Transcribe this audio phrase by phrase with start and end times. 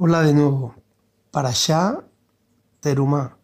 [0.00, 0.76] Hola de nuevo.
[1.32, 2.04] Para allá,
[2.78, 3.36] Terumá.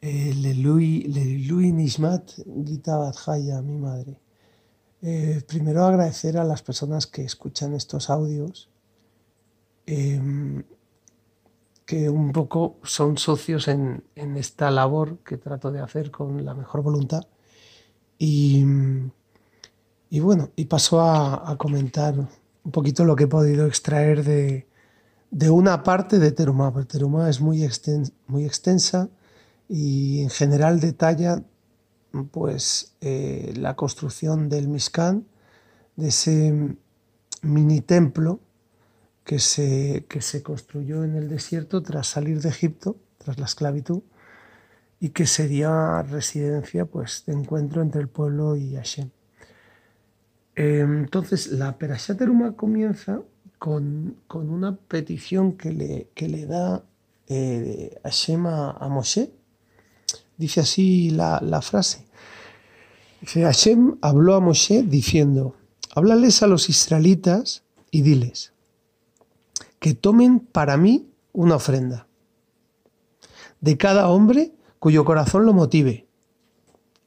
[0.00, 2.30] Eh, Lelui Nishmat
[2.64, 4.18] Gita Badjaya, mi madre.
[5.02, 8.70] Eh, primero agradecer a las personas que escuchan estos audios,
[9.84, 10.64] em,
[11.84, 16.80] que un poco son socios en, esta labor que trato de hacer con la mejor
[16.80, 17.26] voluntad.
[18.18, 18.64] Y,
[20.18, 24.66] bueno, y paso a comentar un poquito lo que he podido extraer de,
[25.34, 29.08] de una parte de Terumá, porque Terumá es muy, extensa
[29.68, 31.42] y en general detalla
[32.30, 35.26] pues, eh, la construcción del Mishkan,
[35.96, 36.76] de ese
[37.42, 38.38] mini templo
[39.24, 44.02] que se, que se construyó en el desierto tras salir de Egipto, tras la esclavitud,
[45.00, 49.10] y que sería residencia pues, de encuentro entre el pueblo y Hashem.
[50.54, 53.20] Entonces, la Perashat Terumá comienza
[53.64, 56.84] con, una petición que le, le da
[57.28, 59.32] eh, Hashem a, Moshe.
[60.36, 62.04] Dice así la, frase.
[63.22, 65.56] Dice, Hashem habló a Moshe diciendo,
[65.94, 68.52] háblales a los israelitas y diles
[69.78, 72.06] que tomen para mí una ofrenda
[73.62, 76.06] de cada hombre cuyo corazón lo motive.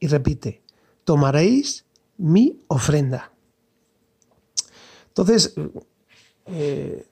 [0.00, 0.64] Y repite,
[1.04, 1.84] tomaréis
[2.16, 3.30] mi ofrenda.
[5.06, 5.54] Entonces,
[6.50, 7.06] eh,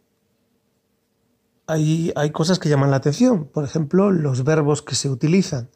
[1.66, 3.46] hay, cosas que llaman la atención.
[3.46, 5.68] Por ejemplo, los verbos que se utilizan.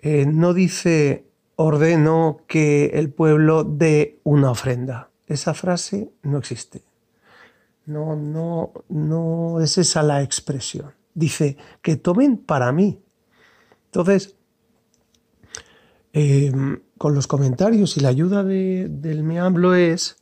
[0.00, 5.10] Eh, no dice ordeno que el pueblo dé una ofrenda.
[5.26, 6.82] Esa frase no existe.
[7.86, 10.92] No, no, no es esa la expresión.
[11.14, 13.00] Dice que tomen para mí.
[13.86, 14.36] Entonces,
[16.12, 16.52] eh,
[16.98, 20.16] con los comentarios y la ayuda del meamblo es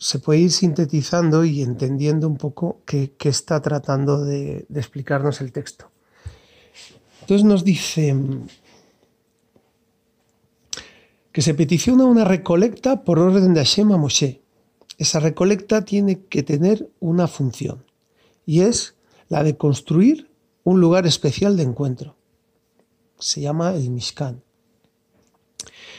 [0.00, 5.90] se puede ir sintetizando y entendiendo un poco qué, está tratando de, explicarnos el texto.
[7.20, 8.16] Entonces nos dice
[11.30, 14.40] que se peticiona una recolecta por orden de Hashem a Moshe.
[14.96, 17.84] Esa recolecta tiene que tener una función
[18.46, 18.94] y es
[19.28, 20.30] la de construir
[20.64, 22.16] un lugar especial de encuentro.
[23.18, 24.42] Se llama el Mishkan.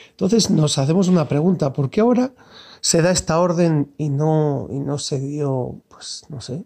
[0.10, 2.34] Entonces nos hacemos una pregunta, ¿por qué ahora
[2.82, 6.66] se da esta orden y no, y no se dio, pues no sé,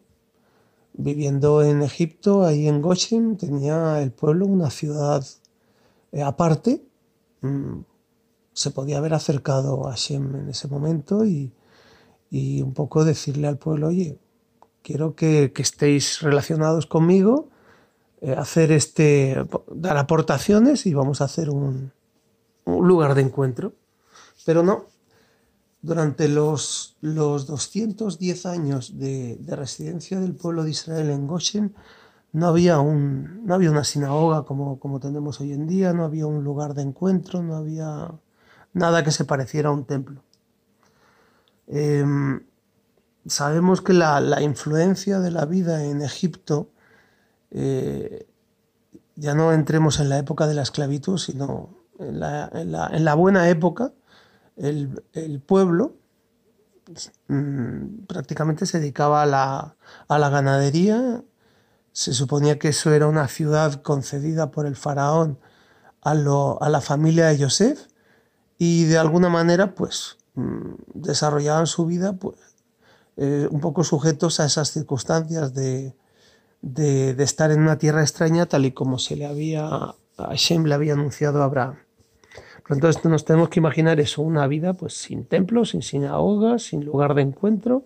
[0.93, 5.25] viviendo en Egipto, ahí en Goshen, tenía el pueblo una ciudad
[6.13, 6.81] eh, aparte.
[7.41, 7.81] Mm,
[8.53, 11.51] se podía haber acercado a Shem en ese momento y,
[12.31, 14.17] un poco decirle al pueblo, oye,
[14.81, 17.49] quiero que, estéis relacionados conmigo,
[18.21, 21.93] eh, hacer este, dar aportaciones y vamos a hacer un,
[22.65, 23.73] un lugar de encuentro.
[24.45, 24.85] Pero no,
[25.85, 31.75] durante los, los 210 años de, residencia del pueblo de Israel en Goshen,
[32.33, 36.25] no había, un, no había una sinagoga como, como tenemos hoy en día, no había
[36.25, 38.11] un lugar de encuentro, no había
[38.73, 40.23] nada que se pareciera a un templo.
[41.67, 42.41] Em,
[43.27, 46.69] sabemos que la, influencia de la vida en Egipto,
[47.51, 48.27] eh,
[49.15, 51.69] ya no entremos en la época de la esclavitud, sino
[51.99, 53.93] en la, en la buena época,
[54.57, 55.95] el, pueblo
[57.27, 59.25] mm, prácticamente se dedicaba a
[60.17, 61.23] la, ganadería.
[61.91, 65.39] Se suponía que eso era una ciudad concedida por el faraón
[66.01, 67.87] a, la familia de Yosef
[68.57, 72.37] y de alguna manera pues mm, desarrollaban su vida pues,
[73.17, 75.95] eh, un poco sujetos a esas circunstancias de,
[76.65, 80.73] de, estar en una tierra extraña tal y como se le había, a Hashem le
[80.73, 81.84] había anunciado a Abraham.
[82.69, 87.13] Entonces nos tenemos que imaginar eso, una vida pues sin templos, sin sinagogas, sin lugar
[87.13, 87.83] de encuentro,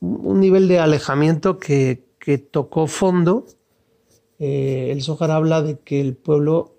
[0.00, 2.02] un nivel de alejamiento que,
[2.50, 3.44] tocó fondo.
[4.38, 6.74] Eh, el Zohar habla de que el pueblo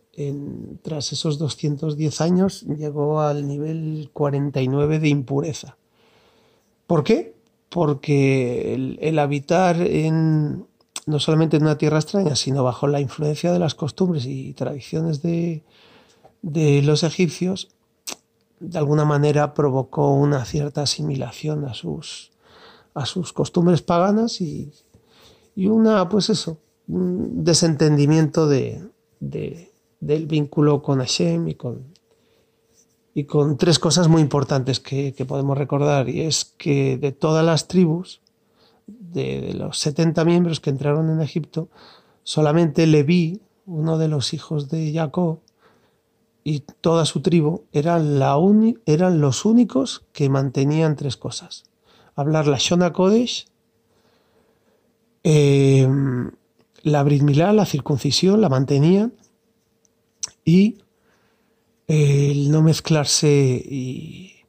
[0.81, 5.77] tras esos 210 años llegó al nivel 49 de impureza.
[6.87, 7.35] ¿Por qué?
[7.69, 10.65] Porque el, habitar en,
[11.05, 15.21] no solamente en una tierra extraña, sino bajo la influencia de las costumbres y tradiciones
[15.21, 15.63] de,
[16.45, 17.69] de los egipcios,
[18.59, 22.31] de alguna manera provocó una cierta asimilación a sus,
[22.93, 24.71] a sus costumbres paganas y,
[25.55, 28.79] una, pues eso, un desentendimiento de,
[29.19, 31.83] del vínculo con Hashem y con,
[33.15, 37.67] y con tres cosas muy importantes que, podemos recordar, y es que de todas las
[37.67, 38.21] tribus,
[38.85, 41.69] de, de, los 70 miembros que entraron en Egipto,
[42.21, 45.39] solamente Leví, uno de los hijos de Jacob,
[46.45, 48.37] y toda su tribu eran, la
[48.85, 51.65] eran los únicos que mantenían tres cosas.
[52.15, 53.47] Hablar la Shona Kodesh,
[55.27, 55.87] Eh,
[56.83, 59.11] la Brit Milá, la circuncisión, la mantenían
[60.45, 60.77] y
[61.87, 64.45] el no mezclarse y,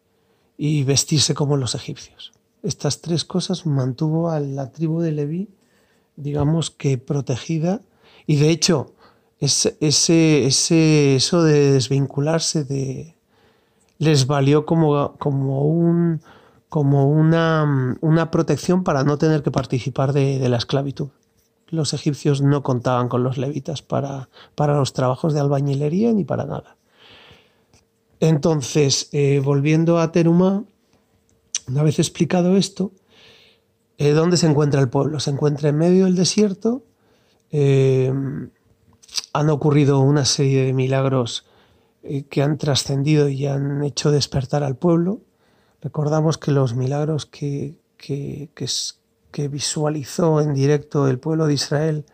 [0.58, 2.34] y vestirse como los egipcios.
[2.62, 5.48] Estas tres cosas mantuvo a la tribu de Leví,
[6.16, 7.80] digamos que protegida,
[8.26, 8.92] y de hecho,
[9.40, 13.14] ese, ese, eso de desvincularse de,
[13.98, 16.20] les valió como, como, un,
[16.68, 21.08] como una, una, protección para no tener que participar de, la esclavitud.
[21.68, 26.44] Los egipcios no contaban con los levitas para, para los trabajos de albañilería ni para
[26.44, 26.76] nada.
[28.20, 30.64] Entonces, eh, volviendo a Teruma,
[31.68, 32.92] una vez explicado esto,
[33.98, 35.20] eh, ¿dónde se encuentra el pueblo?
[35.20, 36.84] Se encuentra en medio del desierto.
[37.50, 38.12] Eh,
[39.32, 41.46] han ocurrido una serie de milagros
[42.02, 45.20] eh, que han trascendido y han hecho despertar al pueblo.
[45.82, 48.66] Recordamos que los milagros que, que, que,
[49.30, 52.04] que visualizó en directo el pueblo de Israel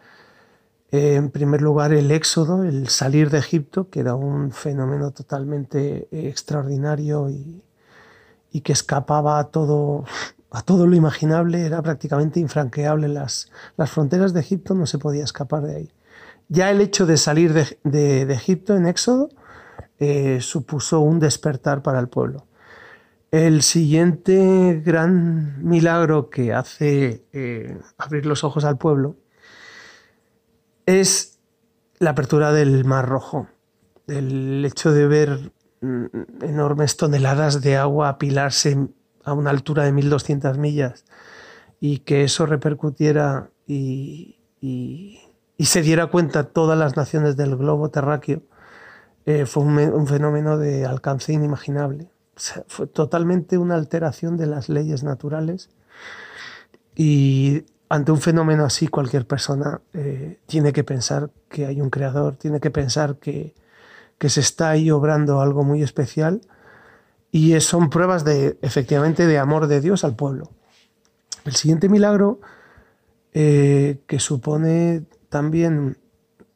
[0.93, 6.07] eh, en primer lugar, el éxodo, el salir de Egipto, que era un fenómeno totalmente
[6.11, 7.63] eh, extraordinario y,
[8.53, 10.05] y que escapaba a todo,
[10.51, 13.09] a todo lo imaginable, era prácticamente infranqueable.
[13.09, 15.91] Las, las fronteras de Egipto no se podía escapar de ahí.
[16.53, 19.31] Ya el hecho de salir de, Egipto en éxodo
[19.99, 22.47] eh, supuso un despertar para el pueblo.
[23.31, 29.17] El siguiente gran milagro que hace eh, abrir los ojos al pueblo
[30.85, 31.39] es
[31.99, 33.49] la apertura del Mar Rojo.
[34.07, 36.05] El hecho de ver mm,
[36.43, 38.77] enormes toneladas de agua apilarse
[39.25, 41.07] a una altura de 1200 millas
[41.81, 44.37] y que eso repercutiera y,
[45.57, 48.43] y se diera cuenta todas las naciones del globo terráqueo
[49.27, 52.09] eh, fue un, un, fenómeno de alcance inimaginable.
[52.37, 55.71] O sea, fue totalmente una alteración de las leyes naturales
[56.97, 62.37] y ante un fenómeno así cualquier persona eh, tiene que pensar que hay un creador,
[62.37, 63.55] tiene que pensar que,
[64.17, 66.41] que se está ahí obrando algo muy especial
[67.31, 70.51] y son pruebas de efectivamente de amor de Dios al pueblo.
[71.45, 72.41] El siguiente milagro
[73.35, 75.97] eh, que supone también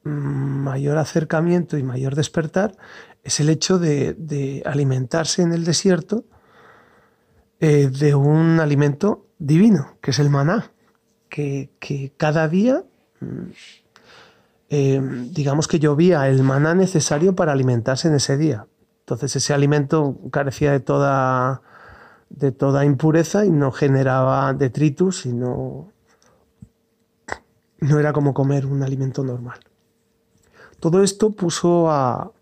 [0.04, 2.76] mayor acercamiento y mayor despertar
[3.24, 6.24] es el hecho de, alimentarse en el desierto
[7.58, 10.70] eh, de un alimento divino, que es el maná
[11.30, 12.84] que, que cada día,
[13.20, 13.50] mm,
[14.68, 15.00] eh,
[15.32, 18.66] digamos que llovía el maná necesario para alimentarse en ese día.
[19.00, 21.62] Entonces ese alimento carecía de toda,
[22.28, 25.90] de toda impureza y no generaba detritus y no,
[27.78, 29.60] no era como comer un alimento normal.
[30.80, 32.32] Todo esto puso a...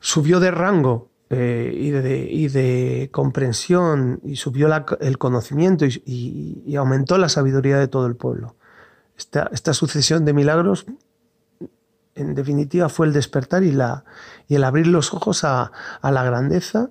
[0.00, 4.68] subió de rango eh, y, de, y, de, comprensión y subió
[5.00, 8.54] el conocimiento y, aumentó la sabiduría de todo el pueblo.
[9.18, 10.86] Esta, esta, sucesión de milagros,
[12.14, 14.04] en definitiva, fue el despertar y, la,
[14.48, 16.90] el abrir los ojos a, a la grandeza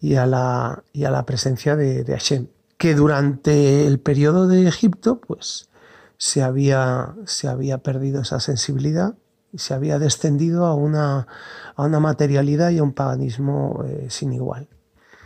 [0.00, 2.46] y a la, a la presencia de, de, Hashem,
[2.78, 5.68] que durante el periodo de Egipto pues,
[6.18, 9.14] se, había, se había perdido esa sensibilidad
[9.52, 11.26] y se había descendido a una,
[11.74, 14.68] a una materialidad y a un paganismo eh, sin igual.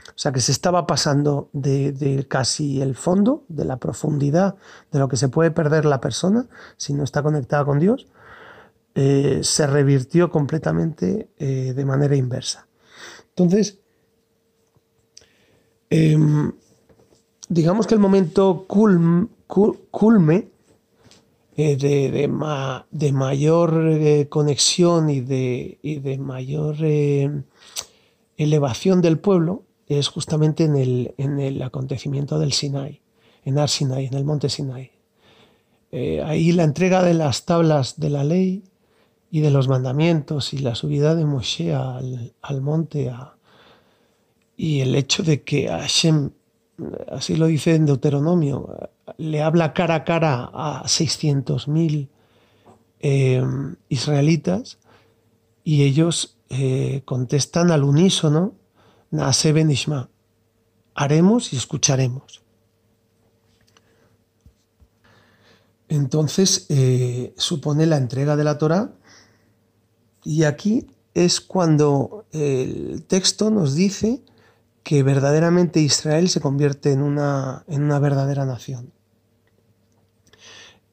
[0.09, 4.57] O sea que se estaba pasando de, de, casi el fondo, de la profundidad
[4.93, 8.07] de lo que se puede perder la persona si no está conectada con Dios,
[8.95, 12.67] eh, se revirtió completamente eh, de manera inversa.
[13.29, 13.79] Entonces,
[15.91, 16.19] eh,
[17.49, 20.51] digamos que el momento culme, culme
[21.57, 27.43] eh, de, de, ma, de, mayor eh, conexión y de, y de mayor eh,
[28.37, 33.01] elevación del pueblo es justamente en el, en el, acontecimiento del Sinai,
[33.45, 34.93] en Ar Sinai, en el monte Sinai.
[36.25, 38.63] Ahí la entrega de las tablas de la ley
[39.33, 43.35] y de los mandamientos y la subida de Moshe al, al monte a,
[44.57, 46.31] y el hecho de que Hashem
[47.11, 52.09] así lo dice en Deuteronomio, le habla cara a cara a 600.000
[53.01, 53.43] eh,
[53.89, 54.79] israelitas
[55.65, 58.55] y ellos eh, contestan al unísono,
[59.11, 60.11] Naase Benishma,
[60.95, 62.43] haremos y escucharemos.
[65.89, 68.93] Entonces eh, supone la entrega de la Torah
[70.23, 74.23] y aquí es cuando el texto nos dice
[74.83, 78.93] que verdaderamente Israel se convierte en una, en una verdadera nación.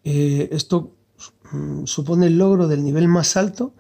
[0.10, 0.96] Eh, esto
[1.52, 3.74] mm, supone el logro del nivel más alto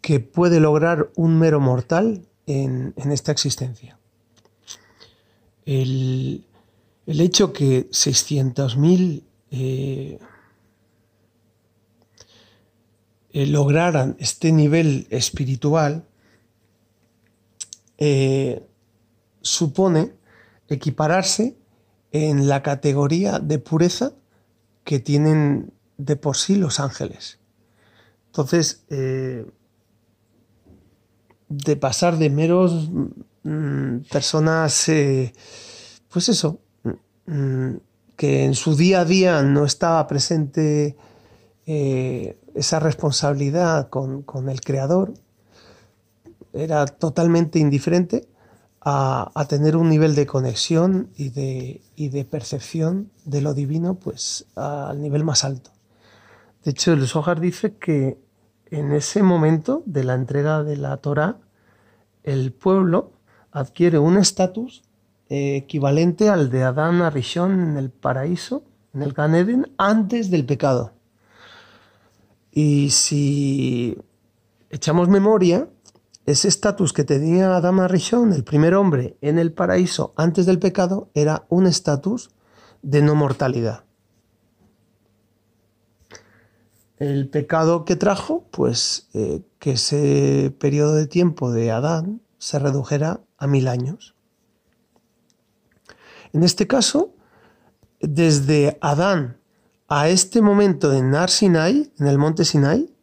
[0.00, 3.98] que puede lograr un mero mortal en, en esta existencia.
[5.66, 6.46] El,
[7.04, 10.18] el, hecho que 600.000 eh,
[13.34, 16.06] eh, lograran este nivel espiritual,
[17.98, 18.66] eh,
[19.42, 20.14] supone
[20.68, 21.58] equipararse
[22.12, 24.14] en la categoría de pureza
[24.90, 27.38] que tienen de por sí los ángeles.
[28.26, 28.84] Entonces,
[31.48, 32.90] de pasar de meros
[33.44, 34.90] mm, personas,
[36.12, 36.58] pues eso,
[37.26, 37.74] mm,
[38.16, 40.96] que en su día a día no estaba presente
[41.66, 45.14] eh, esa responsabilidad con, el creador,
[46.52, 48.26] era totalmente indiferente
[48.80, 55.02] a, tener un nivel de conexión y de, de, percepción de lo divino pues al
[55.02, 55.70] nivel más alto.
[56.64, 58.18] De hecho, el Zohar dice que
[58.70, 61.38] en ese momento de la entrega de la Torah,
[62.22, 63.12] el pueblo
[63.50, 64.82] adquiere un estatus
[65.28, 68.62] eh, equivalente al de Adán Arishon en el paraíso,
[68.94, 70.92] en el Gan antes del pecado.
[72.52, 73.96] Y si
[74.70, 75.68] echamos memoria,
[76.26, 81.10] ese estatus que tenía Adán Arishon, el primer hombre, en el paraíso antes del pecado,
[81.14, 82.30] era un estatus
[82.82, 83.84] de no mortalidad.
[86.98, 93.20] El pecado que trajo, pues eh, que ese periodo de tiempo de Adán se redujera
[93.38, 94.14] a mil años.
[96.32, 97.14] En este caso,
[98.00, 99.38] desde Adán
[99.88, 102.94] a este momento en Nar Sinai, en el monte Sinai,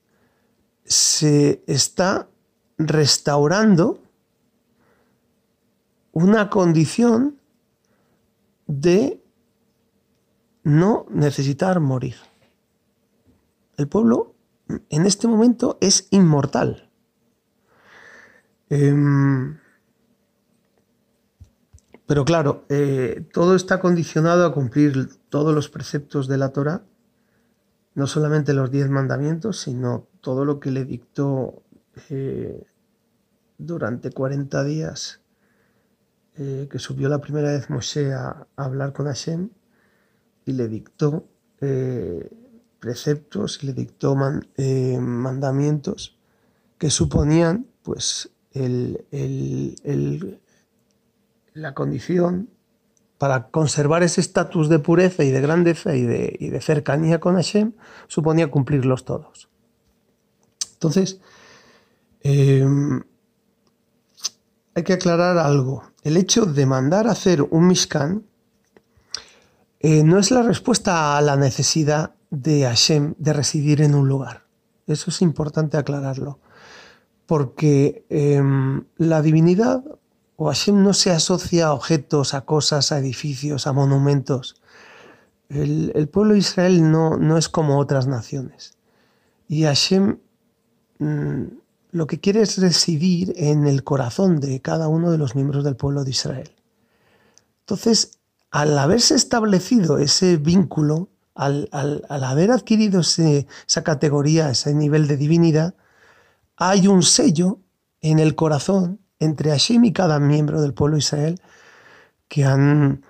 [0.85, 2.29] se está
[2.77, 3.99] restaurando
[6.11, 7.37] una condición
[8.67, 9.23] de
[10.63, 12.15] no necesitar morir.
[13.77, 14.35] El pueblo
[14.89, 16.89] en este momento es inmortal.
[18.69, 19.57] Em,
[22.05, 26.83] pero claro, eh, todo está condicionado a cumplir todos los preceptos de la Torah,
[27.95, 31.63] no solamente los diez mandamientos, sino todo lo que le dictó
[32.09, 32.63] eh,
[33.57, 35.21] durante 40 días
[36.37, 39.49] eh, que subió la primera vez Moshe a, hablar con Hashem
[40.45, 41.27] y le dictó
[42.79, 46.19] preceptos y le dictó mandamientos
[46.77, 48.29] que suponían pues
[51.53, 52.49] la condición
[53.17, 57.73] para conservar ese estatus de pureza y de grandeza y de, cercanía con Hashem
[58.07, 59.49] suponía cumplirlos todos.
[60.73, 61.19] Entonces,
[62.27, 63.01] em,
[64.75, 65.83] hay que aclarar algo.
[66.03, 68.23] El hecho de mandar hacer un Mishkan
[69.79, 74.43] eh, no es la respuesta a la necesidad de Hashem de residir en un lugar.
[74.87, 76.39] Eso es importante aclararlo.
[77.25, 79.83] Porque em, la divinidad
[80.35, 84.61] o Hashem no se asocia a objetos, a cosas, a edificios, a monumentos.
[85.47, 88.77] El, pueblo de Israel no, no, es como otras naciones.
[89.47, 90.17] Y Hashem
[90.99, 91.43] mm,
[91.97, 95.75] lo que quiere es residir en el corazón de cada uno de los miembros del
[95.75, 96.51] pueblo de Israel.
[97.61, 98.19] Entonces,
[98.51, 101.69] al haberse establecido ese vínculo, al,
[102.09, 105.75] haber adquirido esa categoría, ese nivel de divinidad,
[106.55, 107.59] hay un sello
[108.01, 111.41] en el corazón entre Hashem y cada miembro del pueblo de Israel
[112.27, 113.03] que han,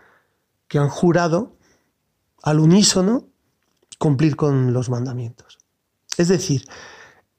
[0.68, 1.56] que han jurado
[2.44, 3.28] al unísono
[4.00, 5.60] cumplir con los mandamientos.
[6.18, 6.68] Es decir,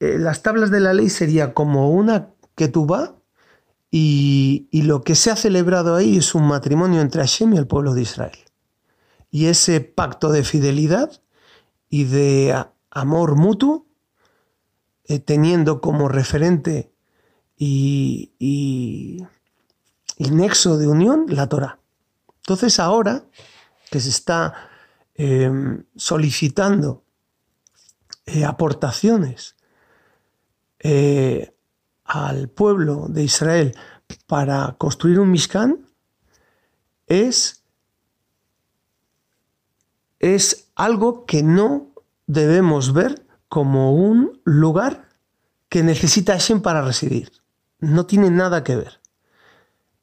[0.01, 3.13] eh, las tablas de la ley sería como una que tú vas
[3.91, 7.67] y, y, lo que se ha celebrado ahí es un matrimonio entre Hashem y el
[7.67, 8.39] pueblo de Israel.
[9.31, 11.23] Y ese pacto de fidelidad
[11.89, 12.55] y de
[12.91, 13.87] amor mutuo,
[15.05, 16.93] eh, teniendo como referente
[17.57, 18.33] y,
[20.19, 21.79] nexo de unión la Torah.
[22.41, 23.25] Entonces ahora
[23.91, 24.53] que se está
[25.15, 27.05] em, solicitando
[28.27, 29.57] eh, aportaciones
[30.81, 31.55] eh,
[32.05, 33.75] al pueblo de Israel
[34.27, 35.87] para construir un Mishkan,
[37.07, 37.65] es,
[40.19, 41.93] es algo que no
[42.27, 45.09] debemos ver como un lugar
[45.69, 47.31] que necesita Hashem para residir
[47.81, 49.01] no tiene nada que ver.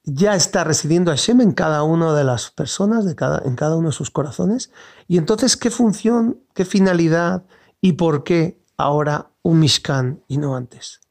[0.03, 3.15] Ya está residiendo Hashem en cada una de las personas, en
[3.55, 4.72] cada uno de sus corazones.
[5.08, 7.46] Y entonces, ¿qué función, qué finalidad
[7.82, 11.01] y por qué ahora un Mishkan y no antes?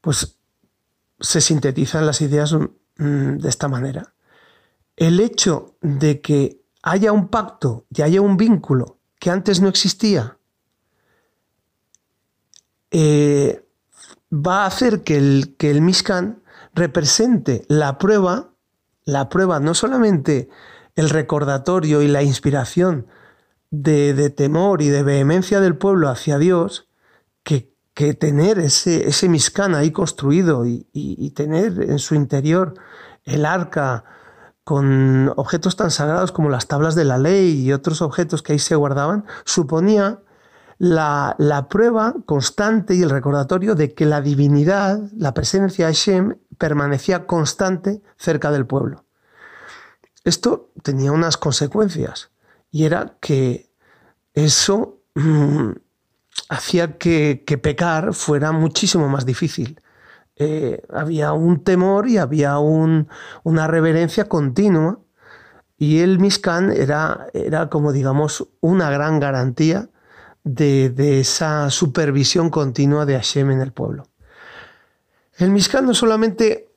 [0.00, 0.38] Pues
[1.20, 4.14] se sintetizan las ideas mm, de esta manera.
[4.96, 10.38] El hecho de que haya un pacto y haya un vínculo que antes no existía,
[12.90, 13.64] eh,
[14.32, 16.42] va a hacer que el, que el Mishkan
[16.74, 18.52] represente la prueba,
[19.04, 20.48] la prueba no solamente
[20.94, 23.06] el recordatorio y la inspiración
[23.70, 26.88] de, temor y de vehemencia del pueblo hacia Dios
[27.42, 32.74] que, que tener ese, ese Mishkan ahí construido y, tener en su interior
[33.24, 34.04] el arca
[34.64, 38.58] con objetos tan sagrados como las tablas de la ley y otros objetos que ahí
[38.58, 40.20] se guardaban, suponía
[40.78, 46.38] la, la, prueba constante y el recordatorio de que la divinidad, la presencia de Hashem,
[46.58, 49.04] permanecía constante cerca del pueblo.
[50.24, 52.30] Esto tenía unas consecuencias
[52.70, 53.70] y era que
[54.34, 55.72] eso mm,
[56.48, 59.80] hacía que, pecar fuera muchísimo más difícil.
[60.36, 65.00] Eh, había un temor y había una reverencia continua
[65.76, 69.88] y el Mishkan era, era como digamos una gran garantía
[70.44, 74.04] de, de, esa supervisión continua de Hashem en el pueblo.
[75.36, 76.67] El Mishkan no solamente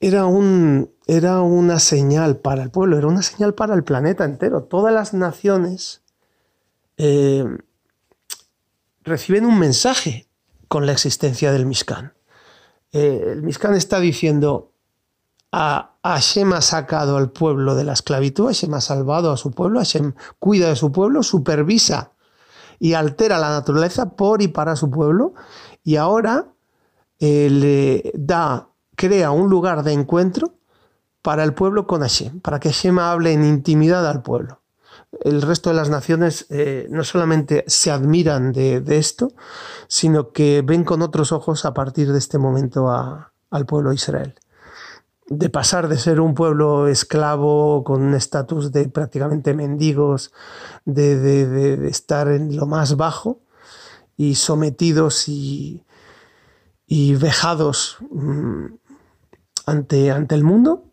[0.00, 4.64] era, un, era una señal para el pueblo, era una señal para el planeta entero.
[4.64, 6.02] Todas las naciones
[6.96, 7.44] eh,
[9.04, 10.26] reciben un mensaje
[10.68, 12.14] con la existencia del Mishkan.
[12.92, 14.72] Eh, el Mishkan está diciendo,
[15.52, 19.80] a Hashem ha sacado al pueblo de la esclavitud, Hashem ha salvado a su pueblo,
[19.80, 22.12] Hashem cuida de su pueblo, supervisa
[22.78, 25.34] y altera la naturaleza por y para su pueblo,
[25.84, 26.46] y ahora
[27.18, 28.69] eh, le da
[29.00, 30.52] crea un lugar de encuentro
[31.22, 34.60] para el pueblo con Hashem, para que Hashem hable en intimidad al pueblo.
[35.24, 39.32] El resto de las naciones eh, no solamente se admiran de, esto,
[39.88, 44.34] sino que ven con otros ojos a partir de este momento al pueblo de Israel.
[45.28, 50.30] De pasar de ser un pueblo esclavo con un estatus de prácticamente mendigos,
[50.84, 53.40] de, estar en lo más bajo
[54.18, 55.86] y sometidos y,
[56.86, 58.79] y vejados mm,
[59.66, 60.84] ante, ante el mundo,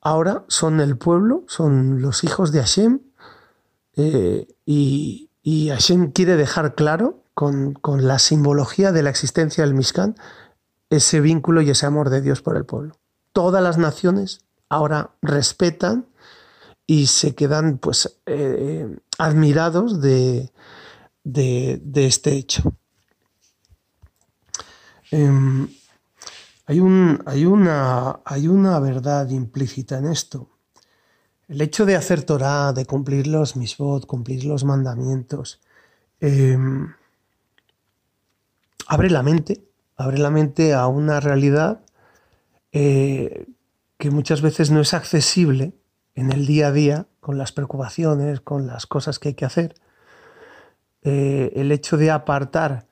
[0.00, 3.00] ahora son el pueblo, son los hijos de Hashem,
[3.96, 9.74] eh, y, y, Hashem quiere dejar claro con, con, la simbología de la existencia del
[9.74, 10.14] Mishkan
[10.90, 12.96] ese vínculo y ese amor de Dios por el pueblo.
[13.32, 16.06] Todas las naciones ahora respetan
[16.86, 20.50] y se quedan pues eh, admirados de,
[21.24, 22.74] de, de, este hecho.
[25.10, 25.68] Em,
[26.68, 30.50] hay, un, hay, una, hay una verdad implícita en esto.
[31.48, 35.62] El hecho de hacer Torah, de cumplir los misbot, cumplir los mandamientos,
[36.20, 36.92] em,
[38.86, 39.64] abre la mente,
[39.96, 41.80] abre la mente a una realidad
[42.72, 43.46] eh,
[43.96, 45.72] que muchas veces no es accesible
[46.16, 49.74] en el día a día, con las preocupaciones, con las cosas que hay que hacer.
[51.00, 52.88] Eh, el hecho de apartar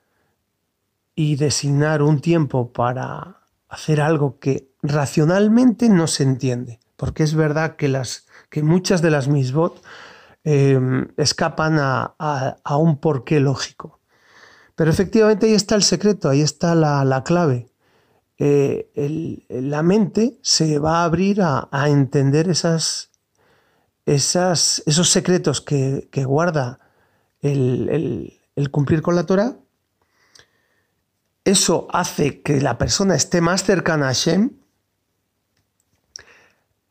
[1.13, 3.36] y designar un tiempo para
[3.69, 9.11] hacer algo que racionalmente no se entiende, porque es verdad que, las, que muchas de
[9.11, 9.83] las misbot
[10.43, 10.79] eh,
[11.17, 13.99] escapan a, un porqué lógico.
[14.75, 17.69] Pero efectivamente ahí está el secreto, ahí está la, clave.
[18.39, 23.11] Eh, la mente se va a abrir a, entender esas,
[24.05, 26.79] esas, esos secretos que, guarda
[27.41, 29.57] el, el, cumplir con la Torah
[31.47, 34.51] eso hace que la persona esté más cercana a Hashem,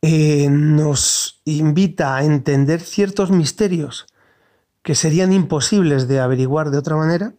[0.01, 4.07] eh, nos invita a entender ciertos misterios
[4.81, 7.35] que serían imposibles de averiguar de otra manera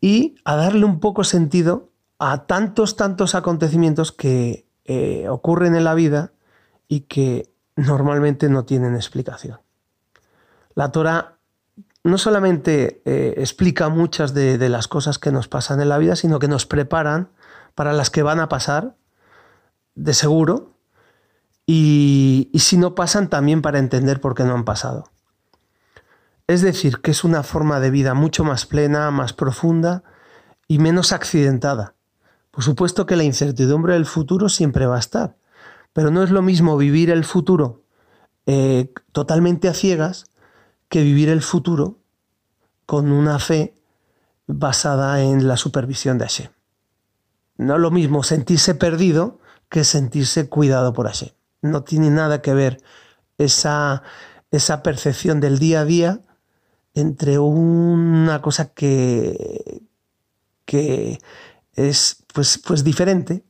[0.00, 5.94] y a darle un poco sentido a tantos, tantos acontecimientos que eh, ocurren en la
[5.94, 6.32] vida
[6.88, 9.60] y que normalmente no tienen explicación.
[10.74, 11.35] La Torah
[12.06, 16.38] no solamente eh, explica muchas de, las cosas que nos pasan en la vida, sino
[16.38, 17.30] que nos preparan
[17.74, 18.96] para las que van a pasar,
[19.94, 20.74] de seguro,
[21.66, 25.10] y, si no pasan también para entender por qué no han pasado.
[26.46, 30.04] Es decir, que es una forma de vida mucho más plena, más profunda
[30.68, 31.94] y menos accidentada.
[32.52, 35.36] Por supuesto que la incertidumbre del futuro siempre va a estar,
[35.92, 37.82] pero no es lo mismo vivir el futuro
[38.46, 40.26] eh, totalmente a ciegas
[40.88, 41.98] que vivir el futuro
[42.84, 43.74] con una fe
[44.46, 46.50] basada en la supervisión de Hashem.
[47.56, 51.30] No es lo mismo sentirse perdido que sentirse cuidado por Hashem.
[51.62, 52.80] No tiene nada que ver
[53.38, 54.02] esa,
[54.50, 56.20] esa percepción del día a día
[56.94, 59.82] entre una cosa que,
[60.64, 61.18] que
[61.74, 63.44] es pues, pues diferente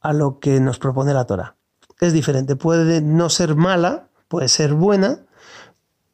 [0.00, 1.56] a lo que nos propone la Torah.
[2.00, 5.24] Es diferente, puede no ser mala, puede ser buena,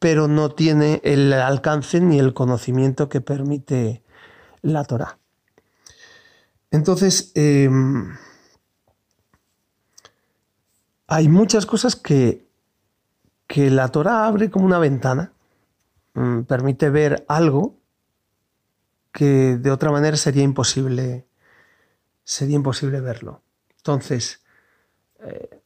[0.00, 4.02] pero no tiene el alcance ni el conocimiento que permite
[4.62, 5.18] la Torah.
[6.70, 8.16] Entonces, em,
[11.06, 12.48] hay muchas cosas que,
[13.46, 15.32] que la Torah abre como una ventana,
[16.14, 17.76] mm, permite ver algo
[19.12, 21.26] que de otra manera sería imposible,
[22.24, 23.42] sería imposible verlo.
[23.76, 24.40] Entonces,
[25.18, 25.60] eh,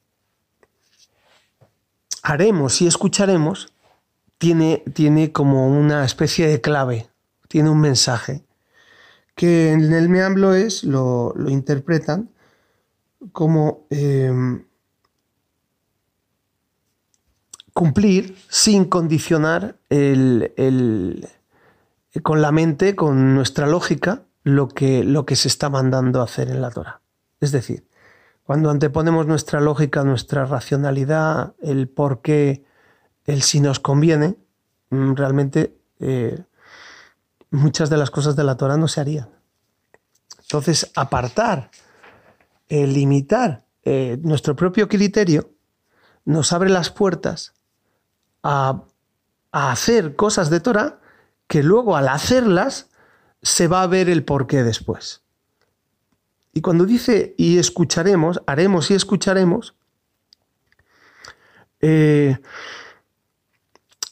[2.22, 3.73] haremos y escucharemos
[4.44, 7.08] tiene, tiene como una especie de clave,
[7.48, 8.44] tiene un mensaje,
[9.34, 12.28] que en el Meamblo es, lo, lo interpretan
[13.32, 14.66] como em,
[17.72, 19.78] cumplir sin condicionar
[22.22, 26.50] con la mente, con nuestra lógica, lo que, lo que se está mandando a hacer
[26.50, 27.00] en la Torah.
[27.40, 27.88] Es decir,
[28.42, 32.62] cuando anteponemos nuestra lógica, nuestra racionalidad, el por qué,
[33.24, 34.36] el si nos conviene,
[34.90, 36.42] mm, realmente eh,
[37.50, 39.28] muchas de las cosas de la Torah no se harían.
[40.40, 41.70] Entonces, apartar,
[42.68, 45.50] eh, limitar eh, nuestro propio criterio
[46.24, 47.52] nos abre las puertas
[48.42, 48.84] a,
[49.52, 50.98] hacer cosas de Torah
[51.46, 52.88] que luego al hacerlas
[53.40, 55.22] se va a ver el porqué después.
[56.52, 59.76] Y cuando dice y escucharemos, haremos y escucharemos,
[61.80, 62.38] eh,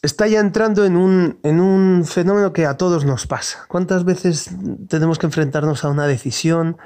[0.02, 3.64] está ya entrando en un, en un, fenómeno que a todos nos pasa.
[3.68, 4.50] ¿Cuántas veces
[4.88, 6.76] tenemos que enfrentarnos a una decisión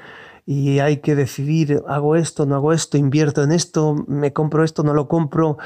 [0.45, 4.83] y hay que decidir, hago esto, no hago esto, invierto en esto, me compro esto,
[4.83, 5.57] no lo compro,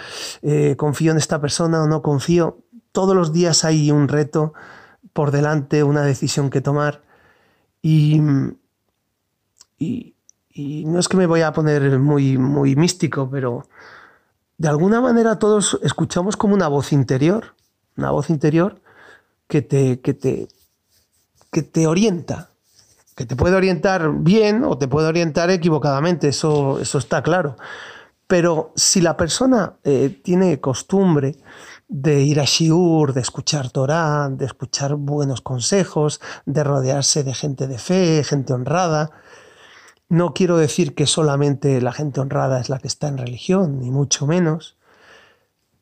[0.42, 2.60] eh, confío en esta persona o no confío?
[2.92, 4.54] Todos los días hay un reto
[5.14, 7.04] por delante, una decisión que tomar.
[7.82, 8.22] Y,
[9.78, 10.16] y,
[10.86, 13.68] no es que me voy a poner muy, muy místico, pero
[14.62, 17.56] de alguna manera todos escuchamos como una voz interior,
[17.98, 18.80] una voz interior
[19.48, 20.50] que te, que te,
[21.52, 22.52] que te orienta,
[23.16, 27.58] que te puede orientar bien o te puede orientar equivocadamente, eso, eso está claro.
[28.28, 31.38] Pero si la persona eh, tiene costumbre
[31.88, 37.66] de ir a Shiur, de escuchar Torah, de escuchar buenos consejos, de rodearse de gente
[37.66, 39.10] de fe, gente honrada,
[40.12, 43.92] no quiero decir que solamente la gente honrada es la que está en religión, ni
[43.92, 44.76] mucho menos,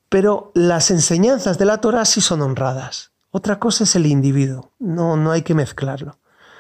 [0.08, 3.12] pero las enseñanzas de la Torah sí son honradas.
[3.32, 6.20] Otra cosa es el individuo, no, no hay que mezclarlo.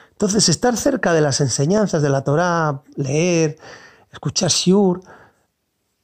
[0.10, 3.58] Entonces, estar cerca de las enseñanzas de la Torah, leer,
[4.12, 5.02] escuchar Shiur,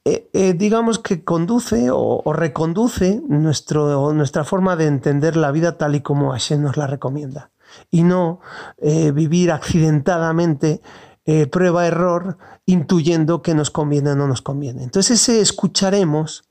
[0.06, 5.96] eh, eh, digamos que conduce o, reconduce nuestro, nuestra forma de entender la vida tal
[5.96, 7.50] y como Hashem nos la recomienda.
[7.90, 8.40] Y no
[8.78, 10.82] eh, vivir accidentadamente
[11.28, 14.84] eh, prueba-error, intuyendo que nos conviene o no nos conviene.
[14.84, 16.44] Entonces ese escucharemos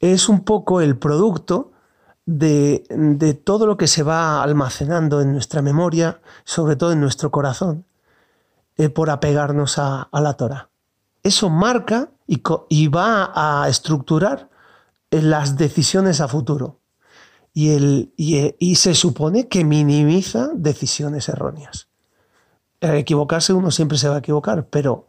[0.00, 1.70] es un poco el producto
[2.26, 2.84] de,
[3.44, 7.84] todo lo que se va almacenando en nuestra memoria, sobre todo en nuestro corazón,
[8.76, 10.70] eh, por apegarnos a, la Torah.
[11.22, 14.50] Eso marca y, va a estructurar
[15.12, 16.80] eh, las decisiones a futuro.
[17.54, 18.10] y,
[18.58, 21.91] y se supone que minimiza decisiones erróneas
[22.82, 25.06] equivocarse uno siempre se va a equivocar, pero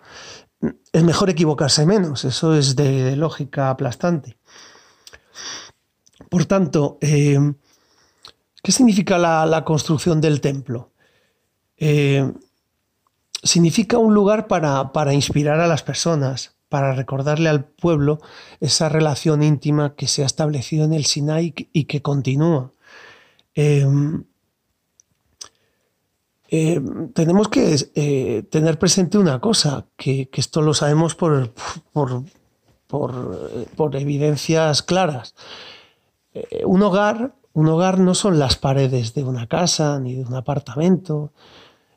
[0.92, 4.38] es mejor equivocarse menos, eso es de, lógica aplastante.
[6.30, 7.38] Por tanto, eh,
[8.62, 10.92] ¿qué significa la, construcción del templo?
[11.78, 12.32] Eh,
[13.44, 18.20] significa un lugar para, inspirar a las personas, para recordarle al pueblo
[18.60, 22.72] esa relación íntima que se ha establecido en el Sinai y que continúa.
[23.56, 23.86] Eh,
[26.56, 26.80] eh,
[27.16, 31.52] tenemos que eh, tener presente una cosa, que, esto lo sabemos por,
[31.92, 35.34] por, evidencias claras.
[36.36, 40.36] Eh, un hogar, un hogar no son las paredes de una casa ni de un
[40.36, 41.32] apartamento.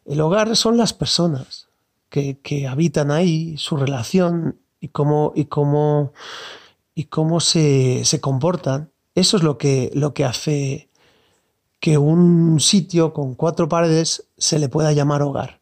[0.07, 1.69] El hogar son las personas
[2.09, 6.15] que, habitan ahí, su relación y cómo, y cómo,
[6.95, 8.91] y cómo se, se comportan.
[9.15, 10.89] Eso es lo que, lo que hace
[11.79, 15.61] que un sitio con cuatro paredes se le pueda llamar hogar.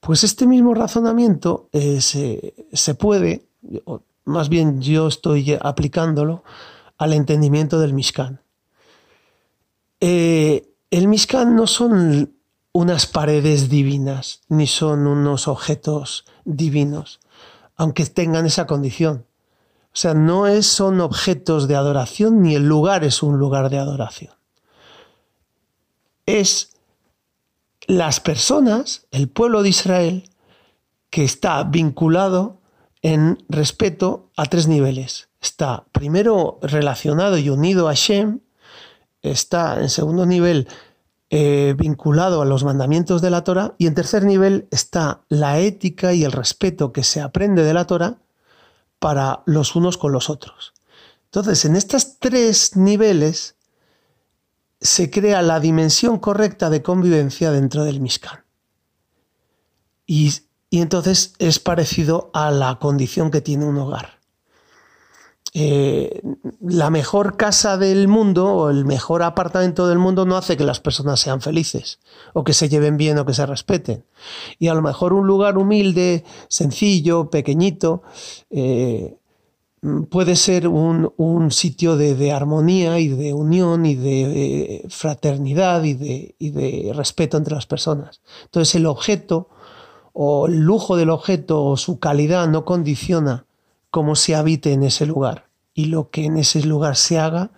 [0.00, 3.46] Pues este mismo razonamiento eh, se, puede,
[4.24, 6.42] más bien yo estoy aplicándolo
[6.98, 8.40] al entendimiento del Mishkan.
[10.00, 12.34] Eh, el Mishkan no son
[12.72, 17.20] unas paredes divinas, ni son unos objetos divinos,
[17.76, 19.26] aunque tengan esa condición.
[19.94, 23.78] O sea, no es, son objetos de adoración, ni el lugar es un lugar de
[23.78, 24.32] adoración
[26.26, 26.71] es
[27.92, 30.30] las personas, el pueblo de Israel,
[31.10, 32.58] que está vinculado
[33.02, 35.28] en respeto a tres niveles.
[35.42, 38.40] Está primero relacionado y unido a Shem,
[39.20, 40.68] está en segundo nivel
[41.28, 46.14] eh, vinculado a los mandamientos de la Torah y en tercer nivel está la ética
[46.14, 48.16] y el respeto que se aprende de la Torah
[49.00, 50.72] para los unos con los otros.
[51.26, 53.56] Entonces, en estos tres niveles
[54.82, 58.44] se crea la dimensión correcta de convivencia dentro del Mishkan.
[60.06, 60.32] Y,
[60.68, 64.22] y entonces es parecido a la condición que tiene un hogar.
[65.54, 66.22] Eh,
[66.62, 70.80] la mejor casa del mundo o el mejor apartamento del mundo no hace que las
[70.80, 72.00] personas sean felices
[72.32, 74.06] o que se lleven bien o que se respeten.
[74.58, 78.02] Y a lo mejor un lugar humilde, sencillo, pequeñito,
[78.48, 79.18] eh,
[80.10, 86.36] puede ser un, sitio de, armonía y de unión y de eh, fraternidad y de,
[86.38, 88.22] y de respeto entre las personas.
[88.44, 89.48] Entonces el objeto
[90.12, 93.46] o el lujo del objeto o su calidad no condiciona
[93.90, 97.50] cómo se habite en ese lugar y lo que en ese lugar se haga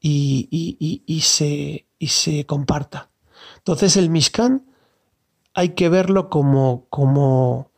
[0.00, 3.08] y, se, se, comparta.
[3.56, 4.66] Entonces el Mishkan
[5.54, 7.70] hay que verlo como, como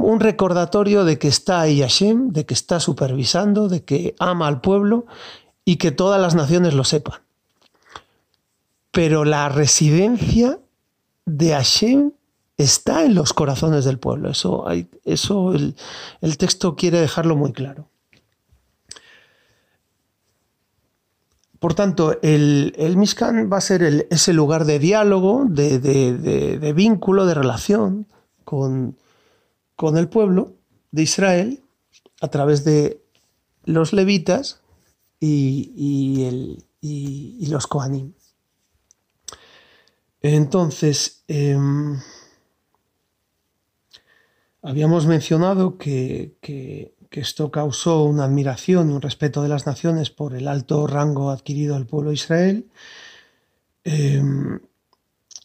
[0.00, 4.60] un recordatorio de que está ahí Hashem, de que está supervisando, de que ama al
[4.60, 5.06] pueblo
[5.64, 7.20] y que todas las naciones lo sepan.
[8.90, 10.58] Pero la residencia
[11.26, 12.12] de Hashem
[12.56, 14.30] está en los corazones del pueblo.
[14.30, 14.66] Eso,
[15.04, 17.88] eso el, texto quiere dejarlo muy claro.
[21.58, 27.34] Por tanto, el, el Mishkan va a ser ese lugar de diálogo, de, vínculo, de
[27.34, 28.06] relación
[28.44, 28.96] con,
[29.96, 30.56] el pueblo
[30.90, 31.62] de Israel
[32.20, 33.02] a través de
[33.64, 34.60] los levitas
[35.20, 36.58] y,
[37.48, 38.12] los Kohanim.
[40.20, 41.98] Entonces, em,
[44.62, 46.36] Habíamos mencionado que,
[47.10, 51.74] esto causó una admiración y un respeto de las naciones por el alto rango adquirido
[51.74, 52.70] al pueblo de Israel.
[53.84, 54.60] Em,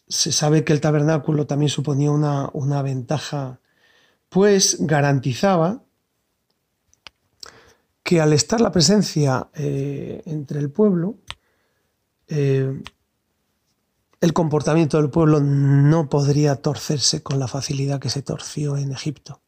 [0.08, 3.60] se sabe que el tabernáculo también suponía una, ventaja,
[4.34, 5.84] pues garantizaba
[8.02, 11.18] que al estar la presencia eh, entre el pueblo,
[12.26, 12.82] eh,
[14.20, 19.40] el comportamiento del pueblo no podría torcerse con la facilidad que se torció en Egipto.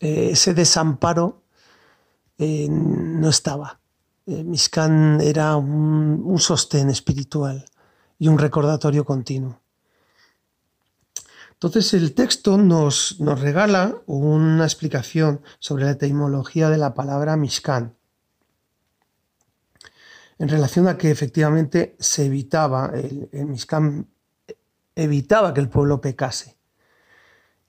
[0.00, 1.42] Eh, ese desamparo
[2.38, 3.78] no estaba.
[4.24, 7.66] Miscán era un, sostén espiritual
[8.18, 9.60] y un recordatorio continuo.
[11.64, 17.96] Entonces el texto nos, nos regala una explicación sobre la etimología de la palabra Miscán
[20.38, 24.06] en relación a que efectivamente se evitaba, el, el
[24.94, 26.58] evitaba que el pueblo pecase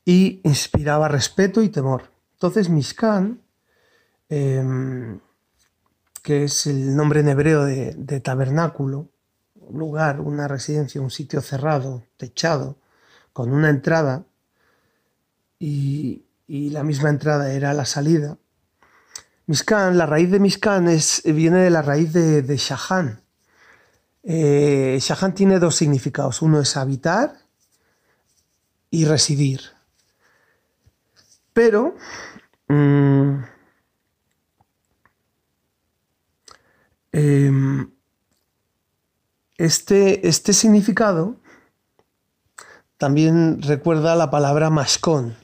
[0.03, 2.11] y inspiraba respeto y temor.
[2.33, 3.41] Entonces Mishkan,
[4.27, 5.21] em,
[6.21, 9.07] que es el nombre en hebreo de, tabernáculo,
[9.55, 12.77] un lugar, una residencia, un sitio cerrado, techado,
[13.35, 14.25] con una entrada,
[15.59, 18.37] y la misma entrada era la salida,
[19.47, 23.21] Miskan, la raíz de Miskan es, viene de la raíz de, de Shahan.
[24.23, 26.41] Eh, Shahan tiene dos significados.
[26.41, 27.37] Uno es habitar
[28.89, 29.61] y residir.
[31.53, 31.95] Pero
[32.67, 33.35] mm,
[37.11, 37.91] em,
[39.57, 41.37] este, este significado
[42.97, 45.35] también recuerda la palabra mashkon.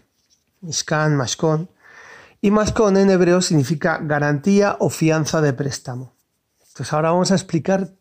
[0.61, 1.69] Miskan, mashkon
[2.41, 6.15] y Maskon en hebreo significa garantía o fianza de préstamo.
[6.59, 7.93] Entonces ahora vamos a explicar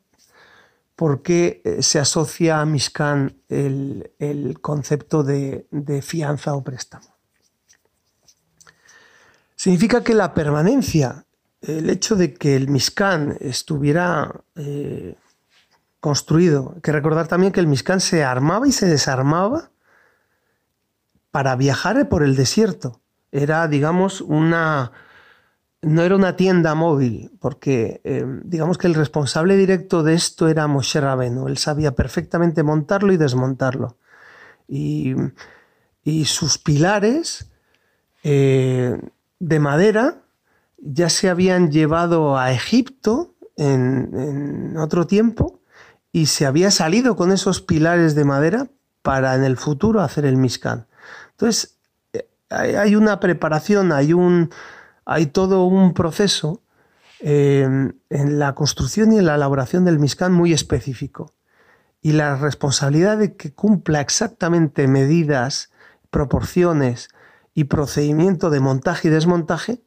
[0.96, 5.66] por qué eh, se asocia a Mishkan el, concepto de,
[6.02, 7.16] fianza o préstamo.
[9.56, 11.26] Significa que la permanencia,
[11.60, 15.16] el hecho de que el Mishkan estuviera eh,
[16.00, 19.70] construido, hay que recordar también que el Mishkan se armaba y se desarmaba
[21.30, 23.00] para viajar por el desierto
[23.32, 24.92] era, digamos, una...
[25.82, 30.66] No era una tienda móvil, porque eh, digamos que el responsable directo de esto era
[30.66, 31.48] Moshe Rabenu.
[31.48, 33.96] Él sabía perfectamente montarlo y desmontarlo.
[34.68, 35.14] Y,
[36.26, 37.50] sus pilares
[38.24, 39.00] eh,
[39.38, 40.18] de madera
[40.76, 45.59] ya se habían llevado a Egipto en, en, otro tiempo
[46.12, 48.68] y se había salido con esos pilares de madera
[49.02, 50.86] para en el futuro hacer el Mishkan.
[51.30, 51.76] Entonces,
[52.50, 54.50] hay una preparación, hay, un,
[55.04, 56.62] hay todo un proceso
[57.20, 61.32] em, en la construcción y en la elaboración del Mishkan muy específico.
[62.02, 65.70] Y la responsabilidad de que cumpla exactamente medidas,
[66.10, 67.08] proporciones
[67.54, 69.82] y procedimiento de montaje y desmontaje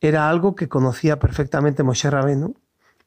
[0.00, 2.54] era algo que conocía perfectamente Moshe Rabenu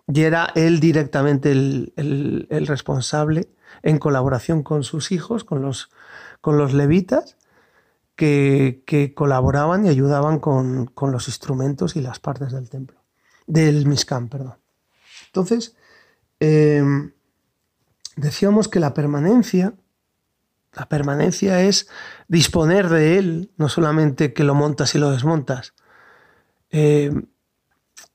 [0.08, 3.50] y era él directamente el, responsable
[3.84, 5.92] en colaboración con sus hijos, con los,
[6.40, 7.36] con los levitas,
[8.16, 12.98] que, colaboraban y ayudaban con, los instrumentos y las partes del templo.
[13.46, 14.56] del Mishkan, perdón.
[15.28, 15.76] Entonces,
[16.40, 17.14] em,
[18.16, 19.74] decíamos que la permanencia,
[20.74, 21.88] la permanencia es
[22.28, 25.74] disponer de él, no solamente que lo montas y lo desmontas.
[26.70, 27.28] Em,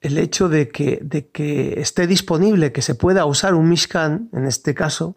[0.03, 5.17] el hecho de que, esté disponible, que se pueda usar un Mishkan, en este caso,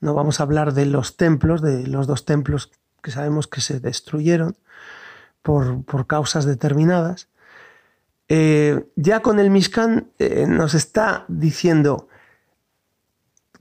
[0.00, 3.78] no vamos a hablar de los templos, de los dos templos que sabemos que se
[3.78, 4.56] destruyeron
[5.42, 7.28] por, causas determinadas.
[8.28, 12.08] Eh, ya con el Mishkan eh, nos está diciendo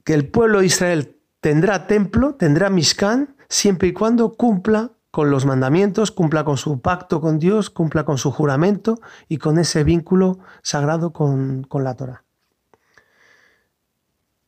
[0.04, 5.48] que el pueblo de Israel tendrá templo, tendrá Mishkan, siempre y cuando cumpla con los
[5.48, 10.38] mandamientos, cumpla con su pacto con Dios, cumpla con su juramento y con ese vínculo
[10.62, 12.24] sagrado con, la Torah.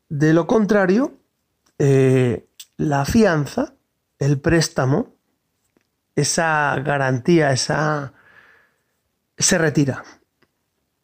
[0.09, 1.17] De lo contrario,
[1.79, 3.73] eh, la fianza,
[4.19, 5.15] el préstamo,
[6.15, 8.13] esa garantía, esa
[9.39, 10.03] se retira,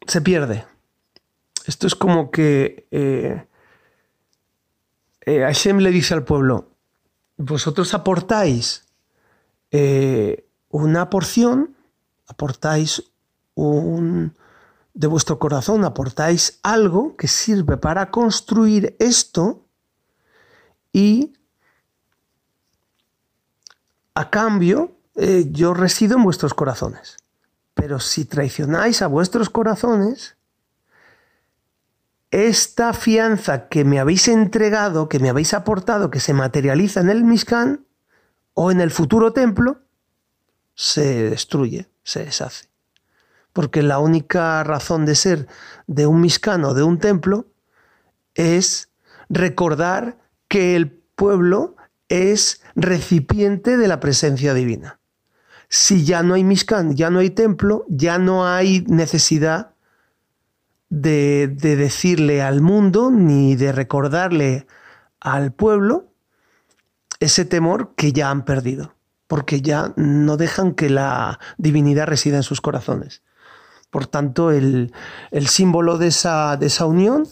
[0.06, 0.64] se pierde.
[1.66, 3.48] Esto es como que eh,
[5.22, 6.70] eh, Hashem le dice al pueblo,
[7.38, 8.85] vosotros aportáis
[9.78, 11.76] eh, una porción,
[12.28, 13.04] aportáis
[13.56, 14.34] un,
[14.94, 19.66] de vuestro corazón, aportáis algo que sirve para construir esto
[20.94, 21.34] y
[24.14, 27.18] a cambio eh, yo resido en vuestros corazones.
[27.74, 30.38] Pero si traicionáis a vuestros corazones,
[32.32, 37.26] esta fianza que me habéis entregado, que me habéis aportado, que se materializa en el
[37.26, 37.85] Mishkan
[38.56, 39.82] o en el futuro templo,
[40.74, 42.70] se destruye, se deshace.
[43.54, 45.48] Porque la única razón de ser
[45.88, 47.46] de un Mishkan o de un templo
[48.34, 48.90] es
[49.30, 51.76] recordar que el pueblo
[52.10, 55.00] es recipiente de la presencia divina.
[55.70, 59.72] Si ya no hay Mishkan, ya no hay templo, ya no hay necesidad
[60.90, 64.66] de decirle al mundo ni de recordarle
[65.20, 66.15] al pueblo
[67.26, 68.96] ese temor que ya han perdido,
[69.28, 73.24] porque ya no dejan que la divinidad resida en sus corazones.
[73.90, 74.94] Por tanto, el,
[75.32, 77.28] el símbolo de esa, de esa unión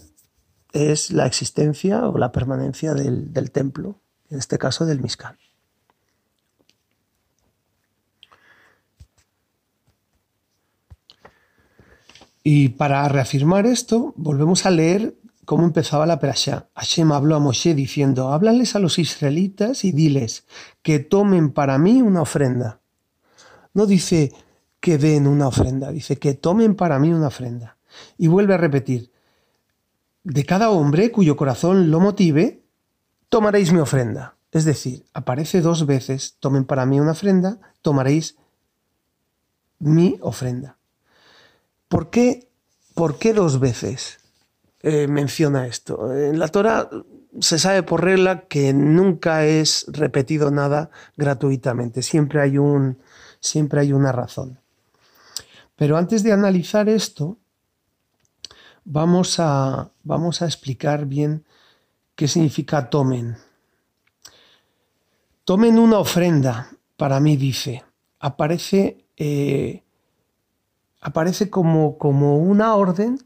[0.73, 5.37] es la existencia o la permanencia del, templo, en este caso del Mishkan.
[12.43, 16.69] Y para reafirmar esto, volvemos a leer cómo empezaba la perashá.
[16.75, 20.45] Hashem habló a Moshe diciendo, háblales a los israelitas y diles
[20.81, 22.79] que tomen para mí una ofrenda.
[23.73, 24.31] No dice
[24.79, 27.77] que den una ofrenda, dice que tomen para mí una ofrenda.
[28.17, 29.11] Y vuelve a repetir,
[30.23, 32.63] de cada hombre cuyo corazón lo motive,
[33.29, 34.37] tomaréis mi ofrenda.
[34.51, 38.37] Es decir, aparece dos veces, tomen para mí una ofrenda, tomaréis
[39.79, 40.77] mi ofrenda.
[41.87, 42.49] ¿Por qué,
[42.93, 44.19] por qué dos veces
[44.83, 46.13] eh, menciona esto?
[46.13, 46.89] En la Torah
[47.39, 52.99] se sabe por regla que nunca es repetido nada gratuitamente, siempre hay, un,
[53.39, 54.59] siempre hay una razón.
[55.75, 57.37] Pero antes de analizar esto,
[58.85, 61.45] vamos a, vamos a explicar bien
[62.15, 63.37] qué significa tomen.
[65.45, 67.83] Tomen una ofrenda, para mí dice,
[68.19, 69.83] aparece, eh,
[71.01, 73.17] aparece como, como una orden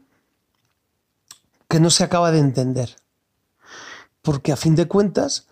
[1.68, 2.96] que no se acaba de entender.
[4.22, 5.46] Porque a fin de cuentas,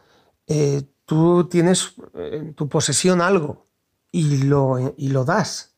[0.46, 3.66] eh, tú tienes en tu posesión algo
[4.11, 5.74] y lo, y lo das,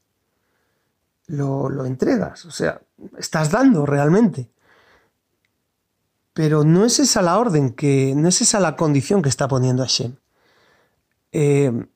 [1.27, 2.45] lo, lo entregas.
[2.45, 2.81] O sea,
[3.19, 4.51] estás dando realmente.
[6.33, 9.83] Pero no es esa la orden, que, no es esa la condición que está poniendo
[9.83, 10.17] Hashem.
[11.33, 11.87] Eh,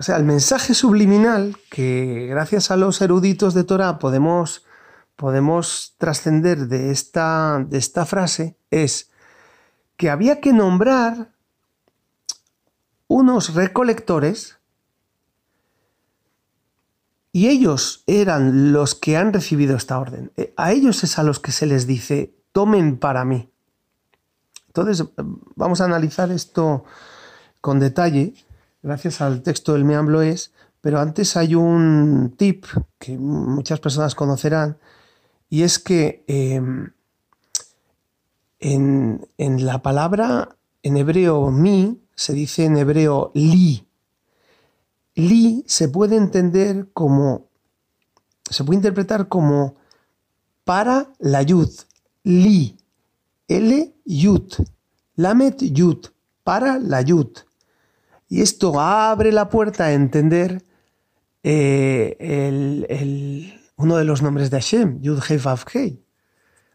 [0.00, 4.64] o sea, el mensaje subliminal que gracias a los eruditos de Torah podemos,
[5.20, 9.10] podemos trascender de esta, de esta frase es
[9.98, 11.34] que había que nombrar
[13.06, 14.56] unos recolectores
[17.32, 20.32] y ellos eran los que han recibido esta orden.
[20.38, 23.52] Eh, a ellos es a los que se les dice, tomen para mí.
[24.68, 25.06] Entonces,
[25.54, 26.84] vamos a analizar esto
[27.60, 28.32] con detalle,
[28.82, 32.64] gracias al texto del Meamblo es, pero antes hay un tip
[32.98, 34.78] que muchas personas conocerán,
[35.50, 36.92] y es que em,
[38.60, 43.86] en, en la palabra en hebreo mi se dice en hebreo li,
[45.14, 47.48] Li se puede entender como,
[48.48, 49.76] se puede interpretar como
[50.64, 51.70] para la yud.
[52.22, 52.78] Li,
[53.48, 54.52] L, yud.
[55.16, 56.06] Lamet, yud.
[56.44, 57.30] Para la yud.
[58.28, 60.62] Y esto abre la puerta a entender
[61.42, 62.16] eh,
[63.80, 66.04] uno de los nombres de Hashem, Yud Hei Vav Hei.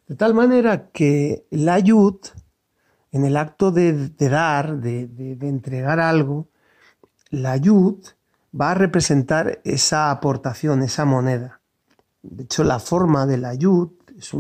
[0.08, 2.18] De tal manera que la Yud,
[3.12, 6.50] en el acto de, dar, de, entregar algo,
[7.30, 8.04] la Yud
[8.60, 11.62] va a representar esa aportación, esa moneda.
[12.24, 14.32] De hecho, la forma de la Yud es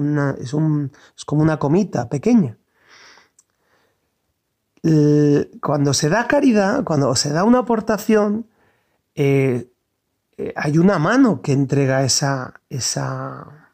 [1.26, 2.58] como una comita pequeña.
[5.62, 8.48] Cuando se da caridad, cuando se da una aportación,
[9.16, 9.72] eh,
[10.38, 13.72] eh, hay una mano que entrega esa, esa,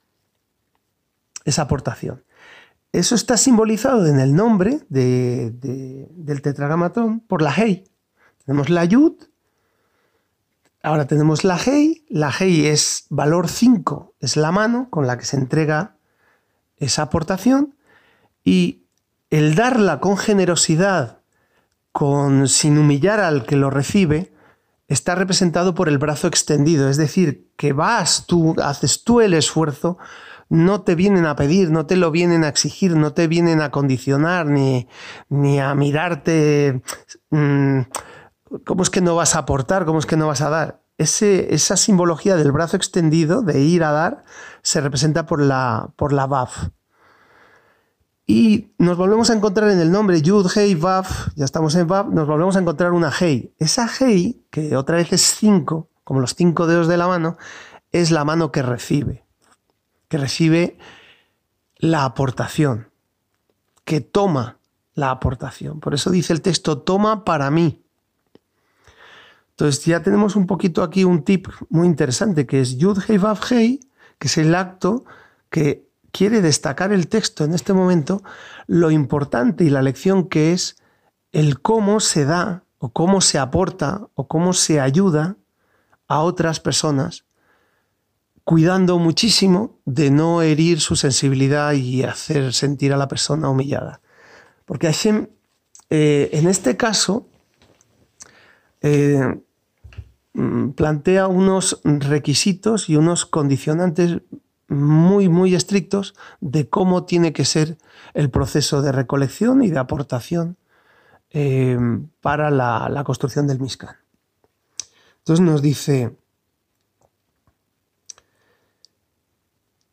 [1.46, 2.24] esa aportación.
[2.92, 7.86] Eso está simbolizado en el nombre del tetragramatón por la Hei.
[8.46, 9.14] Tenemos la Yud,
[10.84, 12.06] ahora tenemos la Hei.
[12.10, 15.96] La Hei es valor 5, es la mano con la que se entrega
[16.78, 17.76] esa aportación.
[18.44, 18.84] Y
[19.30, 21.20] el darla con generosidad,
[21.94, 24.34] con, sin humillar al que lo recibe,
[24.92, 26.90] está representado por el brazo extendido.
[26.90, 29.98] Es decir, que vas tú, haces tú el esfuerzo
[30.50, 33.72] no te vienen a pedir, no te lo vienen a exigir, no te vienen a
[33.72, 34.90] condicionar, ni,
[35.30, 36.82] ni a mirarte
[37.30, 37.80] mm,
[38.66, 40.82] cómo es que no vas a aportar, cómo es que no vas a dar.
[40.98, 44.26] Esa simbología del brazo extendido, de ir a dar,
[44.62, 46.68] se representa por la, por la Baf.
[48.34, 52.08] Y nos volvemos a encontrar en el nombre Yud, Hei, Baf, ya estamos en Baf,
[52.08, 53.54] nos volvemos a encontrar una Hei.
[53.60, 57.36] Esa Hei, que otra vez es cinco, como los cinco dedos de la mano,
[57.92, 59.26] es la mano que recibe
[60.08, 60.78] que recibe
[61.76, 62.88] la aportación,
[63.84, 64.60] que toma
[64.94, 65.82] la aportación.
[65.82, 67.84] Por eso dice el texto, toma para mí.
[69.50, 73.40] Entonces ya tenemos un poquito aquí un tip muy interesante, que es Yud Hei Vav
[73.50, 73.82] Hei,
[74.18, 75.04] que es el acto
[75.50, 78.24] que quiere destacar el texto en este momento,
[78.68, 80.78] lo importante y la lección que es
[81.32, 85.38] el cómo se da o cómo se aporta o cómo se ayuda
[86.08, 87.26] a otras personas
[88.44, 94.02] cuidando muchísimo de no herir su sensibilidad y hacer sentir a la persona humillada.
[94.66, 95.28] Porque Hashem,
[95.90, 97.28] eh, en este caso,
[98.82, 99.40] eh,
[100.34, 104.22] mm, plantea unos requisitos y unos condicionantes
[104.72, 107.78] muy, muy estrictos de cómo tiene que ser
[108.14, 110.58] el proceso de recolección y de aportación
[111.30, 111.78] eh,
[112.22, 113.96] para la, la, construcción del Mishkan.
[115.20, 116.16] Entonces nos dice,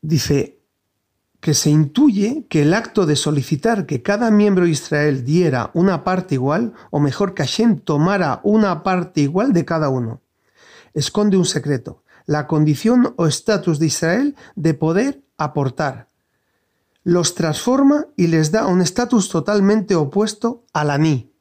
[0.00, 0.60] dice
[1.40, 6.04] que se intuye que el acto de solicitar que cada miembro de Israel diera una
[6.04, 10.20] parte igual, o mejor que Hashem tomara una parte igual de cada uno,
[10.94, 16.08] esconde un secreto, la condición o estatus de Israel de poder aportar.
[17.02, 21.32] Los transforma y les da un estatus totalmente opuesto al aní.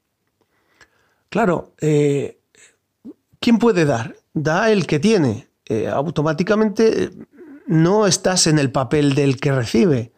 [1.27, 2.39] Claro, eh,
[3.41, 4.15] ¿quién puede dar?
[4.33, 5.49] Da el que tiene.
[5.65, 7.11] Eh, automáticamente
[7.65, 10.13] no estás en el papel del que recibe.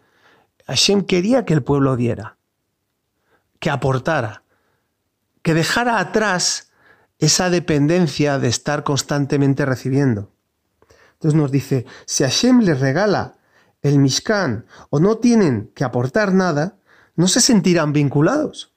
[0.67, 2.37] Hashem quería que el pueblo diera,
[3.59, 4.43] que aportara,
[5.41, 6.71] que dejara atrás
[7.17, 10.31] esa dependencia de estar constantemente recibiendo.
[11.19, 13.35] Entonces nos dice, si Hashem les regala
[13.81, 16.77] el Mishkan o no tienen que aportar nada,
[17.17, 18.73] no se sentirán vinculados.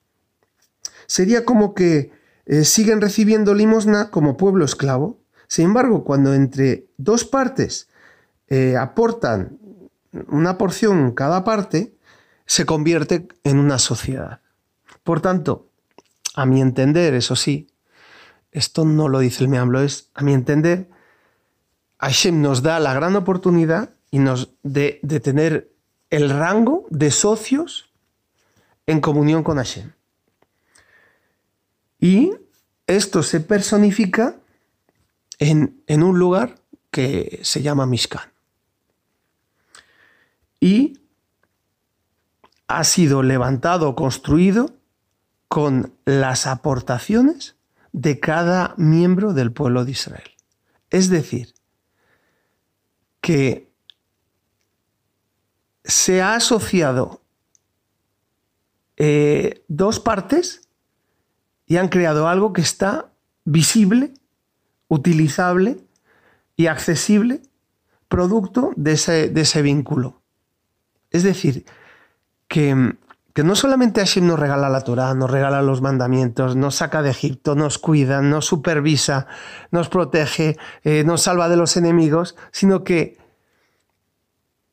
[1.06, 2.10] Sería como que
[2.46, 5.20] eh, siguen recibiendo limosna como pueblo esclavo.
[5.46, 7.88] Sin embargo, cuando entre dos partes
[8.48, 9.58] eh, aportan
[10.26, 11.94] una porción cada parte,
[12.44, 14.40] se convierte en una sociedad.
[15.04, 15.68] Por tanto,
[16.34, 17.68] a mi entender, eso sí,
[18.50, 20.90] esto no lo dice el Meamblo, es a mi entender,
[22.02, 25.72] Hashem nos da la gran oportunidad y nos de, tener
[26.10, 27.90] el rango de socios
[28.86, 29.92] en comunión con Hashem.
[32.00, 32.32] Y
[32.88, 34.36] esto se personifica
[35.38, 36.56] en, en un lugar
[36.90, 38.32] que se llama Mishkan
[40.58, 40.98] y
[42.66, 44.74] ha sido levantado, construido
[45.46, 47.54] con las aportaciones
[47.92, 50.30] de cada miembro del pueblo de Israel.
[50.90, 51.54] Es decir,
[53.22, 53.72] que
[55.84, 57.22] se ha asociado
[58.96, 60.68] eh, dos partes
[61.66, 63.10] y han creado algo que está
[63.44, 64.12] visible,
[64.88, 65.78] utilizable
[66.56, 67.40] y accesible,
[68.08, 70.20] producto de ese, de ese vínculo.
[71.10, 71.64] Es decir,
[72.48, 72.94] que,
[73.36, 77.54] no solamente Hashem nos regala la Torah, nos regala los mandamientos, nos saca de Egipto,
[77.54, 79.26] nos cuida, nos supervisa,
[79.70, 83.16] nos protege, eh, nos salva de los enemigos, sino que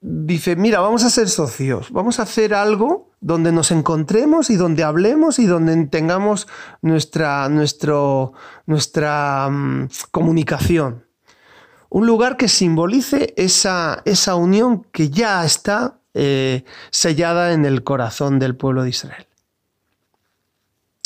[0.02, 4.84] dice, mira, vamos a ser socios, vamos a hacer algo donde nos encontremos y donde
[4.84, 6.48] hablemos y donde tengamos
[6.82, 11.06] nuestra, nuestra mm, comunicación.
[11.90, 18.40] un lugar que simbolice esa, esa unión que ya está eh, sellada en el corazón
[18.40, 19.28] del pueblo de Israel.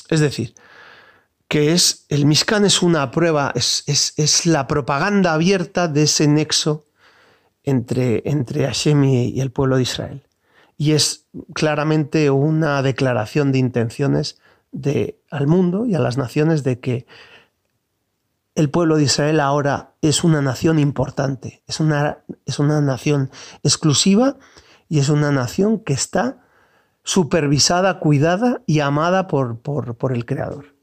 [0.10, 0.54] Es decir,
[1.48, 6.86] que es el Mishkan es una prueba, es, es, la propaganda abierta de ese nexo
[7.64, 10.24] entre, entre Hashem y, el pueblo de Israel.
[10.78, 14.40] Y es claramente una declaración de intenciones
[14.72, 17.06] de, al mundo y a las naciones de que
[18.56, 23.32] el pueblo de Israel ahora es una nación importante, es una, es una nación
[23.64, 24.38] exclusiva
[24.94, 26.38] y es una nación que está
[27.04, 30.76] supervisada, cuidada y amada por, por, el Creador.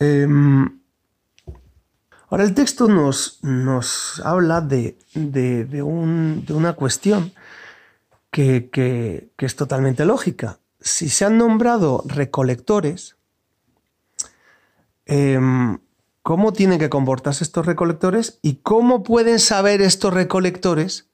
[0.00, 0.80] Em,
[2.28, 7.32] ahora el texto nos, nos habla de, de, una cuestión
[8.32, 10.58] que, es totalmente lógica.
[10.80, 13.14] Si se han nombrado recolectores,
[15.06, 15.78] em,
[16.22, 21.08] ¿cómo tienen que comportarse estos recolectores y cómo pueden saber estos recolectores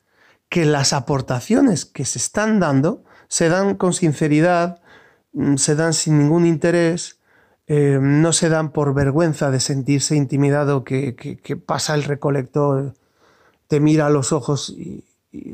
[0.49, 4.81] que las aportaciones que se están dando se dan con sinceridad,
[5.33, 7.19] mm, se dan sin ningún interés,
[7.67, 11.17] eh, no se dan por vergüenza de sentirse intimidado que,
[11.67, 12.95] pasa el recolector,
[13.69, 15.05] te mira a los ojos y,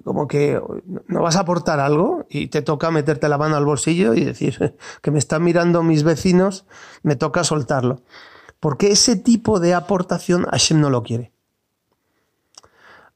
[0.05, 0.61] como que
[1.07, 4.77] no vas a aportar algo y te toca meterte la mano al bolsillo y decir
[5.03, 6.67] que me están mirando mis vecinos,
[7.03, 8.03] me toca soltarlo.
[8.61, 11.33] Porque ese tipo de aportación Hashem no lo quiere.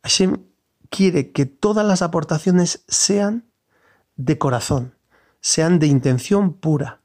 [0.02, 0.38] Hashem
[0.90, 3.44] quiere que todas las aportaciones sean
[4.16, 4.94] de corazón,
[5.40, 7.00] sean de intención pura.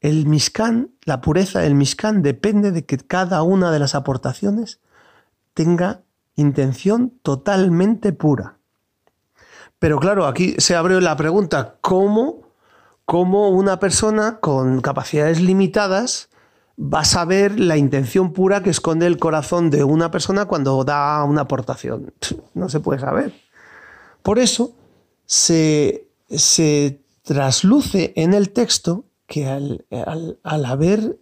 [0.00, 4.80] El Mishkan, la pureza del Mishkan depende de que cada una de las aportaciones
[5.54, 6.02] tenga
[6.36, 8.58] intención totalmente pura.
[9.78, 12.42] Pero claro, aquí se abre la pregunta, ¿cómo,
[13.04, 16.27] cómo una persona con capacidades limitadas
[16.80, 21.24] vas a ver la intención pura que esconde el corazón de una persona cuando da
[21.24, 22.14] una aportación.
[22.54, 23.34] No se puede saber.
[24.22, 24.76] Por eso
[25.26, 26.06] se,
[27.22, 29.84] trasluce en el texto que al,
[30.44, 31.18] haber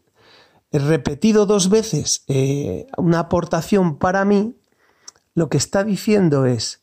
[0.71, 4.57] repetido dos veces eh, una aportación para mí,
[5.35, 6.83] lo que está diciendo es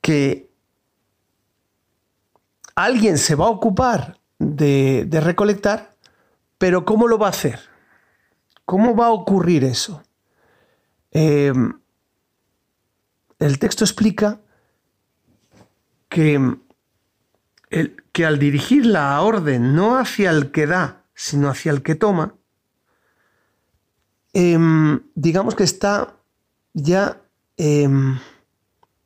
[0.00, 0.48] que
[2.76, 5.95] alguien se va a ocupar de recolectar
[6.58, 7.60] pero ¿cómo lo va a hacer?
[8.64, 10.02] ¿Cómo va a ocurrir eso?
[11.10, 11.72] Em,
[13.38, 14.40] el texto explica
[16.08, 16.56] que,
[18.12, 22.34] que al dirigir la orden no hacia el que da, sino hacia el que toma,
[24.32, 26.16] em, digamos que está
[26.72, 27.22] ya
[27.56, 28.18] em,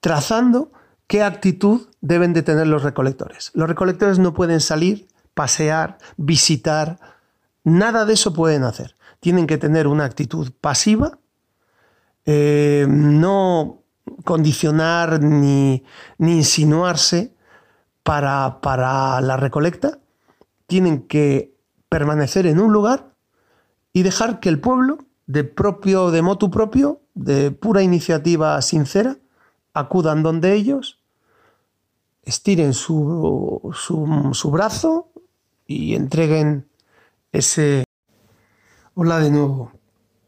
[0.01, 0.73] trazando
[1.07, 3.51] qué actitud deben de tener los recolectores.
[3.55, 6.99] Los recolectores no pueden salir, pasear, visitar,
[7.65, 8.97] Nada de eso pueden hacer.
[9.21, 11.19] Tienen que tener una actitud pasiva,
[12.25, 13.83] eh, no
[14.25, 15.85] condicionar ni,
[16.19, 17.35] insinuarse
[18.03, 19.99] para, para la recolecta.
[20.67, 21.55] Tienen que
[21.89, 23.15] permanecer en un lugar
[23.93, 29.19] y dejar que el pueblo, de propio, de motu propio, de pura iniciativa sincera,
[29.75, 31.01] acudan donde ellos,
[32.23, 35.11] estiren su, su brazo
[35.67, 36.70] y entreguen
[37.33, 37.85] ese...
[38.95, 39.73] Hola de nuevo.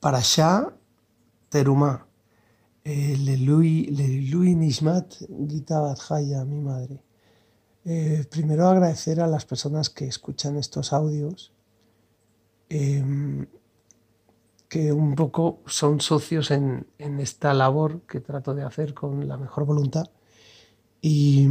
[0.01, 0.73] Para allá,
[1.49, 2.07] Terumá.
[2.85, 5.15] Eh, Lelui Nishmat
[5.49, 7.03] Gita Badjaya, mi madre.
[7.85, 11.53] Eh, primero agradecer a las personas que escuchan estos audios,
[12.69, 13.47] em,
[14.69, 19.65] que un poco son socios en, esta labor que trato de hacer con la mejor
[19.67, 20.11] voluntad.
[21.01, 21.47] Y,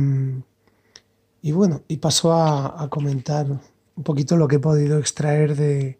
[1.52, 3.47] bueno, y paso a comentar
[3.96, 5.98] un poquito lo que he podido extraer de,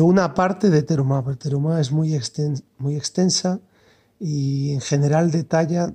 [0.00, 1.22] una parte de Teruma.
[1.24, 2.18] Porque Teruma es muy,
[2.78, 3.60] muy extensa
[4.18, 5.94] y en general detalla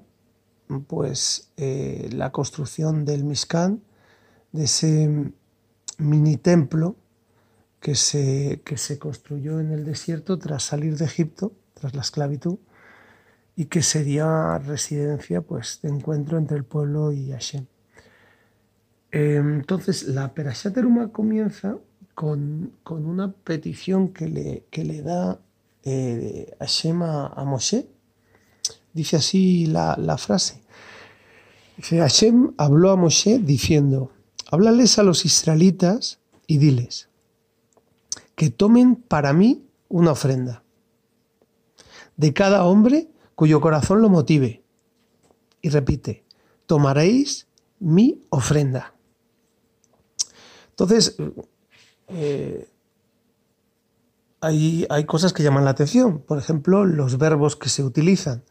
[0.88, 3.82] pues, eh, la construcción del Mishkan,
[4.51, 5.34] de ese
[5.97, 6.95] mini templo
[7.80, 12.57] que se, que se construyó en el desierto tras salir de Egipto, tras la esclavitud,
[13.55, 17.68] y que sería residencia pues, de encuentro entre el pueblo y Hashem.
[19.12, 20.78] Entonces, la Perashat
[21.12, 21.78] comienza
[22.14, 25.39] con, una petición que le, le da
[25.84, 27.88] eh, Hashem a, Moshe.
[28.93, 30.62] Dice así la, frase.
[31.78, 34.12] Dice, Hashem habló a Moshe diciendo,
[34.51, 37.10] háblales a los israelitas y diles
[38.36, 40.64] que tomen para mí una ofrenda
[42.18, 44.64] de cada hombre cuyo corazón lo motive.
[45.62, 46.24] Y repite,
[46.66, 47.47] tomaréis
[47.80, 48.94] mi ofrenda.
[50.76, 51.15] Entonces,
[52.09, 52.67] eh,
[54.41, 56.19] hay, hay, cosas que llaman la atención.
[56.19, 58.43] Por ejemplo, los verbos que se utilizan.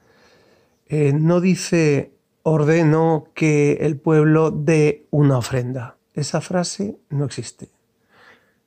[0.86, 5.98] Eh, no dice ordeno que el pueblo dé una ofrenda.
[6.14, 7.70] Esa frase no existe.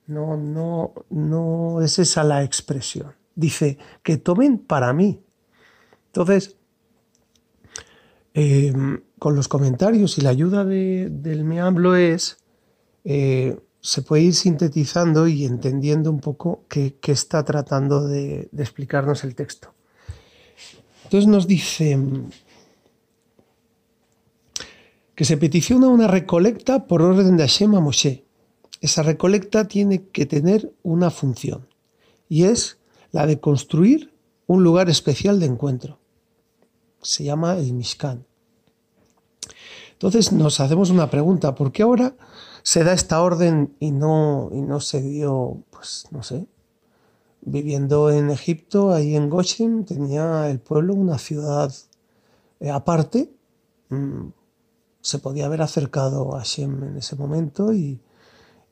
[0.06, 3.14] No, no, no es esa la expresión.
[3.34, 5.20] Dice que tomen para mí.
[6.06, 6.56] Entonces,
[8.34, 8.72] eh,
[9.18, 12.38] con los comentarios y la ayuda del meamblo es,
[13.10, 19.24] eh, se puede ir sintetizando y entendiendo un poco qué, está tratando de, de, explicarnos
[19.24, 19.72] el texto.
[21.04, 21.98] Entonces nos dice
[25.14, 28.26] que se peticiona una recolecta por orden de Hashem a Moshe.
[28.82, 31.66] Esa recolecta tiene que tener una función
[32.28, 32.76] y es
[33.10, 34.12] la de construir
[34.46, 35.98] un lugar especial de encuentro.
[37.00, 38.26] Se llama el Mishkan.
[39.92, 42.14] Entonces nos hacemos una pregunta, ¿por qué ahora
[42.68, 46.46] se da esta orden y no, y no se dio, pues no sé,
[47.40, 51.72] viviendo en Egipto, ahí en Goshen, tenía el pueblo una ciudad
[52.60, 53.30] eh, aparte,
[53.88, 54.26] mm,
[55.00, 58.02] se podía haber acercado a Shem en ese momento y,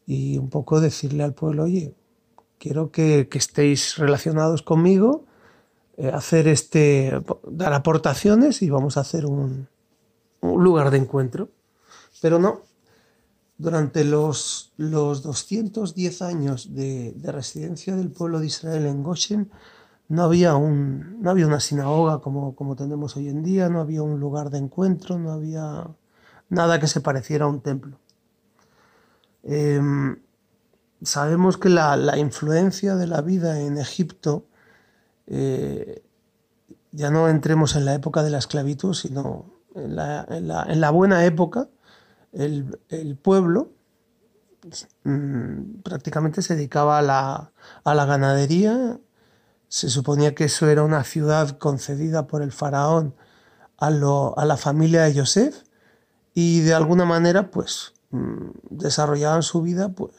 [0.07, 1.95] un poco decirle al pueblo, oye,
[2.59, 5.25] quiero que, estéis relacionados conmigo,
[5.97, 7.19] eh, hacer este,
[7.51, 9.69] dar aportaciones y vamos a hacer un,
[10.43, 11.49] un lugar de encuentro.
[12.21, 12.61] Pero no,
[13.59, 19.51] durante los, los 210 años de, residencia del pueblo de Israel en Goshen,
[20.09, 24.03] no había, un, no había una sinagoga como, como tenemos hoy en día, no había
[24.03, 25.89] un lugar de encuentro, no había
[26.49, 27.99] nada que se pareciera a un templo.
[29.43, 30.19] Em,
[31.03, 34.47] sabemos que la, influencia de la vida en Egipto,
[35.27, 36.03] eh,
[36.93, 41.69] ya no entremos en la época de la esclavitud, sino en la, buena época,
[42.37, 43.73] el, pueblo
[45.05, 47.03] mm, prácticamente se dedicaba a
[47.95, 48.99] la, ganadería.
[49.69, 53.15] Se suponía que eso era una ciudad concedida por el faraón
[53.79, 55.63] a, la familia de Yosef
[56.35, 60.13] y de alguna manera pues mm, desarrollaban su vida pues,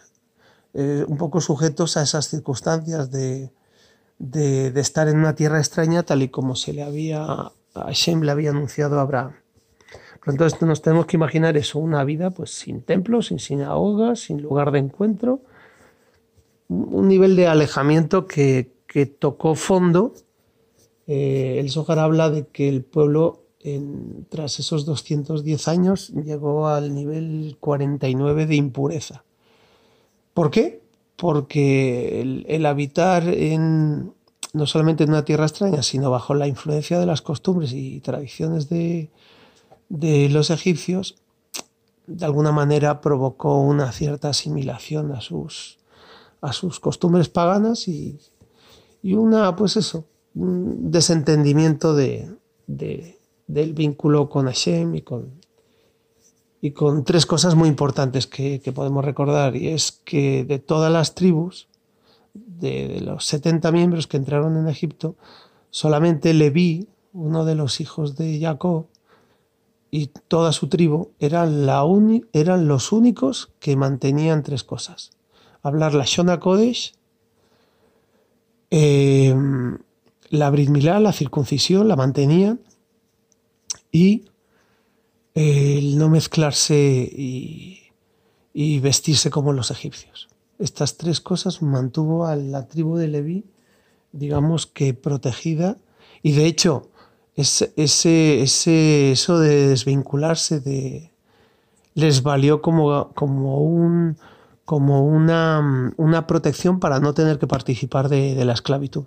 [0.74, 3.51] eh, un poco sujetos a esas circunstancias de,
[4.20, 8.32] de, estar en una tierra extraña tal y como se le había, a Hashem le
[8.32, 9.36] había anunciado a Abraham.
[10.28, 14.71] Entonces nos tenemos que imaginar eso, una vida pues sin templos, sin sinagogas, sin lugar
[14.71, 15.41] de encuentro,
[16.67, 18.75] un nivel de alejamiento que,
[19.19, 20.13] tocó fondo.
[21.05, 23.43] Eh, el Zohar habla de que el pueblo
[24.30, 29.23] tras esos 210 años llegó al nivel 49 de impureza.
[30.34, 30.82] ¿Por qué?
[31.15, 34.13] Porque el, habitar en,
[34.53, 38.69] no solamente en una tierra extraña, sino bajo la influencia de las costumbres y tradiciones
[38.69, 39.09] de,
[39.89, 41.15] de los egipcios,
[42.07, 45.77] de alguna manera provocó una cierta asimilación a sus,
[46.41, 48.17] a sus costumbres paganas y,
[49.01, 52.35] y una, pues eso, un desentendimiento de,
[52.67, 55.31] del vínculo con Hashem y con,
[56.61, 61.13] y con tres cosas muy importantes que, podemos recordar, y es que de todas las
[61.13, 61.67] tribus,
[62.33, 65.15] de, de, los 70 miembros que entraron en Egipto,
[65.69, 68.88] solamente Leví, uno de los hijos de Jacob,
[69.91, 71.83] y toda su tribu eran, la
[72.33, 75.11] eran los únicos que mantenían tres cosas.
[75.61, 76.93] Hablar la Shona Kodesh,
[78.69, 79.77] em,
[80.29, 82.59] la Brit la circuncisión, la mantenían
[83.91, 84.25] y
[85.33, 87.91] el no mezclarse y,
[88.53, 90.27] y, vestirse como los egipcios.
[90.59, 93.45] Estas tres cosas mantuvo a la tribu de Leví,
[94.11, 95.77] digamos que protegida
[96.23, 96.89] y de hecho
[97.38, 101.11] ese, ese, eso de desvincularse de,
[101.93, 104.17] les valió como, como, un,
[104.65, 109.05] como una, una, protección para no tener que participar de, la esclavitud.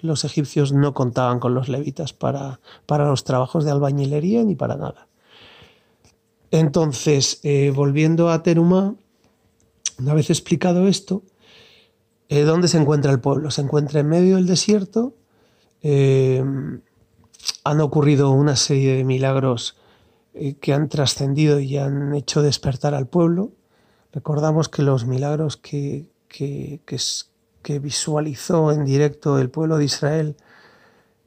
[0.00, 4.76] Los egipcios no contaban con los levitas para, para los trabajos de albañilería ni para
[4.76, 5.08] nada.
[6.50, 8.96] Entonces, eh, volviendo a Teruma,
[9.98, 11.22] una vez explicado esto,
[12.28, 13.50] eh, ¿dónde se encuentra el pueblo?
[13.50, 15.14] Se encuentra en medio del desierto.
[15.80, 16.44] Eh,
[17.64, 19.76] han ocurrido una serie de milagros
[20.34, 23.52] eh, que han trascendido y han hecho despertar al pueblo.
[24.12, 26.80] Recordamos que los milagros que, que,
[27.80, 30.36] visualizó en directo el pueblo de Israel,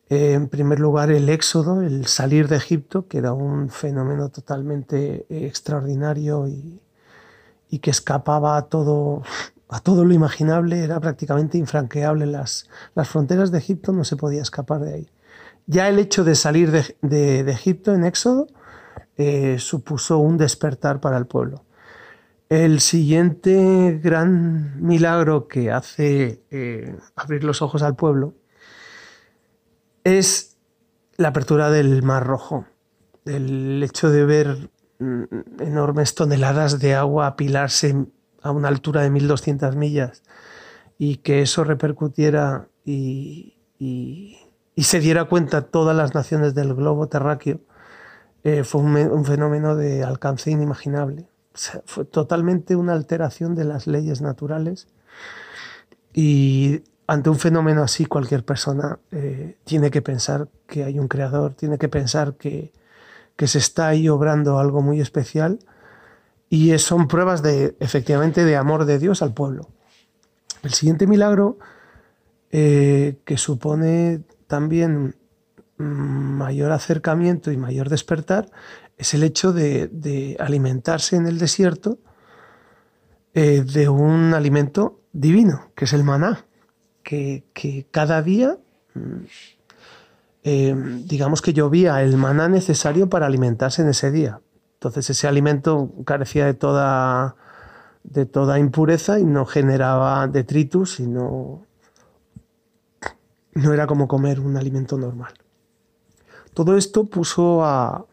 [0.10, 5.26] eh, en primer lugar el éxodo, el salir de Egipto, que era un fenómeno totalmente
[5.30, 6.80] eh, extraordinario y,
[7.70, 9.24] y que escapaba a todo,
[9.70, 12.26] a todo lo imaginable, era prácticamente infranqueable.
[12.26, 15.10] Las, las fronteras de Egipto no se podía escapar de ahí.
[15.68, 18.48] Ya el hecho de salir de, Egipto en Éxodo
[19.18, 21.66] eh, supuso un despertar para el pueblo.
[22.50, 28.36] El siguiente gran milagro que hace eh, abrir los ojos al pueblo
[30.04, 30.58] es
[31.18, 32.68] la apertura del Mar Rojo.
[33.26, 35.24] El hecho de ver mm,
[35.62, 37.96] enormes toneladas de agua apilarse
[38.44, 40.22] a una altura de 1200 millas
[41.00, 43.58] y que eso repercutiera y,
[44.84, 47.60] se diera cuenta todas las naciones del globo terráqueo
[48.44, 51.28] eh, fue un, fenómeno de alcance inimaginable.
[51.86, 54.88] fue totalmente una alteración de las leyes naturales
[56.14, 61.54] y ante un fenómeno así cualquier persona eh, tiene que pensar que hay un creador,
[61.54, 62.72] tiene que pensar que,
[63.36, 65.60] que se está ahí obrando algo muy especial
[66.50, 69.70] y son pruebas de efectivamente de amor de Dios al pueblo.
[70.64, 71.58] El siguiente milagro
[72.52, 75.16] eh, que supone también
[75.78, 78.50] mayor acercamiento y mayor despertar
[78.98, 82.00] es el hecho de, alimentarse en el desierto
[83.34, 86.46] eh, de un alimento divino, que es el maná,
[87.04, 87.44] que,
[87.92, 88.58] cada día,
[88.94, 89.26] mm,
[90.44, 90.76] eh,
[91.06, 94.40] digamos que llovía el maná necesario para alimentarse en ese día.
[94.76, 97.36] Entonces ese alimento carecía de toda,
[98.04, 101.65] de toda impureza y no generaba detritus y no,
[103.56, 105.34] no era como comer un alimento normal.
[106.54, 108.06] Todo esto puso a...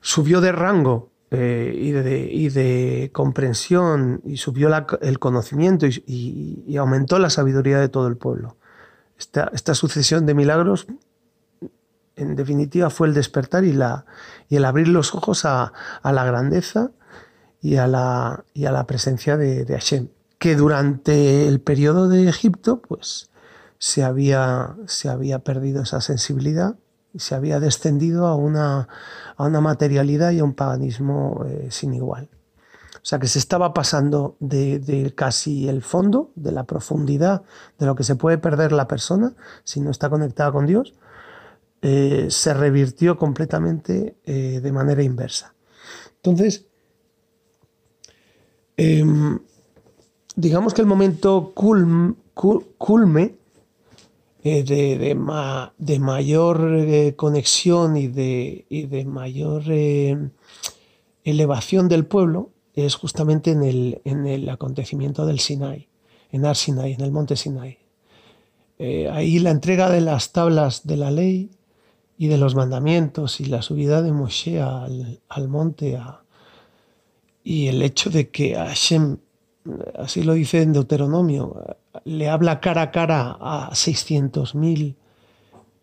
[0.00, 4.68] subió de rango eh, y, de, comprensión y subió
[5.00, 8.56] el conocimiento y, aumentó la sabiduría de todo el pueblo.
[9.18, 10.86] Esta, sucesión de milagros,
[12.16, 14.04] en definitiva, fue el despertar y, la,
[14.48, 15.72] y el abrir los ojos a,
[16.02, 16.90] la grandeza
[17.60, 22.28] y a la, y a la presencia de, de Hashem, que durante el periodo de
[22.28, 23.31] Egipto, pues
[23.82, 26.76] se había, se había perdido esa sensibilidad
[27.12, 28.86] y se había descendido a una,
[29.36, 32.28] a una materialidad y a un paganismo eh, sin igual.
[32.94, 37.42] O sea que se estaba pasando de, casi el fondo, de la profundidad
[37.76, 40.94] de lo que se puede perder la persona si no está conectada con Dios,
[41.80, 45.54] eh, se revirtió completamente eh, de manera inversa.
[46.18, 46.66] Entonces,
[48.76, 49.40] em,
[50.36, 53.41] digamos que el momento culme
[54.44, 60.30] eh, de, mayor eh, conexión y de, de mayor eh,
[61.22, 65.86] elevación del pueblo es justamente en el, en el, acontecimiento del Sinai,
[66.32, 67.78] en Ar Sinai, en el monte Sinai.
[69.12, 71.50] ahí la entrega de las tablas de la ley
[72.18, 76.00] y de los mandamientos y la subida de Moshe al, al monte
[77.44, 79.18] y el hecho de que Hashem,
[79.96, 84.96] así lo dice en Deuteronomio, le habla cara a cara a 600.000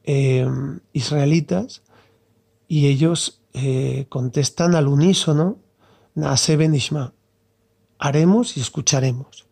[0.03, 0.47] eh,
[0.93, 1.83] israelitas
[2.67, 5.59] y ellos eh, contestan al unísono,
[6.15, 7.13] Naase Benishma,
[7.97, 9.47] haremos y escucharemos.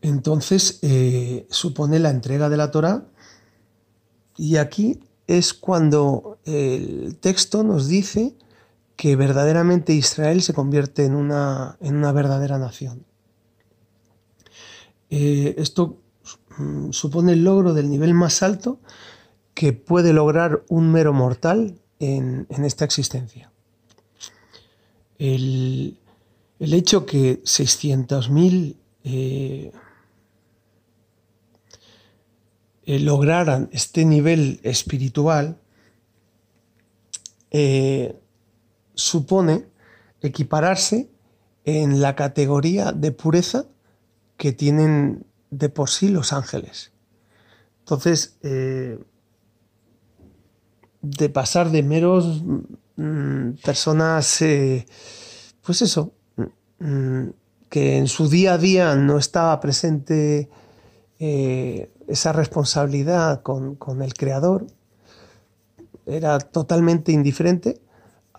[0.00, 3.04] Entonces eh, supone la entrega de la Torah
[4.36, 8.36] y aquí es cuando el texto nos dice
[8.98, 13.06] que verdaderamente Israel se convierte en una, en una verdadera nación.
[15.08, 16.00] Eh, esto
[16.58, 18.80] mm, supone el logro del nivel más alto
[19.54, 23.52] que puede lograr un mero mortal en, esta existencia.
[25.16, 25.96] El,
[26.58, 29.72] hecho que 600.000 eh,
[32.84, 35.60] eh, lograran este nivel espiritual
[38.98, 39.66] supone
[40.20, 41.08] equipararse
[41.64, 43.66] en la categoría de pureza
[44.36, 46.92] que tienen de por sí los ángeles.
[47.80, 48.98] Entonces, eh,
[51.00, 52.42] de pasar de meros
[52.96, 54.84] mm, personas, eh,
[55.62, 56.12] pues eso,
[56.80, 57.28] mm,
[57.68, 60.48] que en su día a día no estaba presente
[61.20, 64.66] eh, esa responsabilidad con, con, el creador,
[66.06, 67.80] era totalmente indiferente,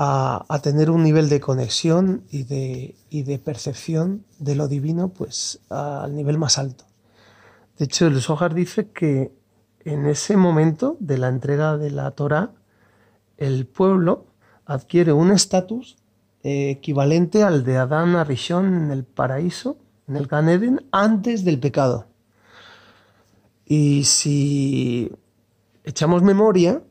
[0.01, 6.15] a, tener un nivel de conexión y de, de, percepción de lo divino pues al
[6.15, 6.85] nivel más alto.
[7.77, 9.33] De hecho, el Zohar dice que
[9.83, 12.53] en ese momento de la entrega de la Torah,
[13.37, 14.27] el pueblo
[14.65, 15.97] adquiere un estatus
[16.43, 19.77] eh, equivalente al de Adán Arishon en el paraíso,
[20.07, 22.07] en el Gan antes del pecado.
[23.65, 25.11] Y si
[25.83, 26.81] echamos memoria,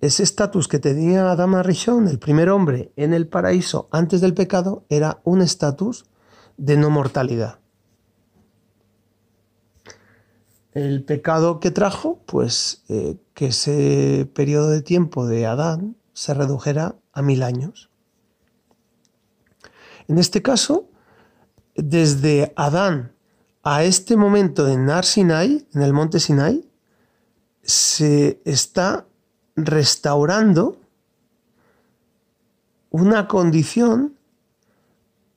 [0.00, 4.84] ese estatus que tenía Adama Rishon, el primer hombre en el paraíso antes del pecado,
[4.88, 6.06] era un estatus
[6.56, 7.58] de no mortalidad.
[10.72, 16.96] El pecado que trajo, pues eh, que ese periodo de tiempo de Adán se redujera
[17.12, 17.90] a mil años.
[20.06, 20.88] En este caso,
[21.74, 23.12] desde Adán
[23.62, 26.66] a este momento en Nar Sinai, en el monte Sinai,
[27.62, 29.06] se está
[29.56, 30.78] restaurando
[32.90, 34.16] una condición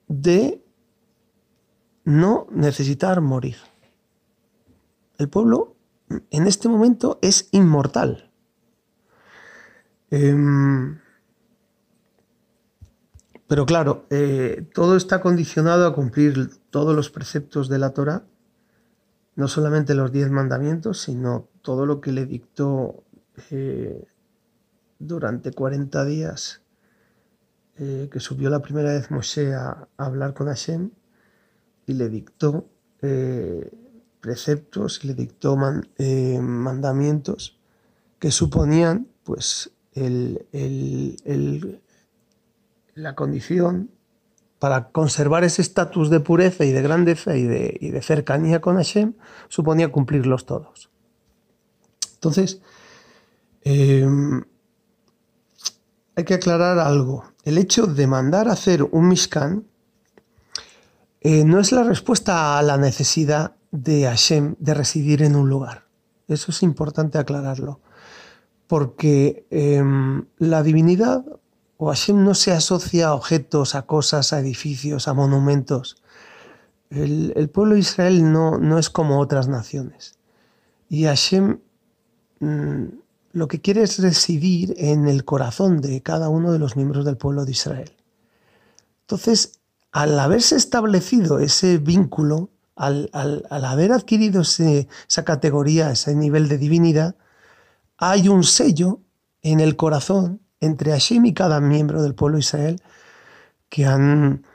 [0.08, 0.64] de
[2.04, 3.58] no necesitar morir.
[5.18, 5.76] El pueblo
[6.30, 8.32] en este momento es inmortal.
[10.10, 11.00] Em,
[13.48, 18.26] pero claro, eh, todo está condicionado a cumplir todos los preceptos de la Torah,
[19.36, 23.03] no solamente los diez mandamientos, sino todo lo que le dictó
[23.52, 24.06] eh,
[25.00, 26.62] durante 40 días
[27.78, 30.92] eh, que subió la primera vez Moshe a, hablar con Hashem
[31.86, 32.70] y le dictó
[34.22, 37.60] preceptos y le dictó mandamientos
[38.20, 41.82] que suponían pues el,
[42.96, 43.92] la condición
[44.60, 49.14] para conservar ese estatus de pureza y de grandeza y de, cercanía con Hashem,
[49.50, 50.90] suponía cumplirlos todos.
[52.14, 52.62] Entonces,
[53.64, 54.44] em,
[56.16, 57.26] hay que aclarar algo.
[57.44, 59.66] El hecho de mandar a hacer un Mishkan
[61.22, 65.86] eh, no es la respuesta a la necesidad de Hashem de residir en un lugar.
[66.28, 67.80] Eso es importante aclararlo.
[68.68, 71.26] Porque em, la divinidad
[71.78, 75.98] o Hashem no se asocia a objetos, a cosas, a edificios, a monumentos.
[76.90, 80.20] El, pueblo de Israel no, no, es como otras naciones.
[80.90, 81.60] Y Hashem
[82.40, 82.84] mm,
[83.34, 87.18] lo que quiere es residir en el corazón de cada uno de los miembros del
[87.18, 87.92] pueblo de Israel.
[89.02, 89.60] Entonces,
[89.92, 97.16] al haberse establecido ese vínculo, al, haber adquirido esa categoría, ese nivel de divinidad,
[97.98, 99.02] hay un sello
[99.42, 102.82] en el corazón entre Hashem y cada miembro del pueblo de Israel
[103.70, 104.46] que han,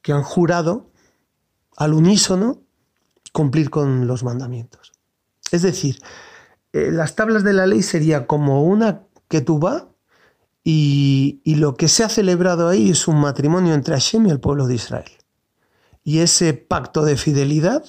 [0.00, 0.90] que han jurado
[1.76, 2.62] al unísono
[3.32, 4.92] cumplir con los mandamientos.
[5.52, 6.00] Es decir,
[6.72, 9.88] eh, las tablas de la ley sería como una que tú va
[10.64, 14.40] y, y, lo que se ha celebrado ahí es un matrimonio entre Hashem y el
[14.40, 15.10] pueblo de Israel.
[16.02, 17.84] Y ese pacto de fidelidad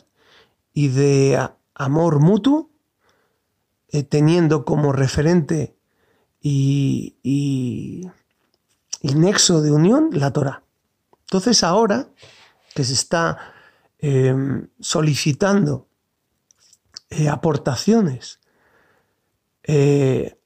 [0.73, 1.39] y de
[1.73, 2.69] amor mutuo,
[3.89, 5.77] eh, teniendo como referente
[6.41, 7.15] y,
[9.01, 10.63] nexo de unión la Torah.
[11.21, 12.09] Entonces ahora
[12.75, 13.37] que se está
[13.97, 15.87] em, solicitando
[17.09, 18.36] eh, aportaciones
[19.67, 20.39] eh,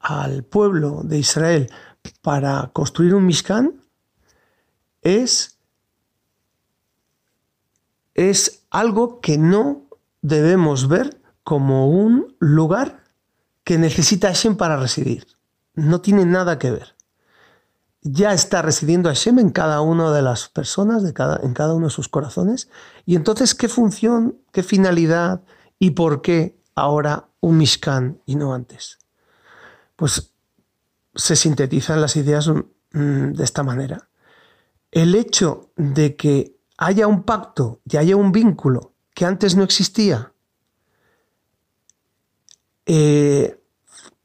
[0.00, 1.70] al pueblo de Israel
[2.22, 3.82] para construir un Mishkan,
[5.02, 5.58] es,
[8.14, 9.88] es algo que no
[10.22, 13.04] debemos ver como un lugar
[13.64, 15.26] que necesita Hashem para residir
[15.78, 16.96] no tiene nada que ver.
[18.02, 22.08] Ya está residiendo Hashem en cada una de las personas, en cada uno de sus
[22.08, 22.68] corazones.
[23.06, 25.42] Y entonces, ¿qué función, qué finalidad
[25.78, 28.98] y por qué ahora un Mishkan y no antes?
[29.96, 30.32] Pues
[31.14, 34.08] se sintetizan las ideas mm, de esta manera.
[34.90, 40.32] El hecho de que haya un pacto y haya un vínculo que antes no existía,
[42.86, 43.60] eh,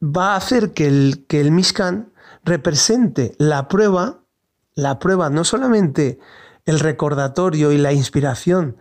[0.01, 4.21] va a hacer que el, que el Mishkan represente la prueba,
[4.75, 6.19] la prueba no solamente
[6.65, 8.77] el recordatorio y la inspiración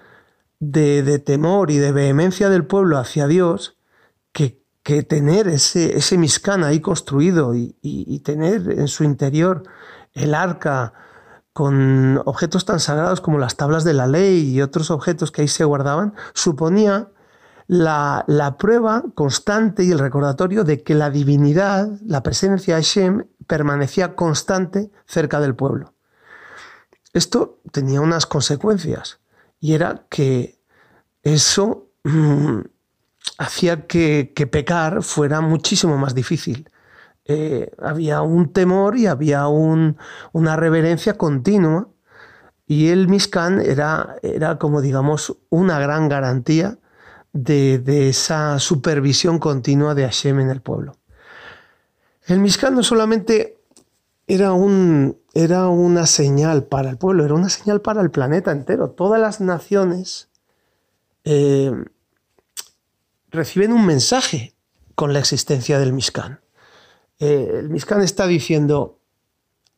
[0.61, 3.76] de, temor y de vehemencia del pueblo hacia Dios,
[4.83, 9.62] que, tener ese, ese Mishkan ahí construido y, y tener en su interior
[10.12, 10.93] el arca
[11.53, 15.49] con objetos tan sagrados como las tablas de la ley y otros objetos que ahí
[15.49, 17.09] se guardaban, suponía
[17.66, 24.14] la, prueba constante y el recordatorio de que la divinidad, la presencia de Hashem, permanecía
[24.14, 25.95] constante cerca del pueblo.
[27.12, 29.20] Esto tenía unas consecuencias
[29.61, 30.61] y era que
[31.22, 32.61] eso mm,
[33.39, 36.68] hacía que, pecar fuera muchísimo más difícil.
[37.24, 41.89] Eh, había un temor y había una reverencia continua
[42.66, 46.78] y el Mishkan era, era como digamos una gran garantía
[47.33, 50.97] de, esa supervisión continua de Hashem en el pueblo.
[52.26, 53.59] El Mishkan no solamente
[54.26, 58.91] era, un, era una señal para el pueblo, era una señal para el planeta entero.
[58.91, 60.28] Todas las naciones
[61.24, 61.72] eh,
[63.33, 64.55] reciben un mensaje
[64.95, 66.41] con la existencia del Mishkan.
[67.18, 68.99] Eh, el Mishkan está diciendo,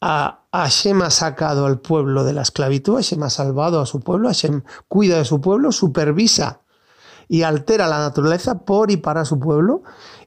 [0.01, 4.29] a Hashem ha sacado al pueblo de la esclavitud, Hashem ha salvado a su pueblo,
[4.29, 6.61] Hashem cuida de su pueblo, supervisa
[7.29, 9.83] y altera la naturaleza por y para su pueblo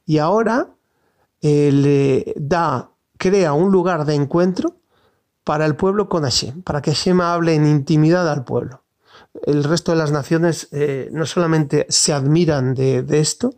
[0.05, 0.69] y ahora
[1.41, 4.77] eh, le da, crea un lugar de encuentro
[5.43, 8.83] para el pueblo con Hashem, para que Hashem hable en intimidad al pueblo.
[9.45, 13.53] El resto de las naciones eh, no solamente se admiran de, esto,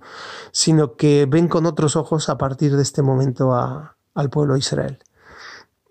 [0.51, 4.99] sino que ven con otros ojos a partir de este momento al pueblo de Israel.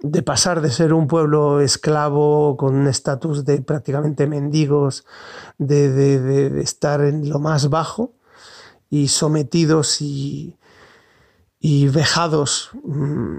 [0.01, 5.07] De pasar de ser un pueblo esclavo con un estatus de prácticamente mendigos,
[5.57, 8.13] de, estar en lo más bajo
[8.91, 10.55] y sometidos y,
[11.61, 13.39] vejados mm,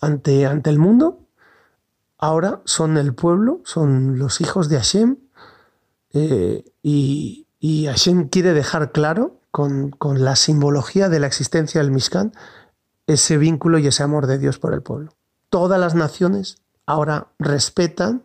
[0.00, 1.26] ante, ante el mundo,
[2.16, 5.16] ahora son el pueblo, son los hijos de Hashem,
[6.12, 7.46] eh, y,
[7.86, 12.32] Hashem quiere dejar claro con, la simbología de la existencia del Mishkan
[13.06, 15.12] ese vínculo y ese amor de Dios por el pueblo.
[15.50, 18.24] Todas las naciones ahora respetan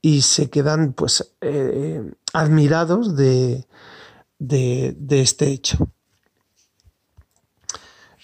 [0.00, 3.66] y se quedan pues eh, admirados de,
[5.10, 5.88] este hecho.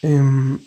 [0.02, 0.58] Em,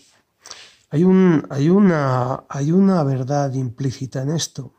[0.89, 4.76] hay, un, hay, una, hay una verdad implícita en esto.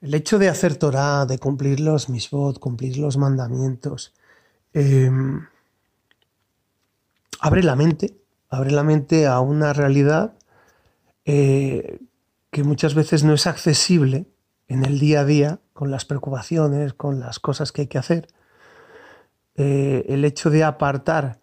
[0.00, 4.12] El hecho de hacer Torah, de cumplir los misbot, cumplir los mandamientos,
[4.72, 5.46] em,
[7.40, 8.16] abre la mente,
[8.48, 10.34] abre la mente a una realidad
[11.24, 11.98] eh,
[12.50, 14.26] que muchas veces no es accesible
[14.68, 18.28] en el día a día, con las preocupaciones, con las cosas que hay que hacer.
[19.56, 21.40] Eh, el hecho de apartar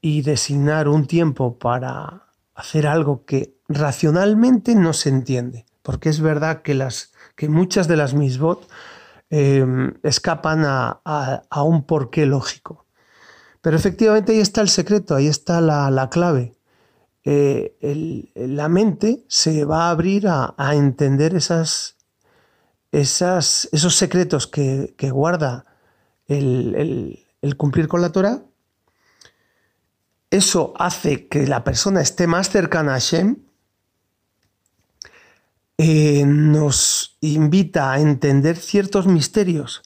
[0.00, 6.62] y designar un tiempo para hacer algo que racionalmente no se entiende, porque es verdad
[6.62, 8.68] que, las, que muchas de las misbot
[9.30, 12.86] em, escapan a, un porqué lógico.
[13.60, 16.56] Pero efectivamente ahí está el secreto, ahí está la, clave.
[17.22, 17.76] Eh,
[18.34, 21.96] la mente se va a abrir a, entender esas,
[22.90, 25.64] esas, esos secretos que, guarda
[26.26, 28.42] el, el, cumplir con la Torah
[30.30, 33.47] eso hace que la persona esté más cercana a Hashem,
[35.78, 39.82] eh, nos invita a entender ciertos misterios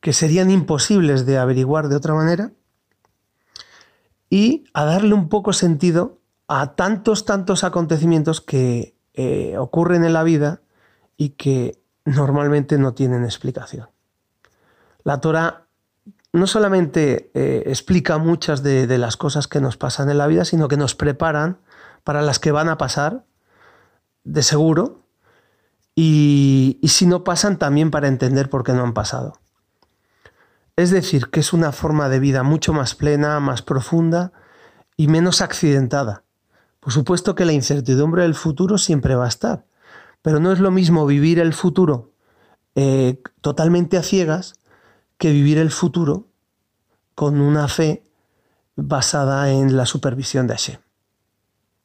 [0.00, 2.52] que serían imposibles de averiguar de otra manera
[4.30, 6.18] y a darle un poco sentido
[6.48, 10.62] a tantos, tantos acontecimientos que eh, ocurren en la vida
[11.16, 13.88] y que normalmente no tienen explicación.
[15.04, 15.66] La Torah
[16.32, 20.68] no solamente eh, explica muchas de, las cosas que nos pasan en la vida, sino
[20.68, 21.58] que nos preparan
[22.04, 23.24] para las que van a pasar,
[24.24, 24.99] de seguro,
[25.94, 29.34] y, si no pasan también para entender por qué no han pasado.
[30.76, 34.32] Es decir, que es una forma de vida mucho más plena, más profunda
[34.96, 36.24] y menos accidentada.
[36.80, 39.66] Por supuesto que la incertidumbre del futuro siempre va a estar,
[40.22, 42.12] pero no es lo mismo vivir el futuro
[42.74, 44.54] eh, totalmente a ciegas
[45.18, 46.28] que vivir el futuro
[47.14, 48.04] con una fe
[48.76, 50.80] basada en la supervisión de Hashem.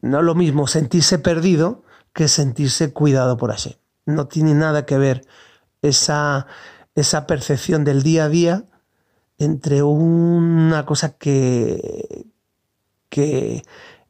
[0.01, 1.83] No es lo mismo sentirse perdido
[2.13, 3.73] que sentirse cuidado por Hashem.
[4.05, 5.25] No tiene nada que ver
[5.81, 6.47] esa,
[6.95, 8.65] esa percepción del día a día
[9.37, 12.27] entre una cosa que,
[13.09, 13.63] que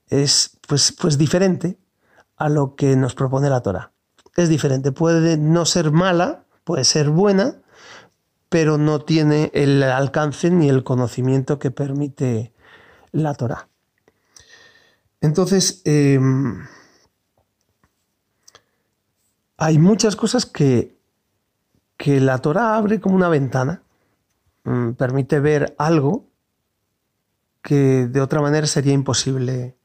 [0.07, 1.77] es pues, pues diferente
[2.37, 3.91] a lo que nos propone la Torah.
[4.35, 7.61] Es diferente, puede no ser mala, puede ser buena,
[8.49, 12.53] pero no tiene el alcance ni el conocimiento que permite
[13.11, 13.69] la Torah.
[15.21, 16.65] Entonces, em,
[19.57, 20.97] hay muchas cosas que,
[21.97, 23.81] que la Torah abre como una ventana,
[24.63, 26.27] mm, permite ver algo
[27.61, 29.75] que de otra manera sería imposible,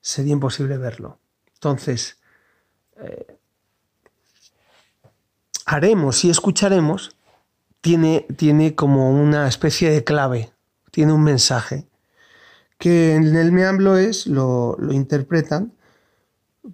[0.00, 1.18] sería imposible verlo.
[1.54, 2.18] Entonces,
[2.96, 3.38] eh,
[5.64, 7.16] haremos y escucharemos
[7.80, 10.52] tiene, tiene como una especie de clave,
[10.90, 11.86] tiene un mensaje,
[12.78, 15.72] que en el Meamblo es, lo, interpretan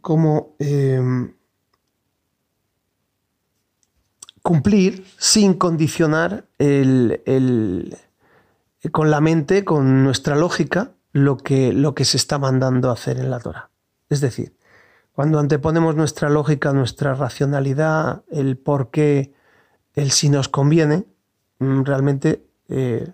[0.00, 1.32] como em,
[4.42, 6.46] cumplir sin condicionar
[8.92, 13.18] con la mente, con nuestra lógica, lo que, lo que se está mandando a hacer
[13.18, 13.70] en la Torah.
[14.08, 14.56] Es decir,
[15.12, 19.34] cuando anteponemos nuestra lógica, nuestra racionalidad, el por qué
[19.94, 21.06] el si nos conviene,
[21.58, 23.12] mm, realmente eh,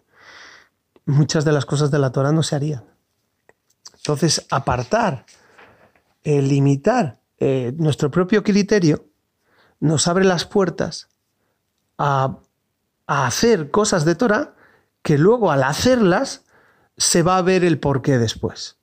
[1.06, 2.84] muchas de las cosas de la Torah no se harían.
[3.96, 5.24] Entonces, apartar,
[6.24, 9.06] eh, limitar eh, nuestro propio criterio
[9.80, 11.08] nos abre las puertas
[11.98, 12.38] a,
[13.06, 14.54] hacer cosas de Torah
[15.02, 16.44] que luego al hacerlas
[16.96, 18.78] se va a ver el porqué después.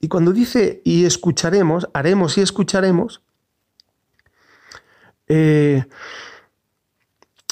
[0.00, 3.22] Y cuando dice y escucharemos, haremos y escucharemos,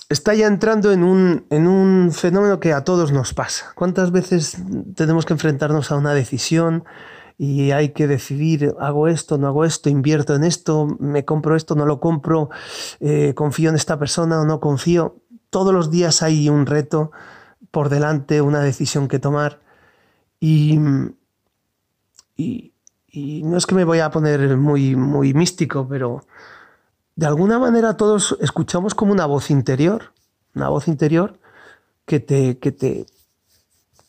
[0.08, 3.72] está ya entrando en un, en un, fenómeno que a todos nos pasa.
[3.74, 4.56] ¿Cuántas veces
[4.94, 6.84] tenemos que enfrentarnos a una decisión
[7.36, 11.74] y hay que decidir, hago esto, no hago esto, invierto en esto, me compro esto,
[11.74, 12.50] no lo compro,
[13.00, 15.16] eh, confío en esta persona o no confío.
[15.50, 17.10] Todos los días hay un reto
[17.70, 19.60] por delante, una decisión que tomar
[20.38, 20.78] y,
[22.36, 22.72] y,
[23.44, 26.26] no es que me voy a poner muy, muy místico, pero
[27.16, 30.12] de alguna manera todos escuchamos como una voz interior,
[30.54, 31.38] una voz interior
[32.04, 33.06] que te, que te,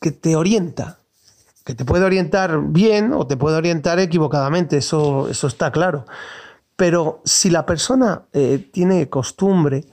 [0.01, 0.99] que te orienta,
[1.65, 6.05] que te puede orientar bien o te puede orientar equivocadamente, eso, eso está claro.
[6.75, 9.85] Pero si la persona eh, tiene costumbre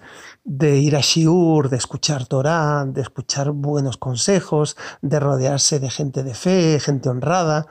[0.45, 6.23] de ir a Shiur, de escuchar Torah, de escuchar buenos consejos, de rodearse de gente
[6.23, 7.67] de fe, gente honrada,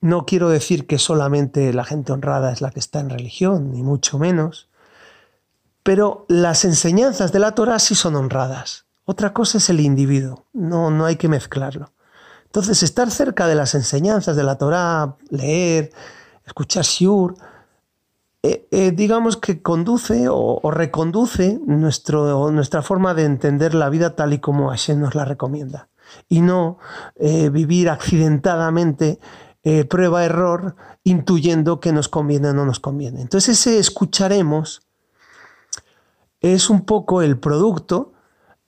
[0.00, 3.82] no quiero decir que solamente la gente honrada es la que está en religión, ni
[3.82, 4.68] mucho menos,
[5.82, 8.84] pero las enseñanzas de la Torah sí son honradas.
[9.06, 11.92] Otra cosa es el individuo, no, no hay que mezclarlo.
[12.48, 15.92] Entonces, estar cerca de las enseñanzas de la Torá, leer,
[16.46, 17.36] escuchar Shiur,
[18.42, 24.32] eh, eh, digamos que conduce o, reconduce nuestro, nuestra forma de entender la vida tal
[24.32, 25.88] y como Hashem nos la recomienda.
[26.28, 26.78] Y no
[27.16, 29.20] eh, vivir accidentadamente,
[29.90, 33.20] prueba-error, intuyendo que nos conviene o no nos conviene.
[33.20, 34.80] Entonces ese escucharemos
[36.40, 38.14] es un poco el producto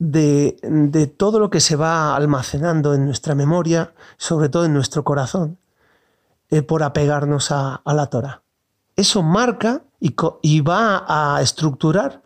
[0.01, 5.59] de, todo lo que se va almacenando en nuestra memoria, sobre todo en nuestro corazón,
[6.51, 8.43] eh, por apegarnos a, la Torah.
[8.97, 12.23] Eso marca y, va a estructurar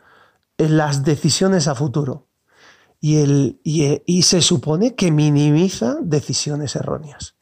[0.56, 2.26] eh, las decisiones a futuro.
[3.00, 7.34] Y, el, y, y, se supone que minimiza decisiones erróneas.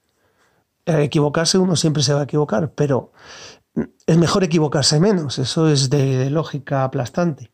[0.86, 3.12] Equivocarse uno siempre se va a equivocar, pero
[4.06, 7.52] es mejor equivocarse menos, eso es de lógica aplastante.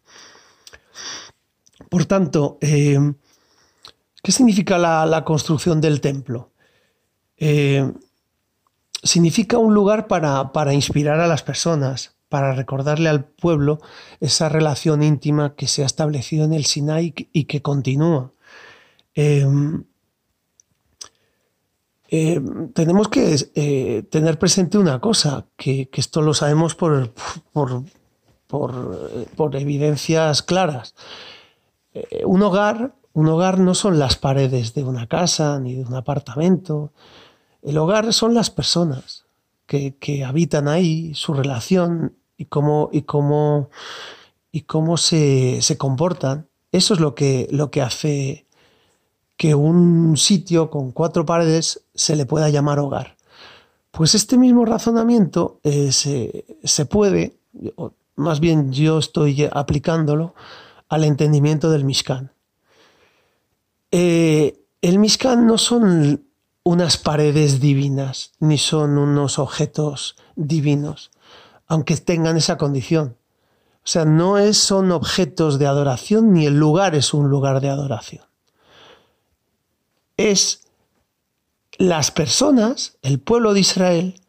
[1.88, 2.98] Por tanto, eh,
[4.22, 6.50] ¿qué significa la, construcción del templo?
[7.36, 7.90] Eh,
[9.02, 13.80] significa un lugar para, inspirar a las personas, para recordarle al pueblo
[14.20, 18.32] esa relación íntima que se ha establecido en el Sinai y que continúa.
[19.14, 19.46] Eh,
[22.74, 27.12] tenemos que tener presente una cosa, que, esto lo sabemos por,
[27.52, 30.94] por evidencias claras.
[31.94, 35.94] Eh, un hogar, un hogar no son las paredes de una casa ni de un
[35.94, 36.92] apartamento.
[37.62, 39.26] El hogar son las personas
[39.66, 43.68] que, habitan ahí, su relación y cómo, y cómo,
[44.50, 46.48] y cómo se, comportan.
[46.72, 48.46] Eso es lo que, lo que hace
[49.36, 53.16] que un sitio con cuatro paredes se le pueda llamar hogar.
[53.90, 57.36] Pues este mismo razonamiento eh, se, se, puede,
[58.16, 60.34] más bien yo estoy aplicándolo,
[60.88, 62.32] al entendimiento del Mishkan.
[63.90, 66.26] Eh, el Mishkan no son
[66.62, 71.10] unas paredes divinas, ni son unos objetos divinos,
[71.66, 73.16] aunque tengan esa condición.
[73.84, 78.24] O sea, no son objetos de adoración, ni el lugar es un lugar de adoración.
[80.18, 80.66] Es
[81.78, 84.20] las personas, el pueblo de Israel,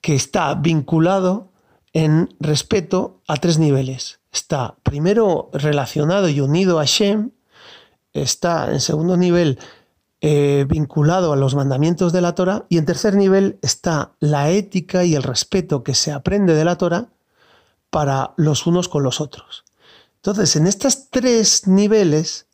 [0.00, 1.50] que está vinculado
[1.92, 7.32] en respeto a tres niveles está primero relacionado y unido a Shem,
[8.12, 9.58] está en segundo nivel
[10.20, 15.04] eh, vinculado a los mandamientos de la Torah y en tercer nivel está la ética
[15.04, 17.08] y el respeto que se aprende de la Torah
[17.90, 19.64] para los unos con los otros.
[20.16, 22.46] Entonces, en estos tres niveles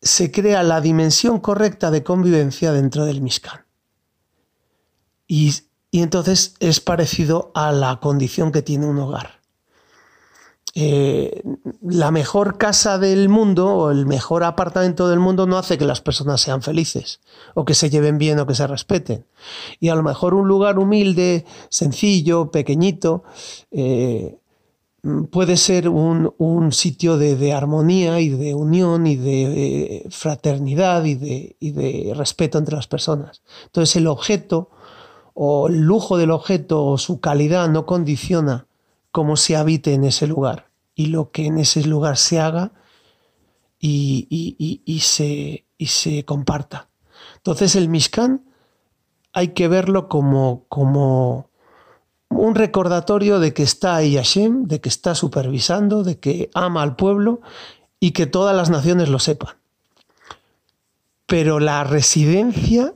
[0.00, 3.64] se crea la dimensión correcta de convivencia dentro del Mishkan.
[5.26, 5.52] y
[5.92, 9.37] entonces es parecido a la condición que tiene un hogar.
[10.80, 11.42] Eh,
[11.82, 16.00] la mejor casa del mundo o el mejor apartamento del mundo no hace que las
[16.00, 17.20] personas sean felices
[17.54, 19.26] o que se lleven bien o que se respeten.
[19.80, 23.24] Y a lo mejor un lugar humilde, sencillo, pequeñito,
[23.72, 24.38] eh,
[25.32, 31.72] puede ser un, sitio de, armonía y de unión y de fraternidad y de, y
[31.72, 33.42] de respeto entre las personas.
[33.64, 34.70] Entonces el objeto
[35.34, 38.68] o el lujo del objeto o su calidad no condiciona
[39.10, 40.67] cómo se habite en ese lugar
[40.98, 42.72] y lo que en ese lugar se haga
[43.78, 46.88] y, se, se, comparta.
[47.36, 48.42] Entonces el Mishkan
[49.32, 51.50] hay que verlo como, como
[52.30, 56.96] un recordatorio de que está ahí Hashem, de que está supervisando, de que ama al
[56.96, 57.42] pueblo
[58.00, 59.54] y que todas las naciones lo sepan.
[61.26, 62.92] Pero la residencia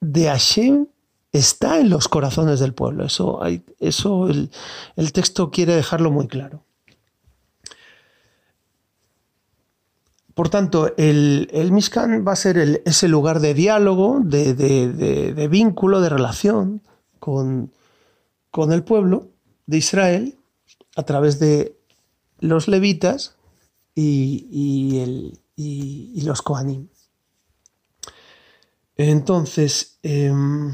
[0.00, 0.88] de Hashem
[1.30, 3.04] está en los corazones del pueblo.
[3.04, 6.64] Eso, hay, eso el texto quiere dejarlo muy claro.
[10.38, 16.80] Por tanto, el, Mishkan va a ser ese lugar de diálogo, de, vínculo, de relación
[17.18, 17.72] con,
[18.70, 19.30] el pueblo
[19.66, 20.38] de Israel
[20.94, 21.76] a través de
[22.38, 23.34] los levitas
[23.96, 25.32] y,
[26.22, 26.86] los Kohanim.
[28.96, 30.72] Entonces, em,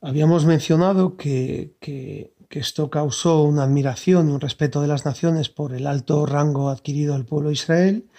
[0.00, 5.86] habíamos mencionado que esto causó una admiración y un respeto de las naciones por el
[5.86, 8.10] alto rango adquirido al pueblo de Israel.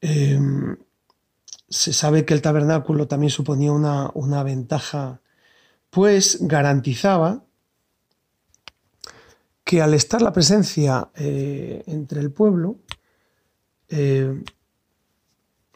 [0.00, 0.76] Em,
[1.68, 5.20] se sabe que el tabernáculo también suponía una, ventaja,
[5.90, 7.44] pues garantizaba
[9.64, 12.78] que al estar la presencia eh, entre el pueblo,
[13.88, 14.42] eh,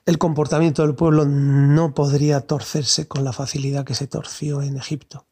[0.07, 5.27] el comportamiento del pueblo no podría torcerse con la facilidad que se torció en Egipto.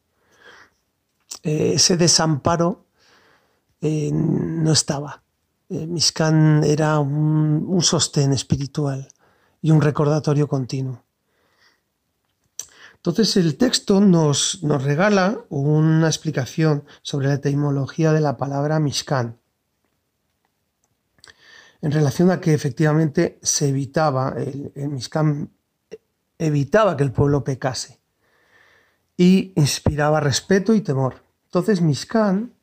[1.43, 2.87] Eh, ese desamparo
[3.81, 5.23] eh, no estaba.
[5.69, 5.89] Eh,
[6.65, 9.09] era un, sostén espiritual
[9.61, 11.03] y un recordatorio continuo.
[12.97, 19.39] Entonces el texto nos, nos, regala una explicación sobre la etimología de la palabra Mishkan,
[21.81, 25.49] en relación a que efectivamente se evitaba, el, el
[26.39, 28.01] evitaba que el pueblo pecase
[29.17, 31.22] y inspiraba respeto y temor.
[31.53, 32.55] Entonces Mishkan,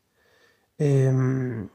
[0.80, 1.70] em,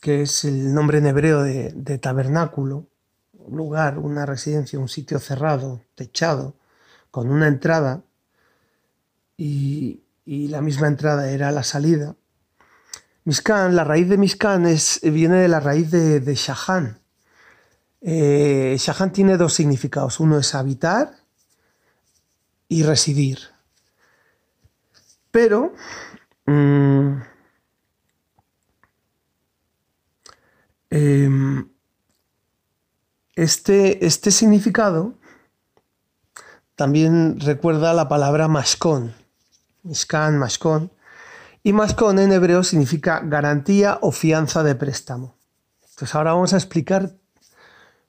[0.00, 2.88] que es el nombre en hebreo de, tabernáculo,
[3.34, 6.56] un lugar, una residencia, un sitio cerrado, techado,
[7.12, 8.02] con una entrada,
[9.36, 12.16] y, la misma entrada era la salida.
[13.22, 16.98] Mishkan, la raíz de Mishkan es, viene de la raíz de, de Shahan.
[18.00, 18.76] Eh,
[19.12, 20.18] tiene dos significados.
[20.18, 21.14] Uno es habitar
[22.68, 23.38] y residir.
[25.30, 25.72] Pero
[26.48, 27.22] mm,
[30.90, 31.68] em,
[33.36, 35.14] este, este, significado
[36.74, 39.14] también recuerda la palabra mashkon,
[39.82, 40.90] mishkan, mashkon,
[41.62, 45.36] y mashkon en hebreo significa garantía o fianza de préstamo.
[45.82, 47.12] Entonces ahora vamos a explicar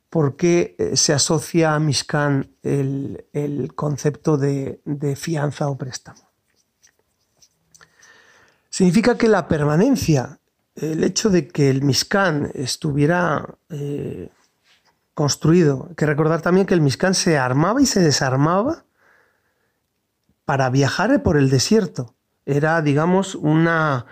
[0.09, 6.28] por qué eh, se asocia a mishkan el, concepto de fianza o préstamo.
[8.79, 10.39] Significa que la permanencia,
[10.73, 14.29] el hecho de que el Mishkan estuviera eh,
[15.13, 18.85] construido, hay que recordar también que el Mishkan se armaba y se desarmaba
[20.45, 22.15] para viajar por el desierto.
[22.45, 24.05] Era, digamos, una...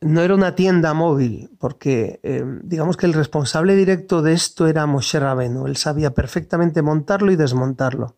[0.00, 4.86] No era una tienda móvil, porque eh, digamos que el responsable directo de esto era
[4.86, 5.66] Moshe Rabenu.
[5.66, 8.16] Él sabía perfectamente montarlo y desmontarlo.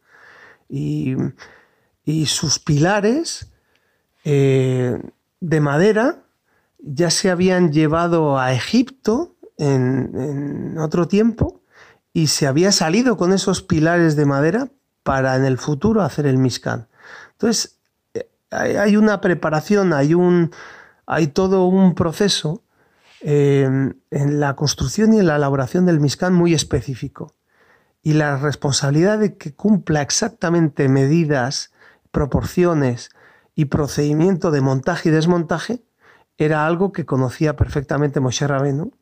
[0.69, 1.17] Y,
[2.25, 3.51] sus pilares
[4.25, 4.97] eh,
[5.47, 6.25] de madera
[6.81, 11.63] ya se habían llevado a Egipto en, otro tiempo
[12.13, 14.69] y se había salido con esos pilares de madera
[15.05, 16.89] para en el futuro hacer el Mishkan.
[17.33, 17.79] Entonces,
[18.15, 20.51] eh, hay una preparación, hay, un,
[21.07, 22.65] hay todo un proceso
[23.21, 27.35] eh, en la construcción y en la elaboración del Mishkan muy específico.
[28.03, 31.73] Y la responsabilidad de que cumpla exactamente medidas,
[32.11, 33.11] proporciones,
[33.57, 35.83] y procedimiento de montaje y desmontaje
[36.37, 38.93] era algo que conocía perfectamente Moshe Rabenu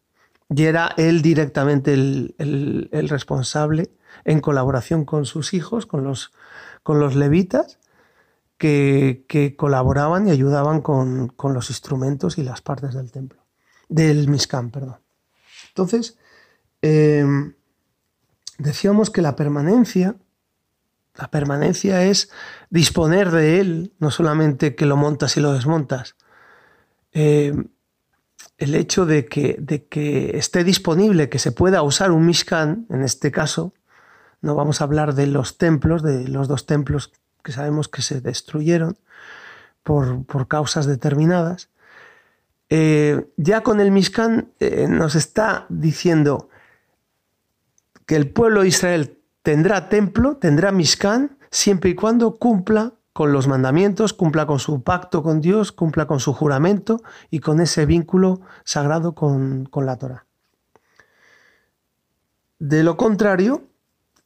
[0.48, 3.90] y era él directamente el, responsable
[4.24, 6.32] en colaboración con sus hijos, con los,
[6.85, 7.81] con los levitas,
[8.56, 13.44] que, colaboraban y ayudaban con, los instrumentos y las partes del templo,
[13.89, 15.01] del Mishkan, perdón.
[15.68, 16.16] Entonces,
[16.81, 17.55] em,
[18.59, 20.14] decíamos que la permanencia
[21.16, 22.30] la permanencia es
[22.70, 26.16] disponer de él, no solamente que lo montas y lo desmontas.
[27.12, 27.54] Eh,
[28.58, 33.02] el hecho de que, de que, esté disponible, que se pueda usar un Mishkan, en
[33.02, 33.74] este caso,
[34.40, 37.12] no vamos a hablar de los templos, de los dos templos
[37.42, 38.98] que sabemos que se destruyeron
[39.82, 41.68] por, causas determinadas.
[42.70, 46.48] Eh, ya con el Mishkan eh, nos está diciendo
[48.06, 53.46] que el pueblo de Israel tendrá templo, tendrá Mishkan, siempre y cuando cumpla con los
[53.46, 58.40] mandamientos, cumpla con su pacto con Dios, cumpla con su juramento y con ese vínculo
[58.64, 60.26] sagrado con, la Torah.
[62.58, 63.68] De lo contrario,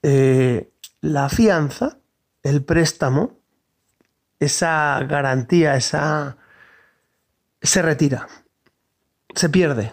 [0.03, 0.71] eh,
[1.01, 1.99] la fianza,
[2.45, 3.41] el préstamo,
[4.39, 6.37] esa garantía, esa
[7.61, 8.29] se retira,
[9.35, 9.93] se pierde.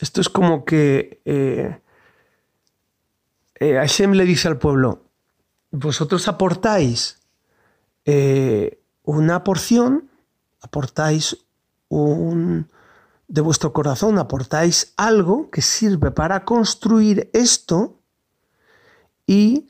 [0.00, 1.78] Esto es como que eh,
[3.56, 5.02] eh, Hashem le dice al pueblo,
[5.70, 7.18] vosotros aportáis
[8.04, 10.10] eh, una porción,
[10.60, 11.36] aportáis
[11.88, 12.68] un,
[13.28, 17.98] de vuestro corazón aportáis algo que sirve para construir esto
[19.26, 19.66] y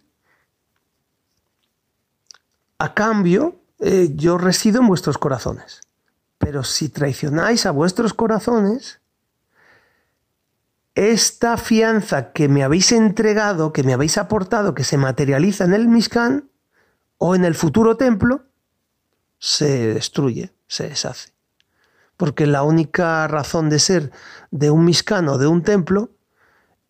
[2.78, 5.80] a cambio eh, yo resido en vuestros corazones.
[6.38, 9.00] Pero si traicionáis a vuestros corazones,
[10.94, 15.88] esta fianza que me habéis entregado, que me habéis aportado, que se materializa en el
[15.88, 16.48] Mishkan
[17.18, 18.44] o en el futuro templo,
[19.38, 21.32] se destruye, se deshace.
[22.16, 24.12] Porque la única razón de ser
[24.52, 26.10] de un Mishkan o de un templo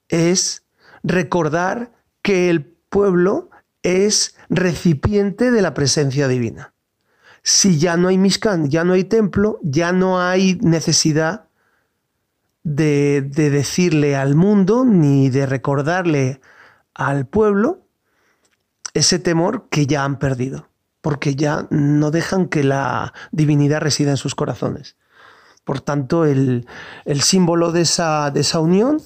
[0.09, 0.65] es
[1.03, 3.51] recordar que el pueblo
[3.83, 6.75] es recipiente de la presencia divina.
[7.43, 11.49] Si ya no hay Mishkan, ya no hay templo, ya no hay necesidad
[12.65, 16.41] de, de decirle al mundo ni de recordarle
[16.95, 17.87] al pueblo
[18.95, 20.69] ese temor que ya han perdido,
[21.01, 24.97] porque ya no dejan que la divinidad resida en sus corazones.
[25.65, 26.67] Por tanto, el,
[27.05, 29.01] el símbolo de esa, de esa unión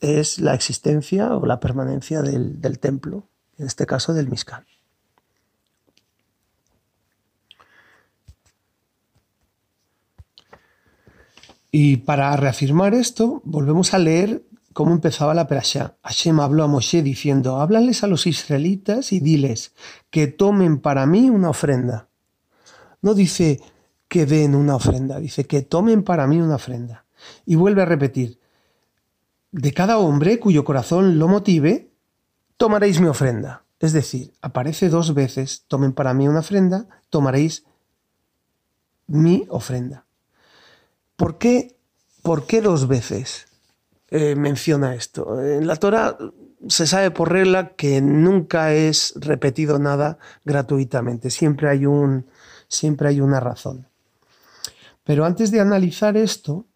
[0.00, 4.64] es la existencia o la permanencia del, del templo, en este caso del Mishkan.
[11.78, 15.98] Y para reafirmar esto, volvemos a leer cómo empezaba la perashá.
[16.02, 19.74] Hashem habló a Moshe diciendo, háblales a los israelitas y diles
[20.08, 22.08] que tomen para mí una ofrenda.
[23.02, 23.60] No dice
[24.08, 27.04] que den una ofrenda, dice que tomen para mí una ofrenda.
[27.44, 28.40] Y vuelve a repetir,
[29.52, 31.90] de cada hombre cuyo corazón lo motive,
[32.56, 33.66] tomaréis mi ofrenda.
[33.80, 37.66] Es decir, aparece dos veces, tomen para mí una ofrenda, tomaréis
[39.06, 40.05] mi ofrenda.
[41.16, 41.76] ¿Por qué,
[42.22, 43.46] por qué dos veces
[44.08, 45.42] eh, menciona esto?
[45.42, 46.16] En la Torah
[46.68, 52.26] se sabe por regla que nunca es repetido nada gratuitamente, siempre hay, un,
[52.68, 53.88] siempre hay una razón.
[55.04, 56.66] Pero antes de analizar esto,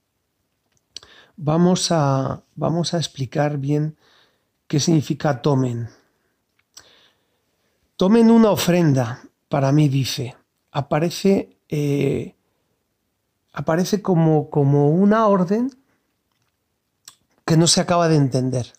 [1.36, 3.96] vamos a, vamos a explicar bien
[4.66, 5.88] qué significa tomen.
[7.96, 10.36] Tomen una ofrenda, para mí dice,
[10.70, 12.36] aparece, eh,
[13.52, 15.70] aparece como, como una orden
[17.44, 18.72] que no se acaba de entender.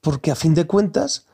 [0.00, 1.26] Porque a fin de cuentas,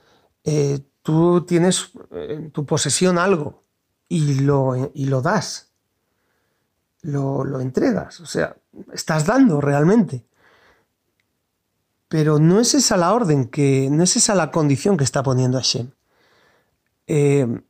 [0.44, 3.64] eh, tú tienes en tu posesión algo
[4.08, 5.72] y lo, y lo das,
[7.02, 8.20] lo, lo entregas.
[8.20, 8.56] O sea,
[8.92, 10.26] estás dando realmente.
[12.08, 15.58] Pero no es esa la orden, que, no es esa la condición que está poniendo
[15.58, 15.90] Hashem.
[17.06, 17.62] Eh,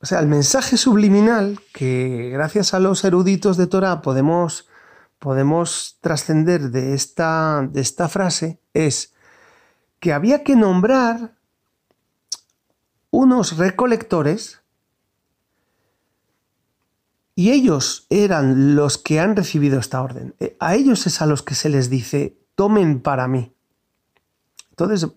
[0.00, 4.68] o sea, el mensaje subliminal que gracias a los eruditos de Torah podemos,
[5.18, 9.12] podemos trascender de esta, de esta frase es
[9.98, 11.34] que había que nombrar
[13.10, 14.60] unos recolectores
[17.34, 20.34] y ellos eran los que han recibido esta orden.
[20.38, 23.52] Eh, a ellos es a los que se les dice, tomen para mí.
[24.70, 25.08] Entonces,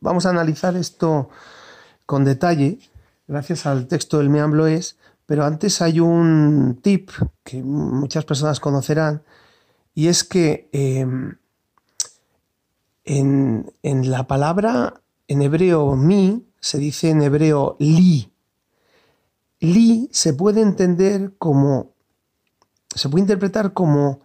[0.00, 1.28] vamos a analizar esto
[2.06, 2.78] con detalle,
[3.30, 7.10] gracias al texto del Meamblo es, pero antes hay un tip
[7.44, 9.22] que muchas personas conocerán,
[9.94, 11.36] y es que em,
[13.04, 18.30] en, en la palabra en hebreo mi se dice en hebreo li,
[19.60, 21.92] Li se puede entender como,
[22.94, 24.20] se puede interpretar como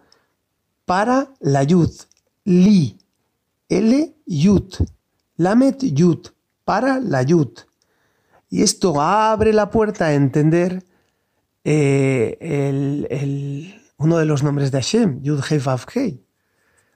[0.86, 1.90] para la yud.
[2.44, 2.98] Li,
[3.68, 4.74] L, yud.
[5.36, 6.28] Lamet, yud.
[6.64, 7.50] Para la yud.
[8.48, 10.84] Y esto abre la puerta a entender
[11.64, 12.38] eh,
[13.98, 16.24] uno de los nombres de Hashem, Yud Hei Vav Hei.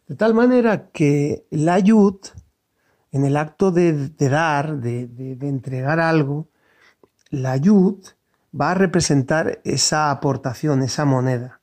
[0.06, 2.18] De tal manera que la yud,
[3.12, 6.48] en el acto de, dar, de, de entregar algo,
[7.30, 8.04] la yud
[8.58, 11.60] va a representar esa aportación, esa moneda.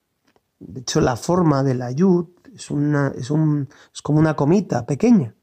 [0.59, 4.85] De hecho, la forma de la yud es, una, es, un, es como una comita
[4.85, 5.35] pequeña.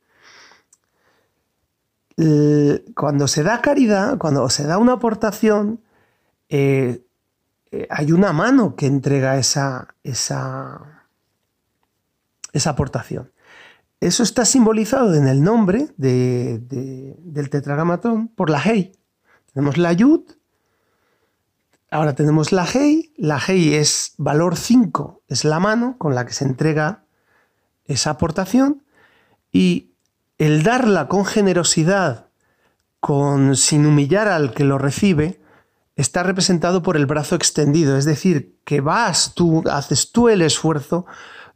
[2.95, 5.81] Cuando se da caridad, cuando se da una aportación,
[6.49, 7.05] eh,
[7.71, 11.09] eh, hay una mano que entrega esa, esa,
[12.53, 13.33] esa aportación.
[14.01, 18.93] Eso está simbolizado en el nombre del tetragramatón por la Hei.
[19.53, 20.23] Tenemos la Yud
[21.95, 23.13] Ahora tenemos la Hei.
[23.17, 27.05] La Hei es valor 5, es la mano con la que se entrega
[27.85, 28.83] esa aportación.
[29.53, 29.94] Y
[30.39, 32.29] el darla con generosidad,
[33.01, 35.41] con, sin humillar al que lo recibe,
[35.97, 37.97] está representado por el brazo extendido.
[37.97, 41.07] Es decir, que vas tú, haces tú el esfuerzo,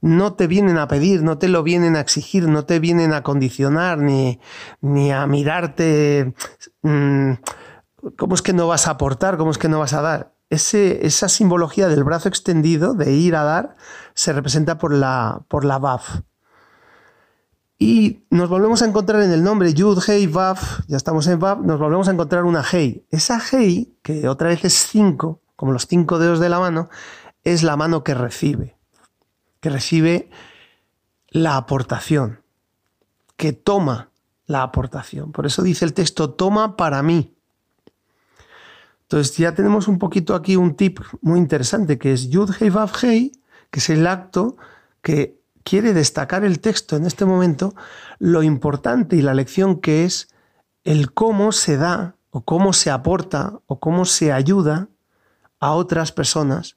[0.01, 3.23] no te vienen a pedir, no te lo vienen a exigir, no te vienen a
[3.23, 4.41] condicionar, ni,
[4.81, 6.35] ni a mirarte.
[6.83, 7.33] Mmm,
[8.17, 9.37] ¿Cómo es que no vas a aportar?
[9.37, 10.35] ¿Cómo es que no vas a dar?
[10.51, 13.77] esa simbología del brazo extendido, de ir a dar,
[14.15, 16.23] se representa por la, por la Baf.
[17.79, 21.61] Y nos volvemos a encontrar en el nombre Yud, Hei, Baf, ya estamos en Baf,
[21.61, 23.07] nos volvemos a encontrar una Hei.
[23.11, 26.89] Esa Hei, que otra vez es cinco, como los cinco dedos de la mano,
[27.45, 28.77] es la mano que recibe,
[29.61, 30.29] que recibe
[31.29, 32.43] la aportación,
[33.37, 34.11] que toma
[34.47, 35.31] la aportación.
[35.31, 37.37] Por eso dice el texto, toma para mí.
[39.03, 42.91] Entonces ya tenemos un poquito aquí un tip muy interesante que es Yud Hei Vav
[43.01, 43.31] Hei,
[43.71, 44.57] que es el acto
[45.01, 45.38] que
[45.69, 47.75] quiere destacar el texto en este momento,
[48.19, 50.29] lo importante y la lección que es
[50.85, 54.89] el cómo se da o cómo se aporta o cómo se ayuda
[55.61, 56.77] a otras personas,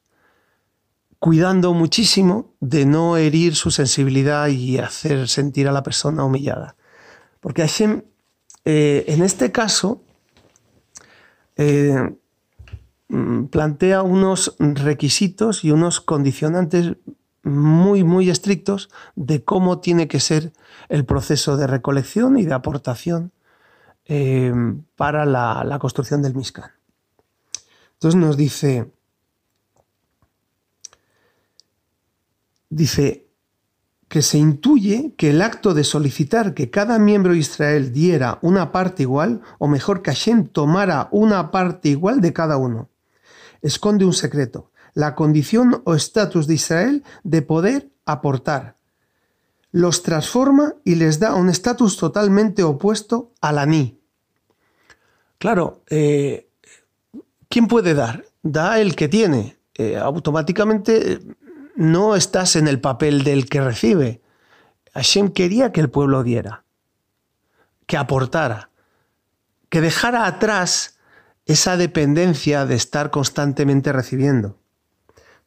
[1.19, 6.76] cuidando muchísimo de no herir su sensibilidad y hacer sentir a la persona humillada.
[7.39, 8.03] Porque Hashem,
[8.65, 10.01] eh, en este caso,
[11.57, 12.18] eh,
[13.11, 16.93] Mm, plantea unos requisitos y unos condicionantes
[17.43, 20.53] muy, muy estrictos de cómo tiene que ser
[20.89, 23.31] el proceso de recolección y de aportación
[24.05, 24.53] eh,
[24.95, 26.72] para la, construcción del Mishkan.
[27.93, 28.91] Entonces nos dice,
[32.69, 33.27] dice
[34.07, 38.72] que se intuye que el acto de solicitar que cada miembro de Israel diera una
[38.72, 42.89] parte igual, o mejor que Hashem tomara una parte igual de cada uno,
[43.61, 48.76] esconde un secreto, la condición o estatus de Israel de poder aportar.
[49.72, 53.99] Los transforma y les da un estatus totalmente opuesto al aní.
[55.38, 56.49] Claro, eh,
[57.49, 58.26] ¿quién puede dar?
[58.43, 59.57] Da el que tiene.
[59.76, 61.19] Eh, automáticamente
[61.76, 64.22] no estás en el papel del que recibe.
[64.93, 66.65] Hashem quería que el pueblo diera,
[67.88, 68.69] que aportara,
[69.69, 70.99] que dejara atrás
[71.45, 74.60] esa dependencia de estar constantemente recibiendo.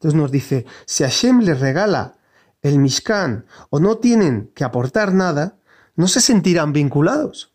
[0.05, 2.19] Entonces nos dice, si Hashem les regala
[2.61, 5.57] el Mishkan o no tienen que aportar nada,
[5.97, 7.55] no se sentirán vinculados.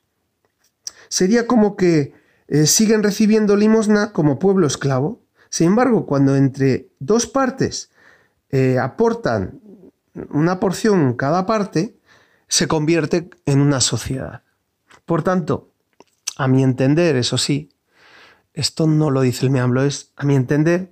[1.10, 2.16] Sería como que
[2.48, 5.22] eh, siguen recibiendo limosna como pueblo esclavo.
[5.52, 7.92] Sin embargo, cuando entre dos partes
[8.50, 9.60] eh, aportan
[10.32, 12.00] una porción cada parte,
[12.48, 14.42] se convierte en una sociedad.
[15.06, 15.70] Por tanto,
[16.36, 17.70] a mi entender, eso sí,
[18.56, 20.90] esto no lo dice el Meamblo, es, a mi entender,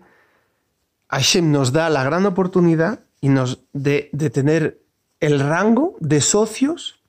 [1.10, 3.30] Hashem nos da la gran oportunidad y
[3.74, 4.82] de, tener
[5.20, 7.02] el rango de socios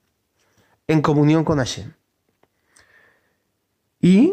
[0.87, 1.93] en comunión con Hashem.
[4.01, 4.33] Y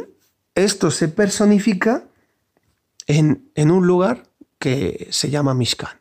[0.54, 2.04] esto se personifica
[3.08, 4.24] en, en, un lugar
[4.60, 6.00] que se llama Mishkan.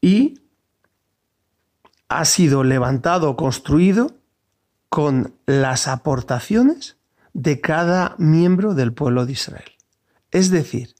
[0.00, 0.40] Y
[2.08, 4.12] ha sido levantado, construido
[4.88, 6.96] con las aportaciones
[7.32, 9.72] de cada miembro del pueblo de Israel.
[10.30, 10.97] Es decir,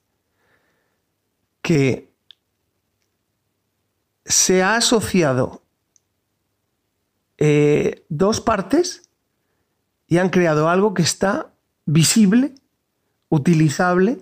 [1.63, 2.13] que
[4.25, 5.63] se ha asociado
[7.39, 9.09] eh, dos partes
[10.07, 11.53] y han creado algo que está
[11.87, 12.55] visible,
[13.29, 14.19] utilizable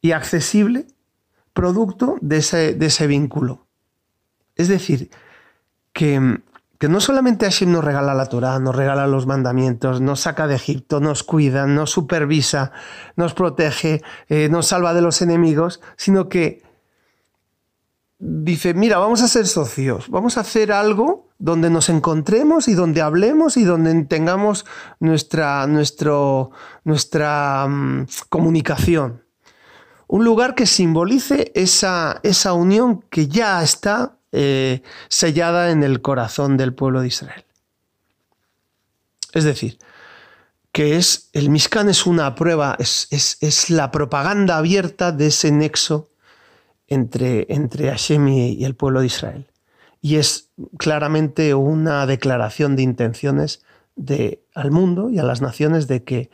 [0.00, 0.86] y accesible,
[1.52, 3.66] producto de ese, de ese vínculo.
[4.56, 5.10] Es decir,
[5.92, 6.40] que
[6.82, 10.56] que no solamente Hashem nos regala la Torah, nos regala los mandamientos, nos saca de
[10.56, 12.72] Egipto, nos cuida, nos supervisa,
[13.14, 16.64] nos protege, eh, nos salva de los enemigos, sino que
[18.18, 23.00] dice, mira, vamos a ser socios, vamos a hacer algo donde nos encontremos y donde
[23.00, 24.66] hablemos y donde tengamos
[24.98, 29.22] nuestra, nuestra mm, comunicación.
[30.08, 36.56] Un lugar que simbolice esa, esa unión que ya está eh, sellada en el corazón
[36.56, 37.44] del pueblo de Israel.
[39.34, 39.78] Es decir,
[40.72, 46.08] que es el Mishkan es una prueba, es, es, la propaganda abierta de ese nexo
[46.88, 49.46] entre, entre Hashem y, el pueblo de Israel.
[50.00, 50.48] Y es
[50.78, 53.62] claramente una declaración de intenciones
[53.96, 56.30] de, al mundo y a las naciones de que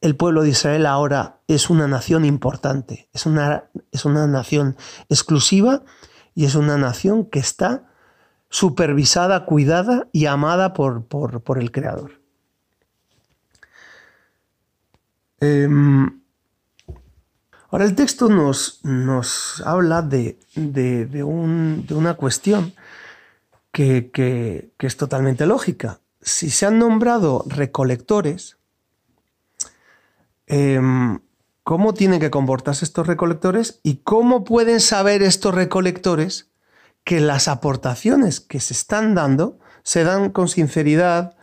[0.00, 4.76] el pueblo de Israel ahora es una nación importante, es una, es una nación
[5.08, 5.82] exclusiva
[6.34, 7.84] y es una nación que está
[8.48, 12.20] supervisada, cuidada y amada por, por, el Creador.
[15.40, 16.20] Em,
[17.70, 20.38] ahora el texto nos, nos habla de,
[21.24, 22.74] una cuestión
[23.72, 26.00] que, es totalmente lógica.
[26.20, 28.56] Si se han nombrado recolectores,
[30.46, 31.18] em,
[31.64, 36.50] cómo tienen que comportarse estos recolectores y cómo pueden saber estos recolectores
[37.04, 41.36] que las aportaciones que se están dando se dan con sinceridad,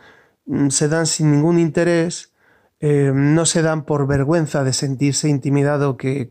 [0.46, 2.32] mm, se dan sin ningún interés,
[2.80, 6.28] eh, no se dan por vergüenza de sentirse intimidado que,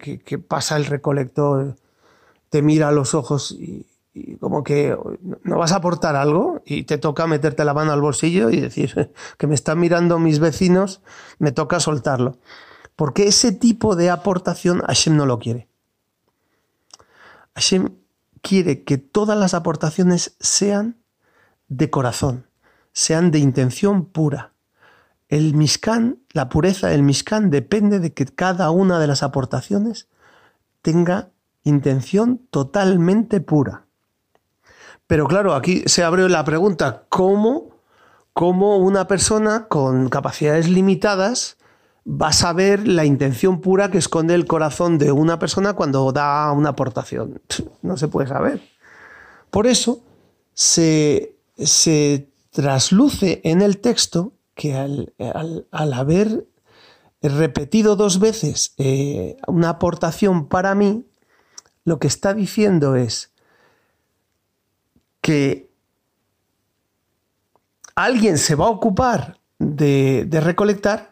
[0.48, 1.76] pasa el recolector,
[2.50, 3.88] te mira a los ojos y,
[4.42, 4.98] como que
[5.44, 9.12] no vas a aportar algo y te toca meterte la mano al bolsillo y decir
[9.38, 11.02] que me están mirando mis vecinos,
[11.40, 12.38] me toca soltarlo.
[12.96, 15.68] Porque ese tipo de aportación Hashem no lo quiere.
[17.56, 17.96] Hashem
[18.42, 20.98] quiere que todas las aportaciones sean
[21.68, 22.48] de corazón,
[22.94, 24.54] sean de intención pura.
[25.30, 30.10] El Mishkan, la pureza del Mishkan depende de que cada una de las aportaciones
[30.82, 31.30] tenga
[31.64, 33.86] intención totalmente pura.
[35.08, 37.70] Pero claro, aquí se abre la pregunta, ¿cómo,
[38.34, 41.58] cómo una persona con capacidades limitadas
[42.06, 46.52] va a saber la intención pura que esconde el corazón de una persona cuando da
[46.52, 47.42] una aportación?
[47.82, 48.62] No se puede saber.
[49.50, 50.04] Por eso
[50.54, 55.14] se, se trasluce en el texto que al,
[55.72, 56.46] haber
[57.22, 61.06] repetido dos veces eh, una aportación para mí,
[61.84, 63.32] lo que está diciendo es
[65.22, 65.72] que
[67.96, 71.11] alguien se va a ocupar de, recolectar,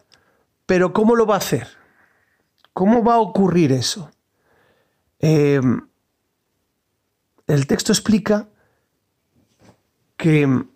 [0.69, 1.67] pero ¿cómo lo va a hacer?
[2.73, 4.11] ¿Cómo va a ocurrir eso?
[5.19, 5.59] Eh,
[7.47, 8.47] el texto explica
[10.15, 10.67] que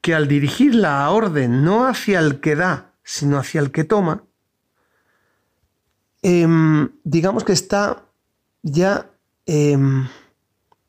[0.00, 4.24] que al dirigir la orden no hacia el que da, sino hacia el que toma,
[6.22, 8.06] em, digamos que está
[8.62, 9.10] ya
[9.46, 10.08] em,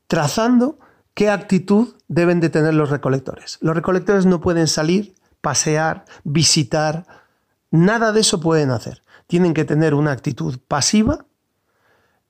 [0.06, 0.78] trazando
[1.14, 3.58] qué actitud deben de tener los recolectores.
[3.60, 7.21] Los recolectores no pueden salir, pasear, visitar,
[7.72, 9.02] nada de eso pueden hacer.
[9.26, 11.26] Tienen que tener una actitud pasiva,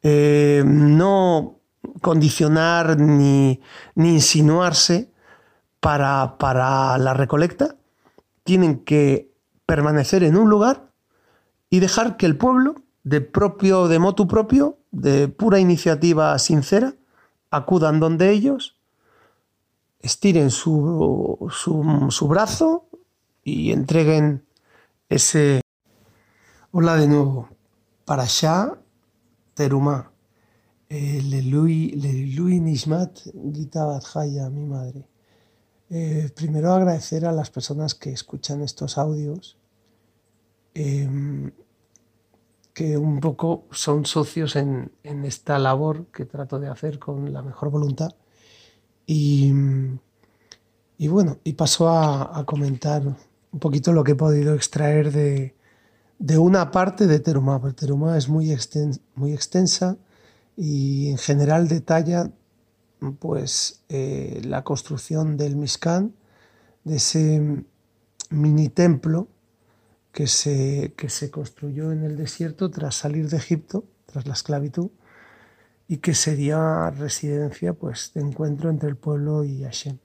[0.01, 1.59] em, no
[2.01, 3.61] condicionar ni,
[3.95, 5.13] ni insinuarse
[5.83, 7.75] para, la recolecta,
[8.45, 9.33] tienen que
[9.67, 10.91] permanecer en un lugar
[11.71, 16.95] y dejar que el pueblo, de propio, de motu propio, de pura iniciativa sincera,
[17.51, 18.77] acudan donde ellos,
[19.99, 22.87] estiren su, su, brazo
[23.43, 24.45] y entreguen
[26.71, 27.51] Hola de nuevo.
[28.07, 28.79] Para allá,
[29.53, 30.11] Teruma.
[30.89, 33.19] Lelui Nishmat
[33.53, 35.07] Gita Badjaya, mi madre.
[35.91, 39.59] Eh, primero agradecer a las personas que escuchan estos audios,
[40.73, 41.53] em,
[42.73, 47.71] que un poco son socios en, esta labor que trato de hacer con la mejor
[47.71, 48.15] voluntad.
[49.07, 49.53] Y,
[51.07, 53.03] bueno, y paso a, comentar
[53.53, 55.55] un poquito lo que he podido extraer de,
[56.39, 57.61] una parte de Teruma.
[57.61, 58.57] Porque Teruma es muy,
[59.15, 59.97] muy extensa
[60.57, 62.31] y en general detalla
[63.19, 66.15] pues eh, la construcción del Mishkan,
[66.85, 67.65] de ese
[68.31, 69.29] mini templo
[70.13, 74.91] que se, que se construyó en el desierto tras salir de Egipto, tras la esclavitud,
[75.89, 79.99] y que sería residencia pues, de encuentro entre el pueblo y Hashem.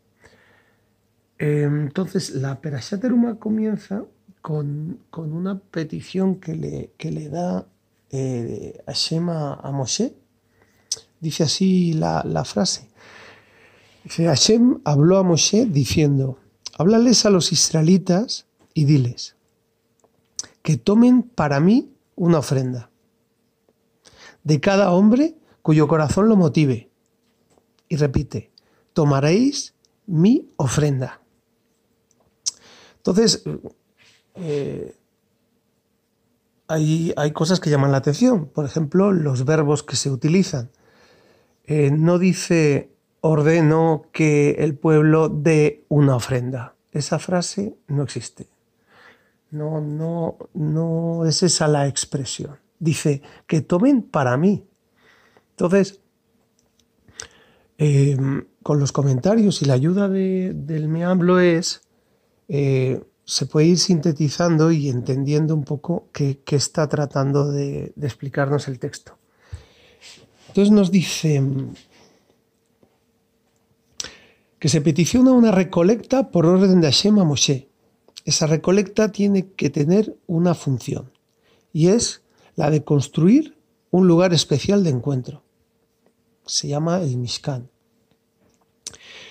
[1.39, 3.03] Entonces, la Perashat
[3.39, 4.05] comienza
[4.41, 7.68] con, una petición que le, que le da
[8.11, 10.15] eh, Hashem a Moshe,
[11.19, 12.89] Dice así la, frase.
[14.03, 16.39] Dice, Hashem habló a Moshe diciendo,
[16.77, 19.35] háblales a los israelitas y diles
[20.61, 22.89] que tomen para mí una ofrenda
[24.43, 26.89] de cada hombre cuyo corazón lo motive.
[27.89, 28.51] Y repite,
[28.93, 29.73] tomaréis
[30.05, 31.22] mi ofrenda.
[33.08, 33.42] Entonces,
[34.36, 34.94] eh,
[36.68, 38.48] hay, hay, cosas que llaman la atención.
[38.48, 40.70] Por ejemplo, los verbos que se utilizan.
[41.64, 46.76] Eh, no dice ordeno que el pueblo dé una ofrenda.
[46.92, 48.48] Esa frase no existe.
[49.52, 52.58] No, no, no es esa la expresión.
[52.78, 54.68] Dice que tomen para mí.
[55.52, 56.02] Entonces,
[57.78, 61.86] em, con los comentarios y la ayuda del meamblo es,
[62.48, 68.80] eh, se puede ir sintetizando y entendiendo un poco qué, está tratando de explicarnos el
[68.80, 69.18] texto.
[70.48, 71.44] Entonces nos dice
[74.60, 77.69] que se peticiona una recolecta por orden de Hashem a Moshe.
[78.26, 81.11] Esa recolecta tiene que tener una función
[81.72, 82.24] y es
[82.56, 83.56] la de construir
[83.91, 85.44] un lugar especial de encuentro.
[86.45, 87.69] Se llama el Mishkan.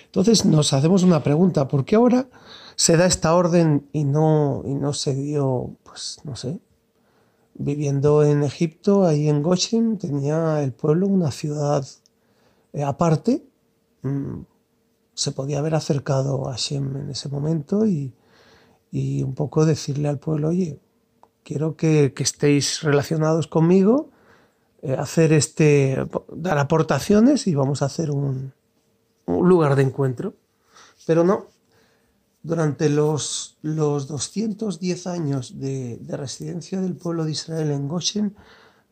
[0.05, 2.29] Entonces nos hacemos una pregunta, ¿por qué ahora
[2.77, 6.61] se da esta orden y no, y no se dio, pues no sé,
[7.55, 11.87] viviendo en Egipto, ahí en Goshen, tenía el pueblo una ciudad
[12.73, 13.45] eh, aparte.
[14.03, 14.43] Mm,
[15.15, 18.13] se podía haber acercado a Shem en ese momento y,
[18.91, 20.79] y un poco decirle al pueblo, oye,
[21.47, 24.11] quiero que, estéis relacionados conmigo,
[24.83, 25.97] eh, hacer este,
[26.33, 28.53] dar aportaciones y vamos a hacer un,
[29.27, 30.35] lugar de encuentro.
[31.07, 31.47] Pero no,
[32.47, 38.37] durante los, los 210 años de, residencia del pueblo de Israel en Goshen,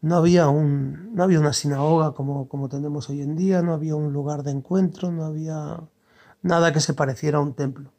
[0.03, 3.95] no había, un, no había una sinagoga como, como tenemos hoy en día, no había
[3.95, 5.81] un lugar de encuentro, no había
[6.43, 7.93] nada que se pareciera a un templo.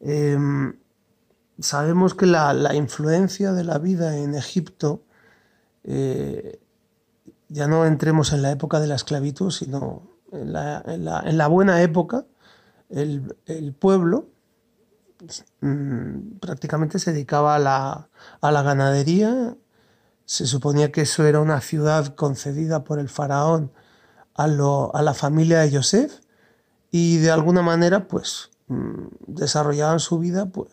[0.00, 0.74] Em,
[1.60, 5.02] sabemos que la, influencia de la vida en Egipto,
[5.84, 6.60] eh,
[7.48, 12.26] ya no entremos en la época de la esclavitud, sino en la, buena época,
[12.90, 14.28] el, pueblo
[15.60, 18.08] mm, prácticamente se dedicaba a la,
[18.40, 19.56] a la ganadería.
[20.24, 23.72] Se suponía que eso era una ciudad concedida por el faraón
[24.34, 26.20] a, a la familia de Yosef
[26.90, 30.68] y de alguna manera pues Mm, desarrollaban su vida pues,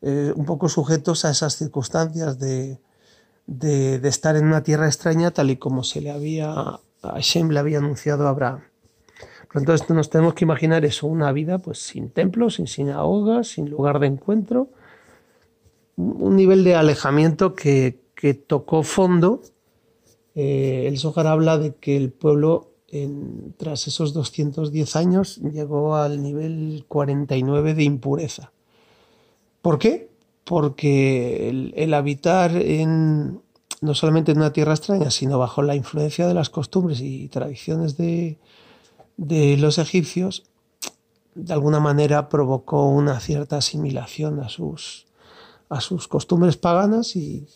[0.00, 2.80] eh, un poco sujetos a esas circunstancias de,
[3.46, 7.58] de, estar en una tierra extraña tal y como se le había, a Hashem le
[7.60, 8.62] había anunciado a Abraham.
[9.54, 13.98] Entonces nos tenemos que imaginar eso, una vida pues sin templo, sin sinagogas, sin lugar
[13.98, 14.68] de encuentro,
[15.96, 19.42] un nivel de alejamiento que, que tocó fondo.
[20.34, 22.70] Eh, el Zohar habla de que el pueblo
[23.56, 28.52] tras esos 210 años llegó al nivel 49 de impureza.
[29.62, 30.10] ¿Por qué?
[30.44, 33.40] Porque el, habitar en,
[33.80, 37.96] no solamente en una tierra extraña, sino bajo la influencia de las costumbres y tradiciones
[37.96, 38.38] de,
[39.28, 40.44] los egipcios,
[41.34, 45.06] de alguna manera provocó una cierta asimilación a sus,
[45.68, 47.46] a sus costumbres paganas y,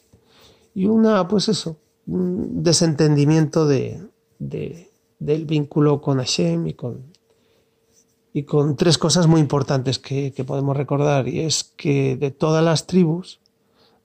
[0.75, 1.77] una, pues eso,
[2.07, 4.09] un desentendimiento de,
[4.39, 7.15] del vínculo con Hashem y con,
[8.33, 11.29] y con tres cosas muy importantes que, podemos recordar.
[11.29, 13.41] Y es que de todas las tribus,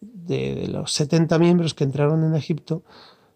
[0.01, 2.83] de, los 70 miembros que entraron en Egipto,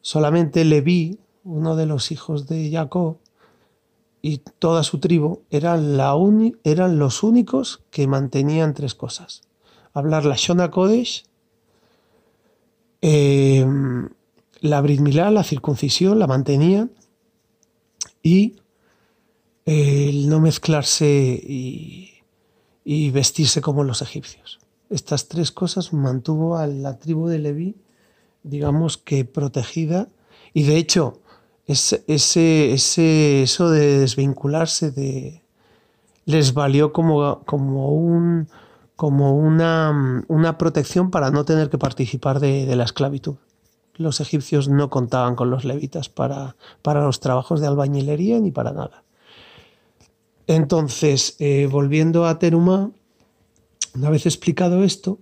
[0.02, 3.18] solamente Leví, uno de los hijos de Jacob,
[4.26, 6.16] y toda su tribu eran, la
[6.64, 9.42] eran los únicos que mantenían tres cosas.
[9.92, 11.26] Hablar la Shona Kodesh,
[13.02, 13.66] eh,
[14.62, 16.92] la Brit Milá, la circuncisión, la mantenían,
[18.24, 18.56] y
[19.66, 22.22] el no mezclarse y,
[23.12, 24.60] vestirse como los egipcios.
[24.90, 27.76] Estas tres cosas mantuvo a la tribu de Leví,
[28.44, 30.08] digamos que protegida,
[30.54, 31.20] y de hecho,
[31.68, 35.42] ese, ese, eso de desvincularse de,
[36.26, 38.48] les valió como, como, un,
[38.96, 43.36] como una, una, protección para no tener que participar de la esclavitud
[43.96, 48.72] los egipcios no contaban con los levitas para, para los trabajos de albañilería ni para
[48.72, 49.04] nada.
[50.48, 52.92] Entonces, eh, volviendo a Terumá,
[53.96, 55.20] una vez explicado esto,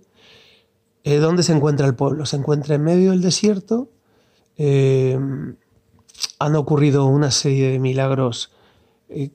[1.04, 2.26] eh, ¿dónde se encuentra el pueblo?
[2.26, 3.90] Se encuentra en medio del desierto.
[4.56, 5.18] Eh,
[6.38, 8.52] han ocurrido una serie de milagros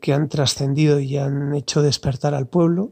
[0.02, 2.92] que han trascendido y han hecho despertar al pueblo.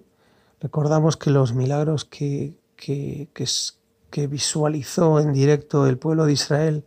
[0.61, 3.45] Recordamos que los milagros que, que, que,
[4.09, 6.85] que visualizó en directo el pueblo de Israel,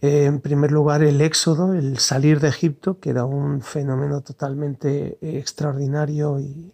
[0.00, 5.18] eh, en primer lugar el éxodo, el salir de Egipto, que era un fenómeno totalmente
[5.20, 6.72] eh, extraordinario y,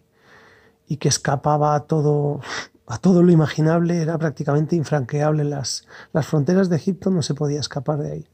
[0.99, 2.41] que escapaba a todo,
[2.87, 5.45] a todo lo imaginable, era prácticamente infranqueable.
[5.45, 8.27] Las, las fronteras de Egipto no se podía escapar de ahí.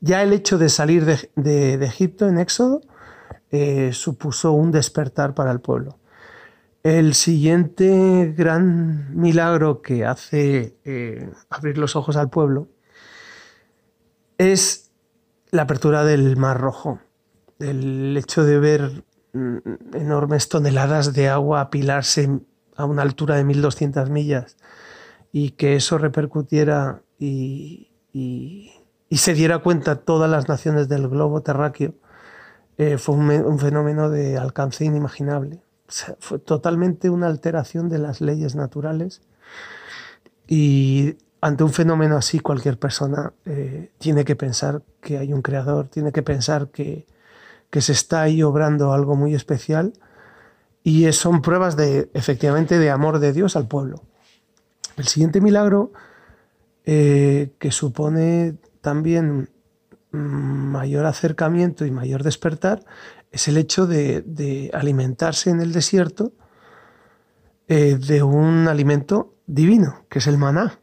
[0.00, 2.80] Ya el hecho de salir de, Egipto en éxodo
[3.50, 5.98] eh, supuso un despertar para el pueblo.
[6.82, 12.68] El siguiente gran milagro que hace eh, abrir los ojos al pueblo
[14.36, 14.90] es
[15.50, 17.00] la apertura del Mar Rojo.
[17.58, 19.58] El hecho de ver mm,
[19.94, 22.28] enormes toneladas de agua apilarse
[22.76, 24.56] a una altura de 1200 millas
[25.32, 27.90] y que eso repercutiera y,
[29.18, 31.94] se diera cuenta todas las naciones del globo terráqueo
[32.78, 35.60] eh, fue un fenómeno de alcance inimaginable
[36.18, 39.22] fue totalmente una alteración de las leyes naturales
[40.46, 45.88] y ante un fenómeno así cualquier persona eh, tiene que pensar que hay un creador,
[45.88, 47.06] tiene que pensar que,
[47.80, 49.94] se está ahí obrando algo muy especial
[50.84, 54.00] y son pruebas de efectivamente de amor de Dios al pueblo.
[54.96, 55.92] El siguiente milagro
[56.84, 58.54] eh, que supone
[58.84, 59.48] también
[60.12, 62.84] mayor acercamiento y mayor despertar
[63.32, 66.32] es el hecho de, alimentarse en el desierto
[67.66, 70.78] eh, de un alimento divino, que es el maná,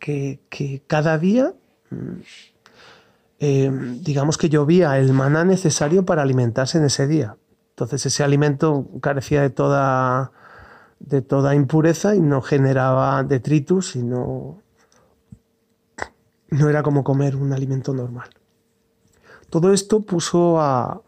[0.00, 0.40] que,
[0.88, 1.54] cada día,
[1.90, 2.20] mm,
[3.38, 3.70] eh,
[4.02, 7.36] digamos que llovía el maná necesario para alimentarse en ese día.
[7.70, 10.32] Entonces ese alimento carecía de toda,
[10.98, 14.58] de toda impureza y no generaba detritus y no,
[16.48, 18.30] no era como comer un alimento normal.
[19.50, 21.02] Todo esto puso a.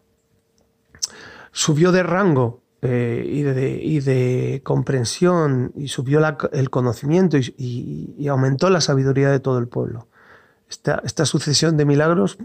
[1.52, 6.20] subió de rango eh, y, de, comprensión y subió
[6.52, 10.06] el conocimiento y, aumentó la sabiduría de todo el pueblo.
[10.69, 12.39] Esta, sucesión de milagros,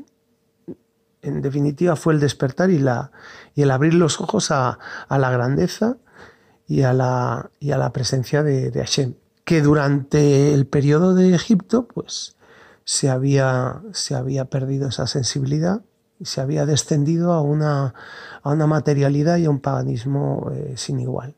[1.21, 3.11] en definitiva, fue el despertar y, la,
[3.53, 4.79] y el abrir los ojos a,
[5.09, 5.97] la grandeza
[6.67, 9.13] y a la, y a la presencia de, de Hashem,
[9.43, 12.35] que durante el periodo de Egipto, pues
[12.85, 15.81] se había, se había perdido esa sensibilidad
[16.19, 17.93] y se había descendido a una,
[18.41, 21.35] a una materialidad y a un paganismo eh, sin igual.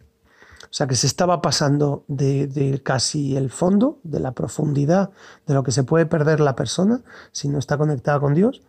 [0.63, 5.11] O sea que se estaba pasando de, casi el fondo, de la profundidad
[5.47, 7.01] de lo que se puede perder la persona
[7.31, 8.61] si no está conectada con Dios,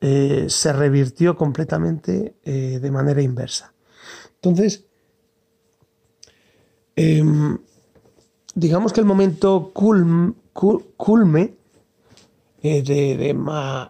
[0.00, 3.72] eh, se revirtió completamente eh, de manera inversa.
[4.36, 4.84] Entonces,
[6.94, 7.58] em,
[8.54, 10.34] digamos que el momento culme
[12.68, 12.82] eh,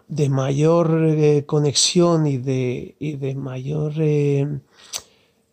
[0.07, 4.59] de, mayor eh, conexión y de, de mayor eh,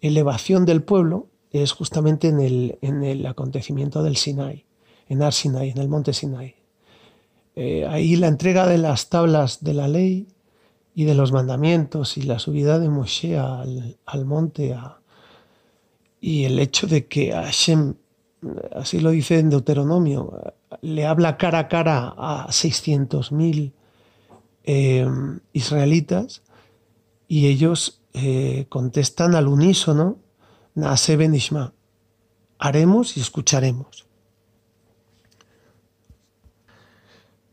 [0.03, 4.67] elevación del pueblo es justamente en el, en el, acontecimiento del Sinai,
[5.09, 6.55] en Ar Sinai, en el monte Sinai.
[7.89, 10.29] ahí la entrega de las tablas de la ley
[10.95, 14.77] y de los mandamientos y la subida de Moshe al, monte
[16.21, 17.95] y el hecho de que Hashem,
[18.77, 23.73] así lo dice en Deuteronomio, le habla cara a cara a 600.000
[24.65, 25.07] eh,
[25.53, 26.43] israelitas
[27.29, 30.19] y ellos eh, contestan al unísono,
[30.75, 31.75] Naase Benishma,
[32.59, 34.07] haremos y escucharemos.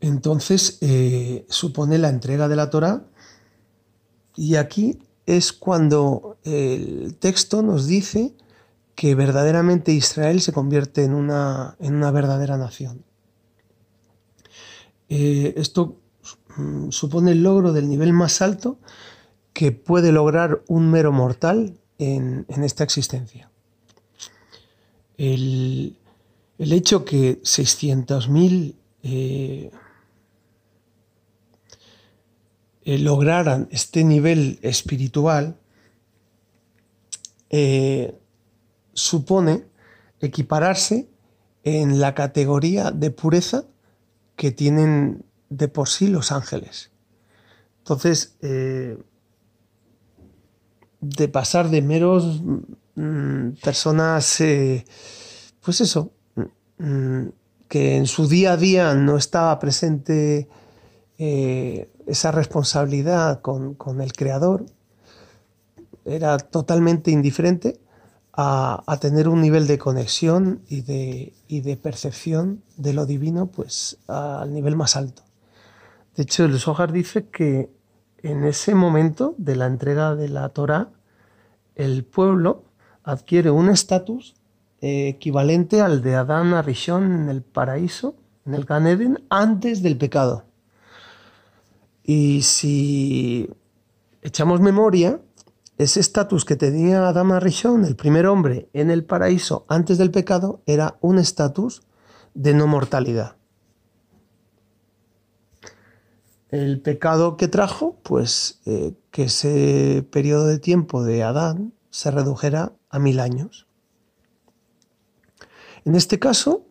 [0.00, 3.04] Entonces eh, supone la entrega de la Torah
[4.34, 8.34] y aquí es cuando el texto nos dice
[8.94, 13.04] que verdaderamente Israel se convierte en una, en una verdadera nación.
[15.14, 16.00] Eh, esto
[16.56, 18.78] mm, supone el logro del nivel más alto
[19.52, 23.50] que puede lograr un mero mortal en, esta existencia.
[25.18, 25.98] El,
[26.56, 29.70] hecho que 600.000 eh,
[32.84, 35.58] eh, lograran este nivel espiritual
[38.94, 39.66] supone
[40.20, 41.10] equipararse
[41.64, 43.66] en la categoría de pureza
[44.42, 46.90] que tienen de por sí los ángeles.
[47.78, 48.98] Entonces, eh,
[51.00, 52.42] de pasar de meros
[52.96, 54.84] mm, personas, eh,
[55.64, 56.10] pues eso,
[56.78, 57.26] mm,
[57.68, 60.48] que en su día a día no estaba presente
[61.18, 64.66] eh, esa responsabilidad con, con, el creador,
[66.04, 67.78] era totalmente indiferente,
[68.32, 74.54] a, tener un nivel de conexión y de, de, percepción de lo divino pues al
[74.54, 75.22] nivel más alto.
[76.16, 77.70] De hecho, el Zohar dice que
[78.22, 80.90] en ese momento de la entrega de la Torah,
[81.74, 82.64] el pueblo
[83.02, 84.34] adquiere un estatus
[84.80, 88.14] eh, equivalente al de Adán Arishon en el paraíso,
[88.46, 90.44] en el Gan antes del pecado.
[92.04, 93.48] Y si
[94.22, 95.20] echamos memoria,
[95.82, 100.62] ese estatus que tenía Adama Rishon, el primer hombre, en el paraíso antes del pecado,
[100.66, 101.82] era un estatus
[102.34, 103.36] de no mortalidad.
[106.50, 112.72] El pecado que trajo, pues eh, que ese periodo de tiempo de Adán se redujera
[112.90, 113.66] a mil años.
[115.84, 116.66] En este caso,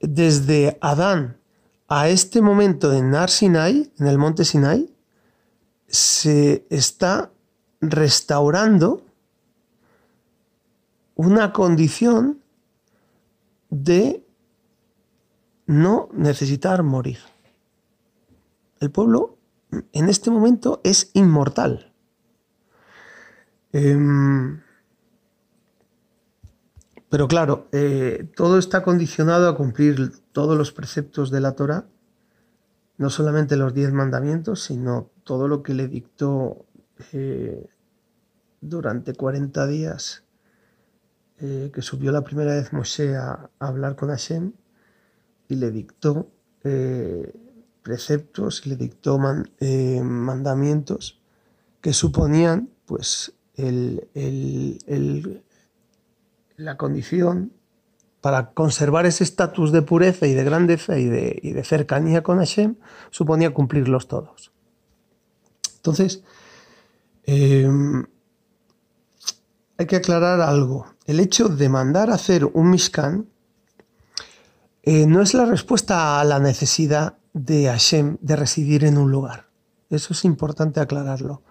[0.00, 1.38] desde Adán
[1.88, 4.94] a este momento de Nar Sinai, en el monte Sinai,
[5.88, 7.32] se está
[7.80, 9.02] restaurando
[11.14, 12.40] una condición
[13.70, 14.26] de
[15.66, 17.18] no necesitar morir.
[18.80, 19.38] El pueblo
[19.92, 21.92] en este momento es inmortal.
[23.72, 24.60] Em,
[27.08, 31.86] pero claro, eh, todo está condicionado a cumplir todos los preceptos de la Torah,
[32.98, 36.66] no solamente los diez mandamientos, sino todo lo que le dictó
[37.12, 37.68] eh,
[38.60, 40.24] durante 40 días
[41.40, 44.52] eh, que subió la primera vez Moshe a, hablar con Hashem
[45.48, 46.30] y le dictó
[46.64, 47.32] eh,
[47.82, 51.20] preceptos y le dictó mandamientos
[51.80, 53.32] que suponían pues
[56.56, 57.52] la condición
[58.20, 62.38] para conservar ese estatus de pureza y de grandeza y de, y de cercanía con
[62.38, 62.76] Hashem,
[63.10, 64.52] suponía cumplirlos todos.
[65.76, 66.22] Entonces,
[67.24, 68.04] Em,
[69.78, 70.86] hay que aclarar algo.
[71.06, 73.26] El hecho de mandar a hacer un Mishkan
[74.82, 79.48] eh, no es la respuesta a la necesidad de Hashem de residir en un lugar.
[79.88, 81.42] Eso es importante aclararlo.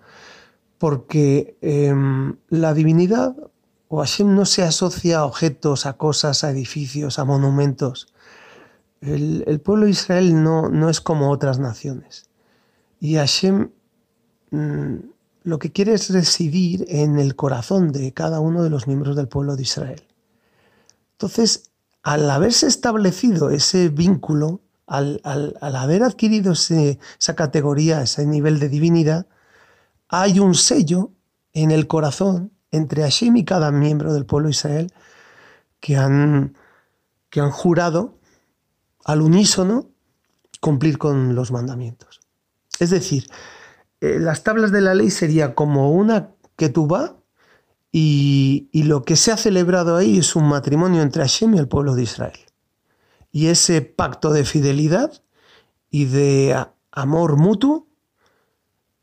[0.78, 3.36] Porque em, la divinidad
[3.90, 8.14] o Hashem no se asocia a objetos, a cosas, a edificios, a monumentos.
[9.02, 12.30] El, pueblo de Israel no, no, es como otras naciones.
[13.00, 13.72] Y Hashem
[14.52, 14.96] mm,
[15.44, 19.28] lo que quiere es residir en el corazón de cada uno de los miembros del
[19.28, 20.04] pueblo de Israel.
[21.14, 21.72] Entonces,
[22.04, 25.22] al haberse establecido ese vínculo, al,
[25.62, 29.28] haber adquirido esa categoría, ese nivel de divinidad,
[30.08, 31.12] hay un sello
[31.54, 34.94] en el corazón entre Hashem y cada miembro del pueblo de Israel
[35.80, 36.56] que han,
[37.30, 38.18] que han jurado
[39.06, 39.90] al unísono
[40.60, 42.20] cumplir con los mandamientos.
[42.80, 43.30] Es decir,
[44.02, 47.14] eh, las tablas de la ley sería como una que tú vas
[47.92, 51.96] y, lo que se ha celebrado ahí es un matrimonio entre Hashem y el pueblo
[51.96, 52.40] de Israel.
[53.32, 55.24] Y ese pacto de fidelidad
[55.90, 56.56] y de
[56.92, 57.88] amor mutuo,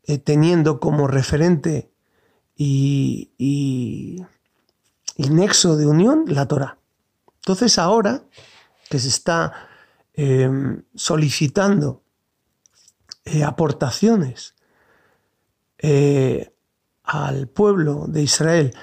[0.03, 1.91] eh, teniendo como referente
[2.55, 4.25] y, y,
[5.29, 6.77] nexo de unión la Torah.
[7.39, 8.23] Entonces ahora
[8.89, 9.51] que se está
[10.13, 12.03] em, solicitando
[13.25, 14.56] eh, aportaciones
[15.79, 16.53] eh,
[17.03, 18.73] al pueblo de Israel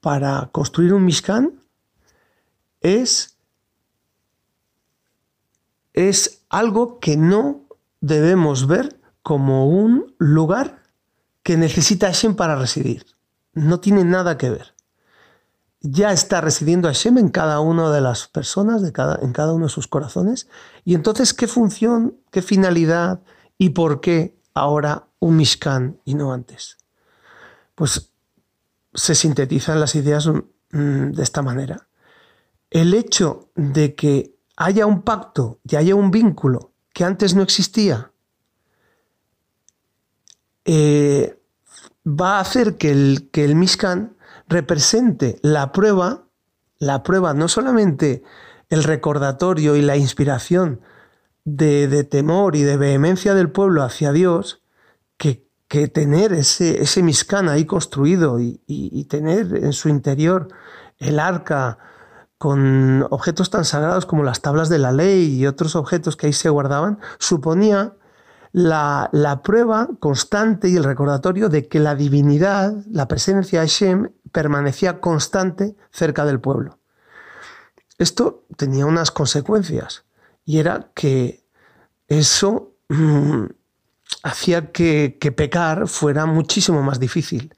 [0.00, 1.60] para construir un Mishkan
[2.80, 3.38] es,
[5.92, 7.66] es algo que no
[8.00, 10.82] debemos ver como un lugar
[11.42, 13.06] que necesita Hashem para residir.
[13.54, 14.74] No tiene nada que ver.
[15.80, 18.92] Ya está residiendo Hashem en cada una de las personas, en
[19.32, 20.48] cada uno de sus corazones.
[20.84, 23.22] Y entonces, ¿qué función, qué finalidad
[23.58, 26.78] y por qué ahora un Mishkan y no antes?
[27.74, 28.12] pues
[28.94, 31.88] se sintetizan las ideas mm, de esta manera.
[32.70, 38.12] El hecho de que haya un pacto y haya un vínculo que antes no existía,
[40.64, 41.40] eh,
[42.06, 44.16] va a hacer que el, que el Mishkan
[44.48, 46.26] represente la prueba,
[46.78, 48.22] la prueba no solamente
[48.68, 50.82] el recordatorio y la inspiración
[51.44, 54.62] de, de temor y de vehemencia del pueblo hacia Dios,
[55.16, 57.02] que que tener ese, ese
[57.48, 60.48] ahí construido y, tener en su interior
[60.98, 61.78] el arca
[62.36, 66.34] con objetos tan sagrados como las tablas de la ley y otros objetos que ahí
[66.34, 67.94] se guardaban, suponía
[68.52, 69.08] la,
[69.42, 75.74] prueba constante y el recordatorio de que la divinidad, la presencia de Hashem, permanecía constante
[75.90, 76.80] cerca del pueblo.
[77.96, 80.04] Esto tenía unas consecuencias
[80.44, 81.44] y era que
[82.08, 83.46] eso mm,
[84.22, 87.54] hacía que, pecar fuera muchísimo más difícil.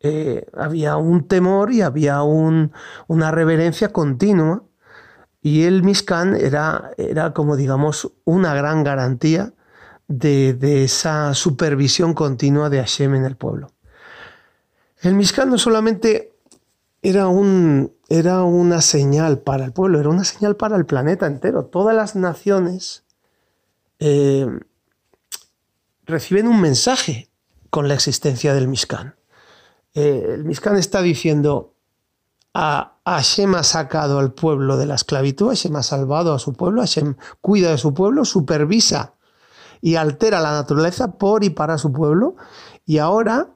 [0.00, 4.64] Eh, había un temor y había una reverencia continua
[5.40, 9.52] y el Mishkan era, era como digamos una gran garantía
[10.06, 13.72] de, esa supervisión continua de Hashem en el pueblo.
[15.00, 16.32] El Mishkan no solamente
[17.02, 21.64] era, un, era una señal para el pueblo, era una señal para el planeta entero.
[21.64, 23.04] Todas las naciones
[24.00, 24.46] eh,
[26.04, 27.30] reciben un mensaje
[27.70, 29.14] con la existencia del Mishkan.
[29.94, 31.72] Eh, el Mishkan está diciendo,
[32.52, 36.82] a Hashem ha sacado al pueblo de la esclavitud, Hashem ha salvado a su pueblo,
[36.82, 39.14] Hashem cuida de su pueblo, supervisa
[39.80, 42.36] y altera la naturaleza por y para su pueblo,
[42.84, 43.48] y ahora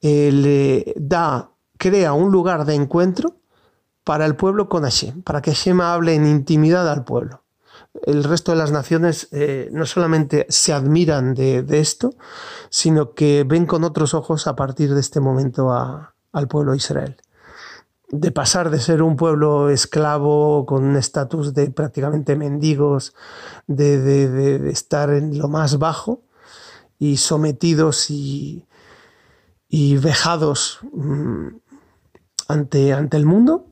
[0.00, 3.41] eh, le da, crea un lugar de encuentro
[4.04, 7.42] para el pueblo con Hashem, para que Hashem hable en intimidad al pueblo
[8.06, 12.14] el resto de las naciones eh, no solamente se admiran de, esto,
[12.70, 17.16] sino que ven con otros ojos a partir de este momento al pueblo de Israel.
[18.08, 23.14] De pasar de ser un pueblo esclavo con un estatus de prácticamente mendigos,
[23.66, 26.22] de, estar en lo más bajo
[26.98, 28.66] y sometidos y,
[29.70, 31.48] vejados mm,
[32.48, 33.71] ante, ante el mundo,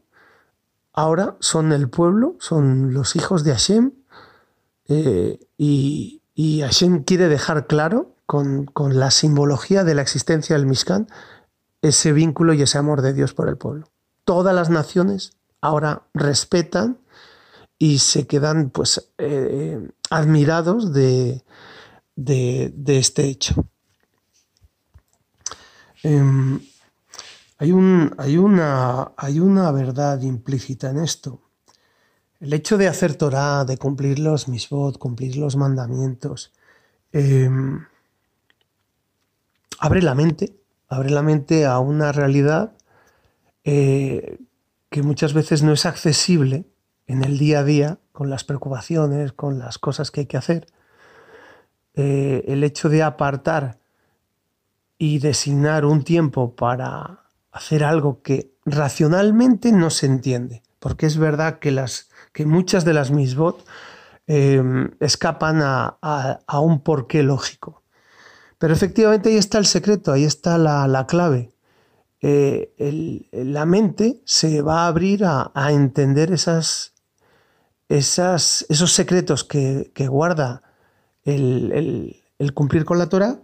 [0.93, 3.93] ahora son el pueblo, son los hijos de Hashem,
[4.89, 11.09] eh, y, y, Hashem quiere dejar claro con, la simbología de la existencia del Mishkan
[11.83, 13.89] ese vínculo y ese amor de Dios por el pueblo.
[14.25, 16.99] Todas las naciones ahora respetan
[17.77, 21.43] y se quedan pues eh, admirados de,
[22.87, 23.67] este hecho.
[26.05, 26.61] Em,
[27.61, 31.43] hay, un, hay, una, hay una verdad implícita en esto.
[32.41, 36.55] El hecho de hacer Torah, de cumplir los misbot, cumplir los mandamientos,
[37.13, 37.85] em,
[39.79, 40.57] abre la mente,
[40.89, 42.73] abre la mente a una realidad
[43.65, 44.39] eh,
[44.89, 46.65] que muchas veces no es accesible
[47.07, 50.67] en el día a día, con las preocupaciones, con las cosas que hay que hacer,
[51.93, 53.81] eh, el hecho de apartar
[54.97, 57.21] y designar un tiempo para
[57.53, 62.95] hacer algo que racionalmente no se entiende, porque es verdad que, las, que muchas de
[62.95, 63.65] las misbot
[64.27, 64.63] eh,
[65.01, 65.99] escapan a,
[66.47, 67.83] a, un porqué lógico.
[68.59, 71.51] Pero efectivamente ahí está el secreto, ahí está la, clave.
[72.21, 76.93] Eh, la mente se va a abrir a, entender esas,
[77.89, 80.63] esas, esos secretos que, guarda
[81.25, 82.23] el,
[82.55, 83.41] cumplir con la Torah.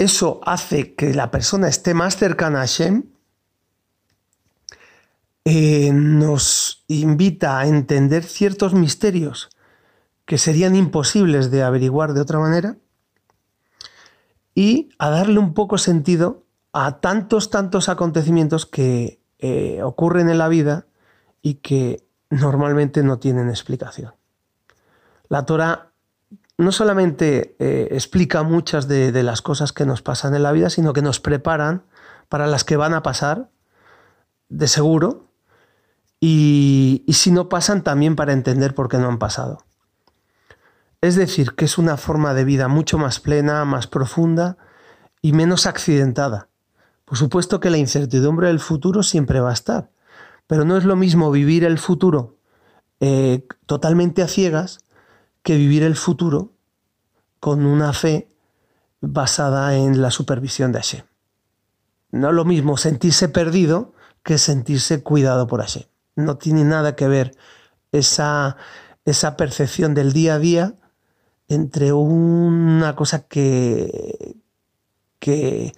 [0.00, 3.04] Eso hace que la persona esté más cercana a Hashem,
[5.44, 9.50] eh, nos invita a entender ciertos misterios
[10.24, 12.78] que serían imposibles de averiguar de otra manera
[14.54, 20.48] y a darle un poco sentido a tantos, tantos acontecimientos que eh, ocurren en la
[20.48, 20.86] vida
[21.42, 24.14] y que normalmente no tienen explicación.
[25.28, 25.89] La Torah
[26.60, 30.92] no solamente eh, explica muchas de, las cosas que nos pasan en la vida, sino
[30.92, 31.84] que nos preparan
[32.28, 33.50] para las que van a pasar,
[34.48, 35.28] de seguro,
[36.20, 39.64] y, si no pasan también para entender por qué no han pasado.
[41.00, 44.58] Es decir, que es una forma de vida mucho más plena, más profunda
[45.22, 46.48] y menos accidentada.
[47.06, 49.90] Por supuesto que la incertidumbre del futuro siempre va a estar,
[50.46, 52.36] pero no es lo mismo vivir el futuro
[53.00, 54.80] eh, totalmente a ciegas
[55.42, 56.52] que vivir el futuro
[57.38, 58.28] con una fe
[59.00, 61.04] basada en la supervisión de Hashem.
[62.10, 63.92] No es lo mismo sentirse perdido
[64.22, 65.84] que sentirse cuidado por Hashem.
[66.16, 67.34] No tiene nada que ver
[67.92, 68.56] esa,
[69.04, 70.74] esa percepción del día a día
[71.48, 74.36] entre una cosa que,
[75.18, 75.72] que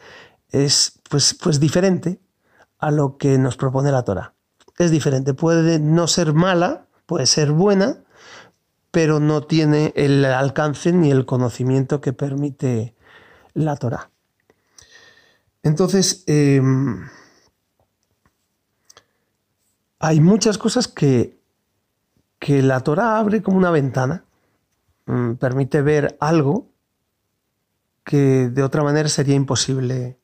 [0.50, 2.20] es pues, pues diferente
[2.78, 4.34] a lo que nos propone la Torah
[4.78, 5.34] es diferente.
[5.34, 7.98] Puede no ser mala, puede ser buena,
[8.92, 12.94] pero no tiene el alcance ni el conocimiento que permite
[13.54, 14.10] la Torah.
[15.62, 17.08] Entonces, em,
[19.98, 21.40] hay muchas cosas que,
[22.38, 24.24] que la Torah abre como una ventana,
[25.06, 26.68] mm, permite ver algo
[28.04, 30.18] que de otra manera sería imposible,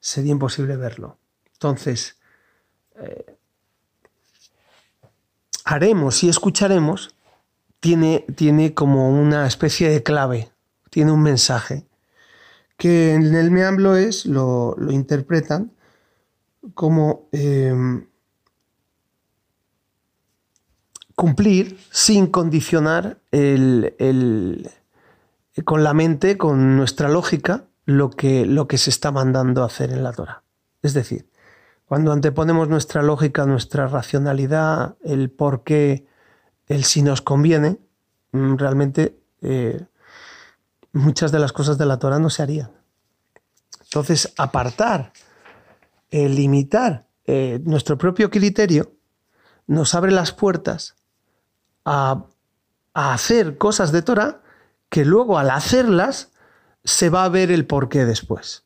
[0.00, 1.18] sería imposible verlo.
[1.52, 2.16] Entonces,
[2.94, 3.36] eh,
[5.64, 7.15] haremos y escucharemos
[7.80, 10.50] tiene, tiene como una especie de clave,
[10.90, 11.86] tiene un mensaje,
[12.76, 15.72] que en el Meamblo es, lo, lo interpretan
[16.74, 18.06] como em,
[21.14, 24.70] cumplir sin condicionar el,
[25.64, 30.02] con la mente, con nuestra lógica, lo que, lo que se está mandando hacer en
[30.02, 30.42] la Torah.
[30.82, 31.28] Es decir,
[31.86, 36.06] cuando anteponemos nuestra lógica, nuestra racionalidad, el por qué,
[36.66, 37.78] el si nos conviene,
[38.32, 39.84] mm, realmente eh,
[40.92, 42.70] muchas de las cosas de la Torah no se harían.
[43.82, 45.12] Entonces, apartar,
[46.10, 48.92] eh, limitar eh, nuestro propio criterio
[49.66, 50.94] nos abre las puertas
[51.84, 52.26] a,
[52.94, 54.40] hacer cosas de Torah
[54.88, 56.30] que luego al hacerlas
[56.82, 58.64] se va a ver el porqué después.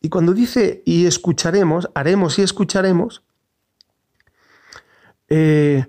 [0.00, 3.24] Y cuando dice y escucharemos, haremos y escucharemos,
[5.28, 5.86] eh,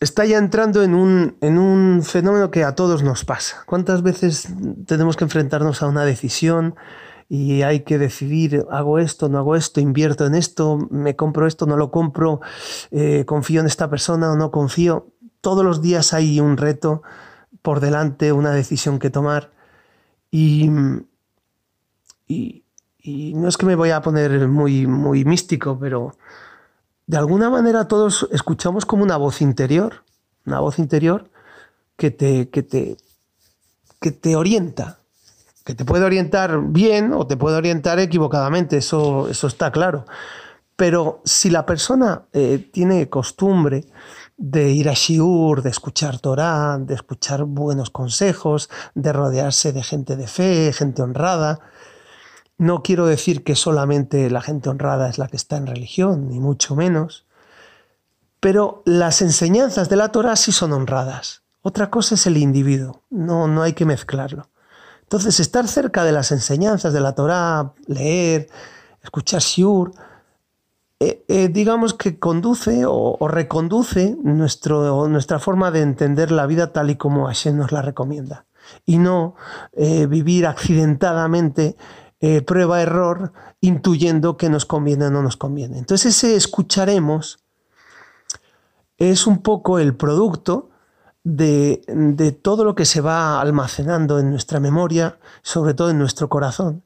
[0.00, 3.62] está ya entrando en un, en un, fenómeno que a todos nos pasa.
[3.66, 4.48] ¿Cuántas veces
[4.86, 6.74] tenemos que enfrentarnos a una decisión
[7.28, 11.66] y hay que decidir, hago esto, no hago esto, invierto en esto, me compro esto,
[11.66, 12.40] no lo compro,
[12.90, 15.12] eh, confío en esta persona o no confío?
[15.40, 17.02] Todos los días hay un reto
[17.62, 19.52] por delante, una decisión que tomar.
[20.30, 20.70] Y,
[22.26, 22.64] y,
[23.34, 26.16] no es que me voy a poner muy, muy místico, pero
[27.10, 30.04] de alguna manera todos escuchamos como una voz interior,
[30.46, 31.28] una voz interior
[31.96, 32.98] que te, que te,
[34.00, 35.00] que te orienta,
[35.64, 40.04] que te puede orientar bien o te puede orientar equivocadamente, eso, eso está claro.
[40.76, 43.86] Pero si la persona eh, tiene costumbre
[44.36, 50.14] de ir a Shiur, de escuchar Torah, de escuchar buenos consejos, de rodearse de gente
[50.14, 51.58] de fe, gente honrada,
[52.60, 56.40] no quiero decir que solamente la gente honrada es la que está en religión, ni
[56.40, 57.24] mucho menos,
[58.38, 61.42] pero las enseñanzas de la Torah sí son honradas.
[61.62, 64.50] Otra cosa es el individuo, no, no hay que mezclarlo.
[65.00, 68.48] Entonces, estar cerca de las enseñanzas de la Torah, leer,
[69.02, 69.92] escuchar Shiur,
[71.00, 76.90] eh, eh, digamos que conduce o, reconduce nuestro, nuestra forma de entender la vida tal
[76.90, 78.44] y como Hashem nos la recomienda.
[78.84, 79.34] Y no
[79.72, 81.76] eh, vivir accidentadamente
[82.20, 85.78] eh, prueba-error, intuyendo que nos conviene o no nos conviene.
[85.78, 87.38] Entonces ese escucharemos
[88.98, 90.70] es un poco el producto
[91.24, 96.82] de, todo lo que se va almacenando en nuestra memoria, sobre todo en nuestro corazón,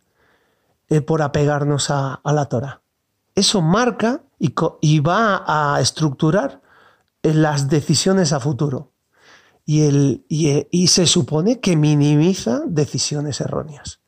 [0.88, 2.82] eh, por apegarnos a, la Torah.
[3.34, 6.62] Eso marca y, va a estructurar
[7.22, 8.92] eh, las decisiones a futuro.
[9.66, 14.03] Y, el, y, se supone que minimiza decisiones erróneas.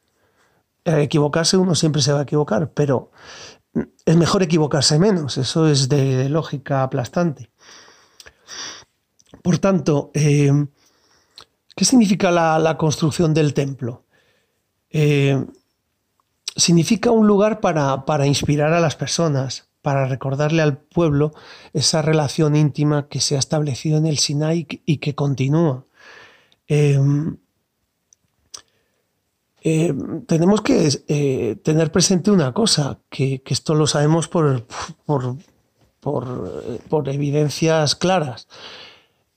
[0.87, 3.11] Equivocarse uno siempre se va a equivocar, pero
[4.05, 5.37] es mejor equivocarse menos.
[5.39, 7.51] Eso es de lógica aplastante.
[9.47, 10.51] Por tanto, eh,
[11.77, 14.05] ¿qué significa la, construcción del templo?
[14.91, 15.45] Eh,
[16.57, 21.33] significa un lugar para, inspirar a las personas, para recordarle al pueblo
[21.73, 25.85] esa relación íntima que se ha establecido en el Sinai y que continúa.
[26.67, 26.99] Eh,
[30.27, 34.67] tenemos que tener presente una cosa, que, esto lo sabemos por,
[35.07, 38.47] por evidencias claras.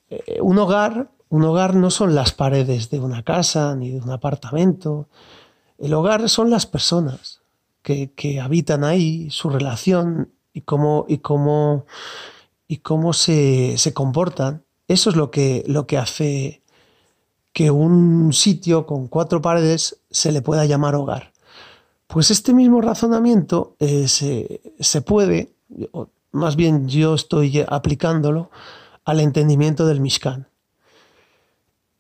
[0.10, 4.10] Eh, un hogar, un hogar no son las paredes de una casa ni de un
[4.10, 5.07] apartamento.
[5.77, 7.41] El hogar son las personas
[7.84, 11.85] que, habitan ahí, su relación y cómo, y cómo,
[12.68, 14.64] y cómo se, comportan.
[14.88, 16.61] Eso es lo que, lo que hace
[17.60, 21.34] que un sitio con cuatro paredes se le pueda llamar hogar.
[22.07, 25.52] Pues este mismo razonamiento eh, se, se, puede,
[26.31, 28.49] más bien yo estoy aplicándolo,
[29.03, 30.48] al entendimiento del Mishkan.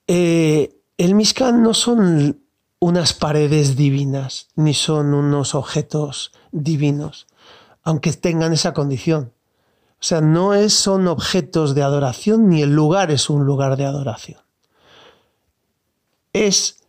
[0.07, 2.39] Eh, el Mishkan no son
[2.79, 7.27] unas paredes divinas, ni son unos objetos divinos,
[7.83, 9.33] aunque tengan esa condición.
[9.95, 14.39] O sea, no son objetos de adoración, ni el lugar es un lugar de adoración.
[16.33, 16.83] Es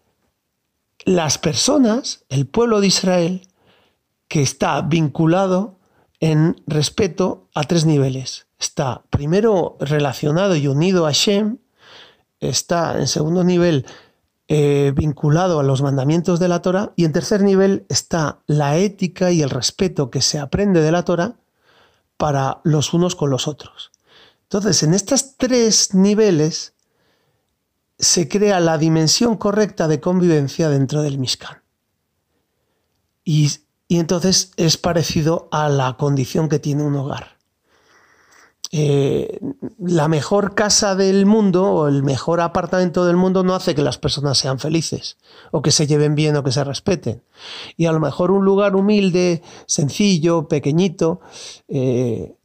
[1.04, 3.48] las personas, el pueblo de Israel,
[4.28, 5.78] que está vinculado
[6.20, 11.58] en respeto a tres niveles está primero relacionado y unido a Shem,
[12.38, 13.86] está en segundo nivel
[14.48, 19.30] eh, vinculado a los mandamientos de la Torah y en tercer nivel está la ética
[19.32, 21.36] y el respeto que se aprende de la Torah
[22.16, 23.90] para los unos con los otros.
[24.42, 26.74] Entonces, en estos tres niveles
[28.00, 31.62] se crea la dimensión correcta de convivencia dentro del Mishkan.
[33.24, 33.48] y
[33.88, 37.40] entonces es parecido a la condición que tiene un hogar.
[38.72, 39.40] Eh,
[39.80, 43.98] la mejor casa del mundo o el mejor apartamento del mundo no hace que las
[43.98, 45.16] personas sean felices
[45.50, 47.24] o que se lleven bien o que se respeten.
[47.76, 51.20] Y a lo mejor un lugar humilde, sencillo, pequeñito,
[51.66, 52.36] eh,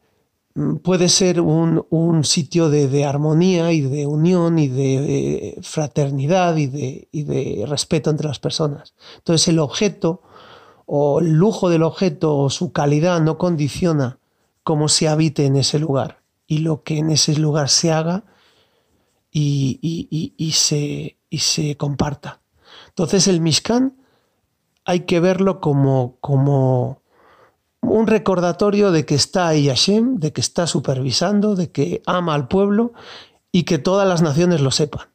[0.83, 7.09] puede ser un, sitio de, armonía y de unión y de eh, fraternidad y de,
[7.11, 8.95] y de respeto entre las personas.
[9.17, 10.21] Entonces el objeto
[10.85, 14.19] o el lujo del objeto o su calidad no condiciona
[14.63, 18.23] cómo se habite en ese lugar y lo que en ese lugar se haga
[19.31, 22.39] y, se, se, comparta.
[22.87, 23.97] Entonces el Mishkan
[24.85, 27.01] hay que verlo como, como
[27.87, 32.47] un recordatorio de que está ahí Hashem, de que está supervisando, de que ama al
[32.47, 32.93] pueblo
[33.51, 35.07] y que todas las naciones lo sepan.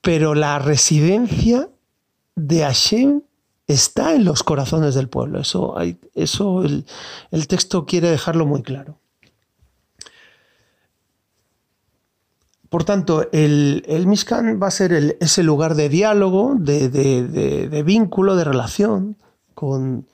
[0.00, 1.68] Pero la residencia
[2.36, 3.22] de Hashem
[3.66, 5.40] está en los corazones del pueblo.
[5.40, 5.76] Eso,
[6.14, 8.98] eso el, texto quiere dejarlo muy claro.
[12.68, 18.44] Por tanto, el, el Mishkan va a ser ese lugar de diálogo, de, vínculo, de
[18.44, 19.16] relación
[19.54, 20.06] con,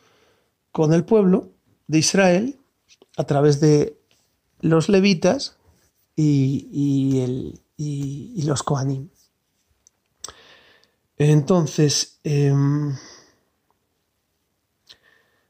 [0.92, 1.50] el pueblo
[1.86, 2.58] de Israel
[3.16, 3.98] a través de
[4.60, 5.56] los levitas
[6.16, 7.54] y,
[8.44, 9.08] los Kohanim.
[11.16, 12.94] Entonces, em,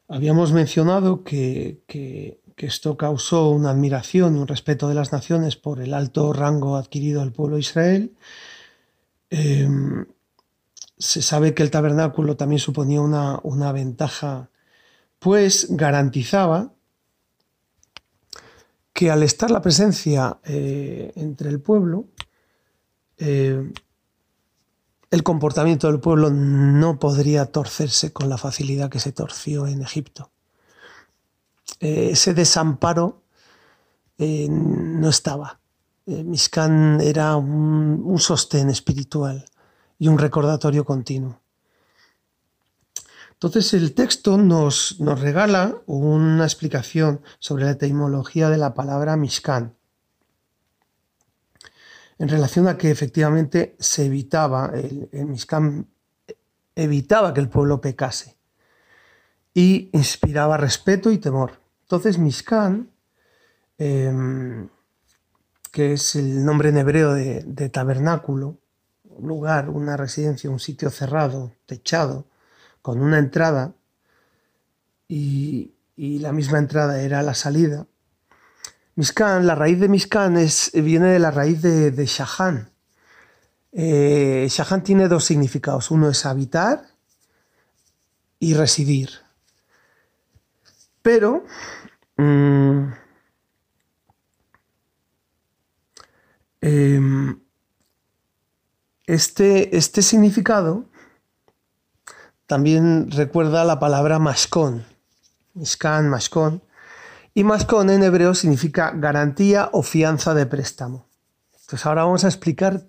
[0.09, 1.83] Habíamos mencionado que,
[2.57, 7.21] esto causó una admiración y un respeto de las naciones por el alto rango adquirido
[7.21, 8.17] al pueblo de Israel.
[9.31, 10.07] Em,
[10.99, 14.51] se sabe que el tabernáculo también suponía una, ventaja,
[15.25, 16.75] pues garantizaba
[18.93, 22.09] que al estar la presencia eh, entre el pueblo,
[23.17, 23.73] eh,
[25.11, 30.31] el comportamiento del pueblo no podría torcerse con la facilidad que se torció en Egipto.
[31.81, 33.23] Eh, ese desamparo
[34.19, 35.59] no estaba.
[36.05, 39.47] Miscán era un, sostén espiritual
[39.99, 41.41] y un recordatorio continuo.
[43.45, 49.77] Entonces el texto nos, nos regala una explicación sobre la etimología de la palabra Miscán
[52.19, 55.87] en relación a que efectivamente se evitaba el, el
[56.75, 58.39] evitaba que el pueblo pecase
[59.53, 61.61] y inspiraba respeto y temor.
[61.83, 62.89] Entonces Mishkan,
[63.77, 64.71] em,
[65.71, 68.57] que es el nombre en hebreo de, de tabernáculo,
[69.05, 72.27] un lugar, una residencia, un sitio cerrado, techado,
[72.85, 73.73] con una entrada,
[75.09, 77.87] y, la misma entrada era la salida.
[78.95, 82.71] Mishkan, la raíz de Mishkan es, viene de la raíz de, de Shahan.
[83.73, 85.91] Eh, Shahan tiene dos significados.
[85.91, 86.85] Uno es habitar
[88.39, 89.09] y residir.
[91.01, 91.47] Pero
[92.19, 92.93] mm,
[96.61, 97.41] em,
[99.07, 100.85] este, este significado
[102.47, 104.85] también recuerda la palabra mashkon,
[105.55, 106.63] mishkan, mashkon,
[107.35, 111.09] y mashkon en hebreo significa garantía o fianza de préstamo.
[111.53, 112.87] Entonces ahora vamos a explicar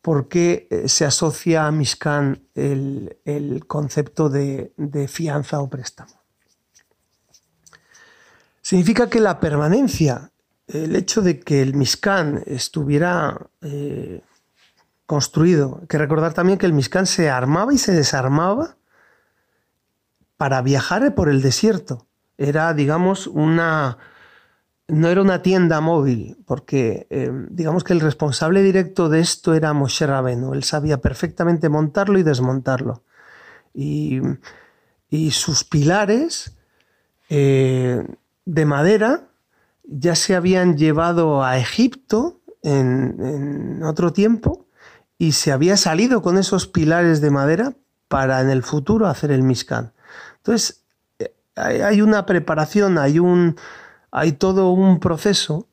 [0.00, 4.72] por qué eh, se asocia a mishkan el, concepto de,
[5.08, 6.22] fianza o préstamo.
[8.62, 10.30] Significa que la permanencia,
[10.68, 14.22] el hecho de que el mishkan estuviera eh,
[15.06, 15.78] construido.
[15.80, 18.76] Hay que recordar también que el Mishkan se armaba y se desarmaba
[20.36, 22.06] para viajar por el desierto.
[22.36, 23.98] Era, digamos, una...
[24.88, 29.72] No era una tienda móvil, porque eh, digamos que el responsable directo de esto era
[29.72, 30.54] Moshe Rabenu.
[30.54, 33.02] Él sabía perfectamente montarlo y desmontarlo.
[33.74, 34.20] Y,
[35.30, 36.56] sus pilares
[37.30, 38.06] eh,
[38.44, 39.24] de madera
[39.82, 44.65] ya se habían llevado a Egipto en otro tiempo
[45.18, 47.74] y se había salido con esos pilares de madera
[48.08, 49.92] para en el futuro hacer el Mishkan.
[50.38, 50.82] Entonces,
[51.18, 53.56] eh, hay una preparación, hay, un,
[54.10, 55.68] hay todo un proceso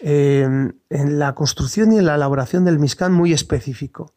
[0.00, 4.14] em, en la construcción y en la elaboración del Mishkan muy específico.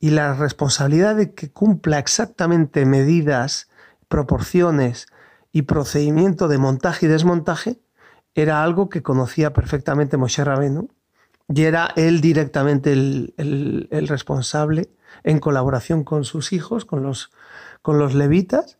[0.00, 3.68] Y la responsabilidad de que cumpla exactamente medidas,
[4.08, 5.06] proporciones
[5.52, 7.80] y procedimiento de montaje y desmontaje
[8.34, 10.88] era algo que conocía perfectamente Moshe Rabenu
[11.48, 14.90] y era él directamente el, responsable
[15.24, 17.32] en colaboración con sus hijos, con los,
[17.80, 18.76] con los levitas,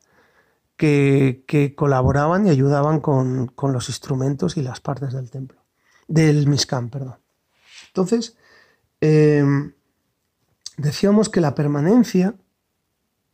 [0.77, 5.59] que, colaboraban y ayudaban con, los instrumentos y las partes del templo,
[6.07, 7.17] del Mishkan, perdón.
[7.89, 8.37] Entonces,
[9.01, 9.73] em,
[10.77, 12.35] decíamos que la permanencia,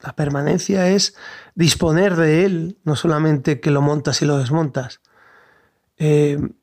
[0.01, 1.17] la permanencia es
[1.55, 5.01] disponer de él, no solamente que lo montas y lo desmontas.
[5.97, 6.55] Em,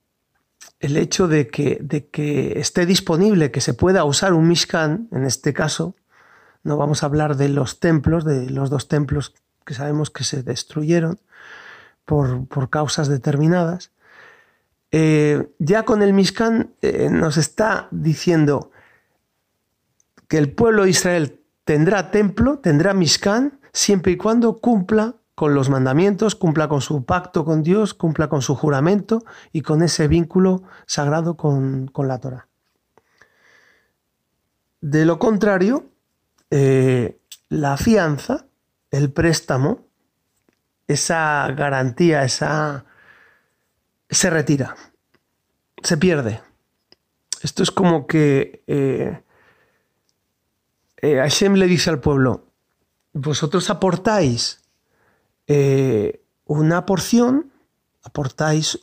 [0.82, 5.96] el hecho de que, esté disponible, que se pueda usar un Mishkan, en este caso,
[6.64, 10.42] no vamos a hablar de los templos, de los dos templos que sabemos que se
[10.42, 11.20] destruyeron
[12.06, 13.92] por, causas determinadas.
[14.92, 18.72] Eh, ya con el Mishkan eh, nos está diciendo
[20.28, 25.70] que el pueblo de Israel tendrá templo, tendrá Mishkan, siempre y cuando cumpla con los
[25.70, 30.64] mandamientos, cumpla con su pacto con Dios, cumpla con su juramento y con ese vínculo
[30.86, 32.48] sagrado con, la Torah.
[34.82, 35.86] De lo contrario,
[36.50, 38.46] eh, la fianza,
[38.90, 39.88] el préstamo,
[40.88, 42.86] esa garantía, esa
[44.10, 44.76] se retira,
[45.82, 46.42] se pierde.
[47.42, 49.24] Esto es como que eh,
[50.98, 52.48] eh, Hashem le dice al pueblo,
[53.14, 54.61] vosotros aportáis
[55.54, 57.52] eh, una porción,
[58.04, 58.80] aportáis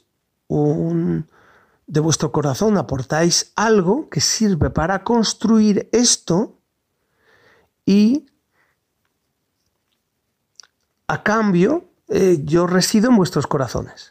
[0.49, 1.27] un,
[1.87, 6.59] de vuestro corazón, aportáis algo que sirve para construir esto
[7.87, 8.27] y
[11.07, 14.11] a cambio eh, yo resido en vuestros corazones.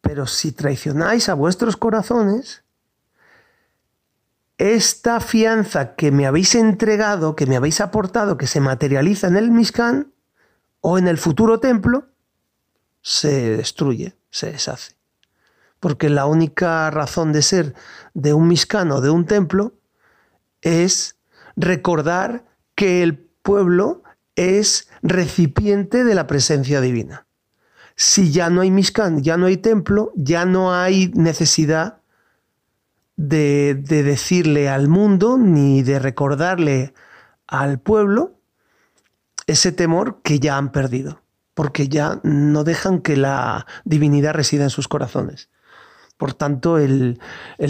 [0.00, 2.64] Pero si traicionáis a vuestros corazones,
[4.58, 9.52] esta fianza que me habéis entregado, que me habéis aportado, que se materializa en el
[9.52, 10.12] Mishkan,
[10.82, 12.08] o en el futuro templo,
[13.00, 14.96] se destruye, se deshace.
[15.80, 17.74] Porque la única razón de ser
[18.14, 19.74] de un miscano, de un templo,
[20.60, 21.16] es
[21.56, 22.44] recordar
[22.74, 24.02] que el pueblo
[24.36, 27.26] es recipiente de la presencia divina.
[27.94, 31.98] Si ya no hay miscán, ya no hay templo, ya no hay necesidad
[33.16, 36.92] de, de decirle al mundo ni de recordarle
[37.46, 38.41] al pueblo
[39.46, 41.22] ese temor que ya han perdido,
[41.54, 45.50] porque ya no dejan que la divinidad resida en sus corazones.
[46.16, 47.18] Por tanto, el,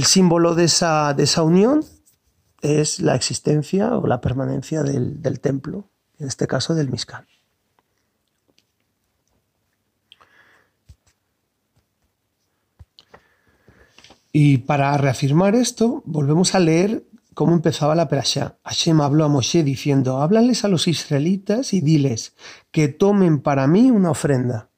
[0.05, 1.85] símbolo de esa, de esa, unión
[2.61, 5.89] es la existencia o la permanencia del, del templo,
[6.19, 7.27] en este caso del Mishkan.
[14.32, 17.05] Y para reafirmar esto, volvemos a leer
[17.35, 18.59] cómo empezaba la perashá.
[18.65, 22.35] Hashem habló a Moshe diciendo, háblales a los israelitas y diles
[22.71, 24.69] que tomen para mí una ofrenda.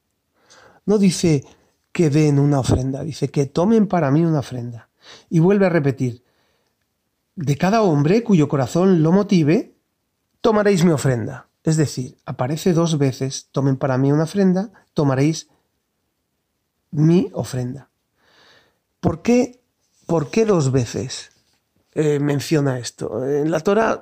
[0.85, 1.43] No dice
[1.91, 4.89] que den una ofrenda, dice que tomen para mí una ofrenda.
[5.29, 6.23] Y vuelve a repetir,
[7.35, 9.75] de cada hombre cuyo corazón lo motive,
[10.41, 11.49] tomaréis mi ofrenda.
[11.63, 15.49] Es decir, aparece dos veces, tomen para mí una ofrenda, tomaréis
[16.91, 17.89] mi ofrenda.
[18.99, 19.61] ¿Por qué,
[20.05, 21.31] por qué dos veces
[21.95, 23.25] eh, menciona esto?
[23.25, 24.01] En la Torah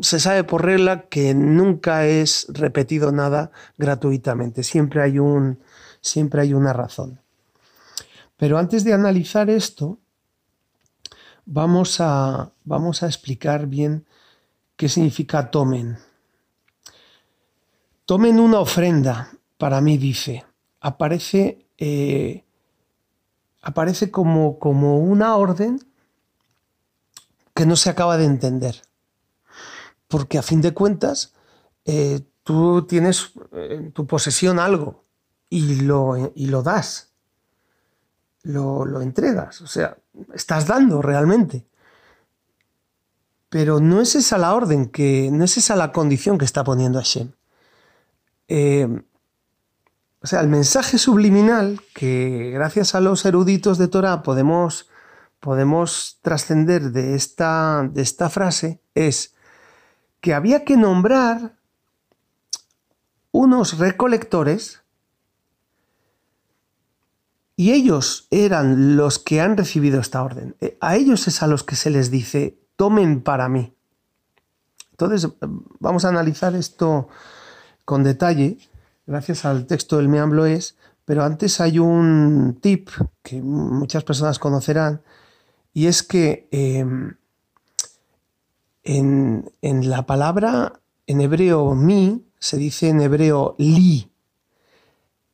[0.00, 5.60] se sabe por regla que nunca es repetido nada gratuitamente, siempre hay, un,
[6.00, 7.20] siempre hay una razón.
[8.36, 9.98] Pero antes de analizar esto,
[11.46, 14.06] vamos a, vamos a explicar bien
[14.76, 15.98] qué significa tomen.
[18.06, 20.44] Tomen una ofrenda, para mí dice,
[20.80, 22.44] aparece, eh,
[23.62, 25.78] aparece como, como una orden
[27.54, 28.82] que no se acaba de entender.
[30.08, 31.32] Porque a fin de cuentas,
[31.84, 35.04] eh, tú tienes en tu posesión algo
[35.48, 37.12] y lo, y lo das,
[38.42, 39.60] lo, lo entregas.
[39.60, 39.96] O sea,
[40.34, 41.66] estás dando realmente.
[43.48, 46.98] Pero no es esa la orden, que, no es esa la condición que está poniendo
[46.98, 47.32] Hashem.
[48.48, 49.02] Eh,
[50.24, 54.88] o sea, el mensaje subliminal que gracias a los eruditos de Torah podemos,
[55.44, 59.34] podemos trascender de esta, de esta frase es
[60.22, 61.58] que había que nombrar
[63.30, 64.80] unos recolectores
[67.56, 70.56] y ellos eran los que han recibido esta orden.
[70.62, 73.76] Eh, a ellos es a los que se les dice, tomen para mí.
[74.92, 75.30] Entonces,
[75.78, 77.08] vamos a analizar esto
[77.84, 78.56] con detalle,
[79.06, 82.88] gracias al texto del Meamblo es, pero antes hay un tip
[83.22, 85.02] que muchas personas conocerán,
[85.74, 87.16] y es que em,
[88.82, 94.10] en, en la palabra en hebreo mi se dice en hebreo li,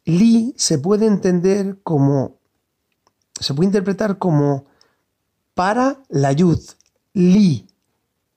[0.04, 2.38] Li se puede entender como,
[3.38, 4.66] se puede interpretar como
[5.54, 6.60] para la yud.
[7.12, 7.68] Li,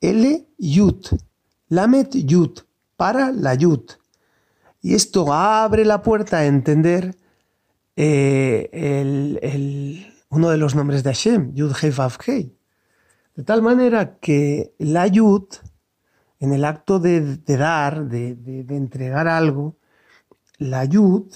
[0.01, 1.05] L, yud.
[1.69, 2.59] Lamet, yud.
[2.97, 3.83] Para la yud.
[4.81, 7.15] Y esto abre la puerta a entender
[7.95, 8.69] eh,
[10.33, 12.57] uno de los nombres de Hashem, Yud Hei Vav Hei.
[13.35, 15.45] De tal manera que la yud,
[16.39, 19.77] en el acto de, dar, de, entregar algo,
[20.57, 21.31] la yud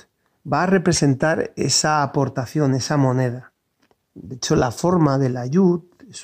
[0.51, 3.53] va a representar esa aportación, esa moneda.
[4.15, 6.21] De hecho, la forma de la yud es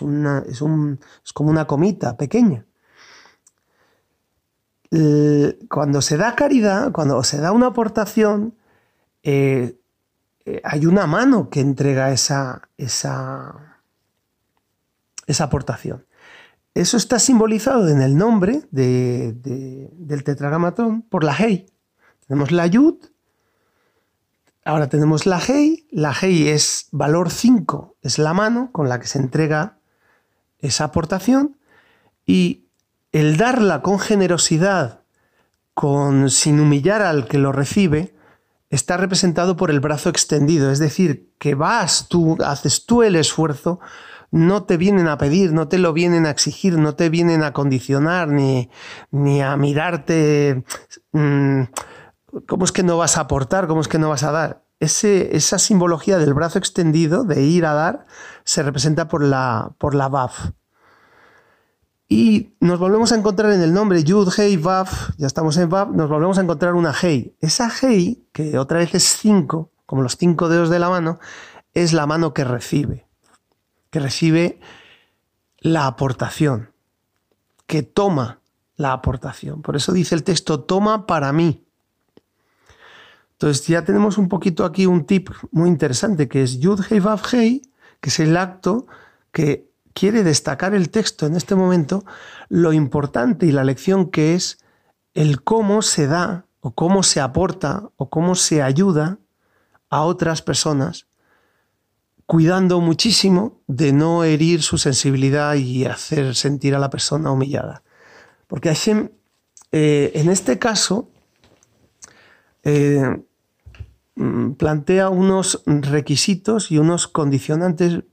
[1.34, 2.66] como una comita pequeña.
[5.70, 8.56] Cuando se da caridad, cuando se da una aportación,
[9.24, 9.76] eh,
[10.46, 13.80] eh, hay una mano que entrega esa, esa,
[15.28, 16.06] esa aportación.
[16.74, 21.68] Eso está simbolizado en el nombre del tetragramatón por la Hei.
[22.28, 22.96] Tenemos la Yud
[24.66, 25.88] Ahora tenemos la Hei.
[25.92, 29.78] La Hei es valor 5, es la mano con la que se entrega
[30.60, 31.58] esa aportación.
[32.26, 32.68] Y
[33.12, 35.02] el darla con generosidad,
[35.74, 38.13] con, sin humillar al que lo recibe,
[38.74, 40.72] está representado por el brazo extendido.
[40.72, 43.80] Es decir, que vas tú, haces tú el esfuerzo,
[44.32, 47.54] no te vienen a pedir, no te lo vienen a exigir, no te vienen a
[47.54, 48.70] condicionar, ni,
[49.12, 50.64] ni a mirarte.
[51.12, 51.64] Mmm,
[52.48, 53.68] ¿Cómo es que no vas a aportar?
[53.68, 54.64] ¿Cómo es que no vas a dar?
[54.80, 58.06] esa simbología del brazo extendido, de ir a dar,
[58.44, 60.50] se representa por la, por la Baf.
[62.08, 65.90] Y nos volvemos a encontrar en el nombre Yud, Hei, Baf, ya estamos en Baf,
[65.90, 67.36] nos volvemos a encontrar una Hei.
[67.40, 71.20] Esa Hei, que otra vez es cinco, como los cinco dedos de la mano,
[71.74, 73.08] es la mano que recibe,
[73.90, 74.60] que recibe
[75.60, 76.72] la aportación,
[77.66, 78.42] que toma
[78.76, 79.62] la aportación.
[79.62, 81.66] Por eso dice el texto, toma para mí.
[83.34, 87.22] Entonces ya tenemos un poquito aquí un tip muy interesante que es Yud Hei Vav
[87.32, 87.62] Hei,
[88.00, 88.88] que es el acto
[89.32, 92.06] que quiere destacar el texto en este momento,
[92.50, 94.60] lo importante y la lección que es
[95.14, 99.20] el cómo se da o cómo se aporta o cómo se ayuda
[99.90, 101.08] a otras personas,
[102.26, 107.84] cuidando muchísimo de no herir su sensibilidad y hacer sentir a la persona humillada.
[108.48, 109.10] Porque Hashem,
[109.72, 111.10] eh, en este caso,
[112.64, 113.24] eh,
[114.16, 118.04] Mm, plantea unos requisitos y unos condicionantes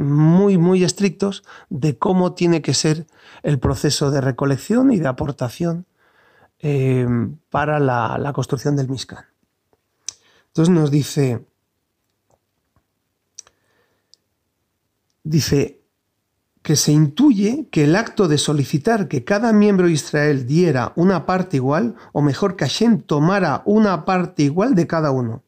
[0.00, 3.06] muy, muy estrictos de cómo tiene que ser
[3.42, 5.86] el proceso de recolección y de aportación
[6.60, 7.06] eh,
[7.50, 9.24] para la, construcción del Mishkan.
[10.48, 11.44] Entonces nos dice,
[15.22, 15.82] dice,
[16.62, 21.24] que se intuye que el acto de solicitar que cada miembro de Israel diera una
[21.26, 25.42] parte igual, o mejor que Hashem tomara una parte igual de cada uno,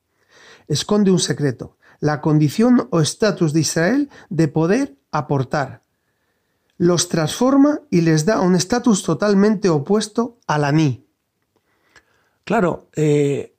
[0.68, 5.82] esconde un secreto, la condición o estatus de Israel de poder aportar.
[6.76, 11.06] Los transforma y les da un estatus totalmente opuesto al aní.
[12.42, 13.54] Claro, eh,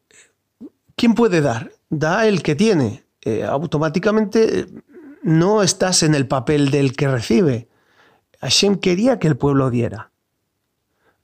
[0.97, 1.71] ¿quién puede dar?
[1.89, 3.05] Da el que tiene.
[3.21, 4.67] Eh, automáticamente
[5.21, 7.69] no estás en el papel del que recibe.
[8.41, 10.11] Hashem quería que el pueblo diera,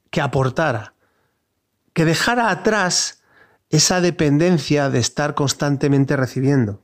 [0.08, 0.94] que aportara,
[1.92, 3.22] que dejara atrás
[3.68, 6.82] esa dependencia de estar constantemente recibiendo.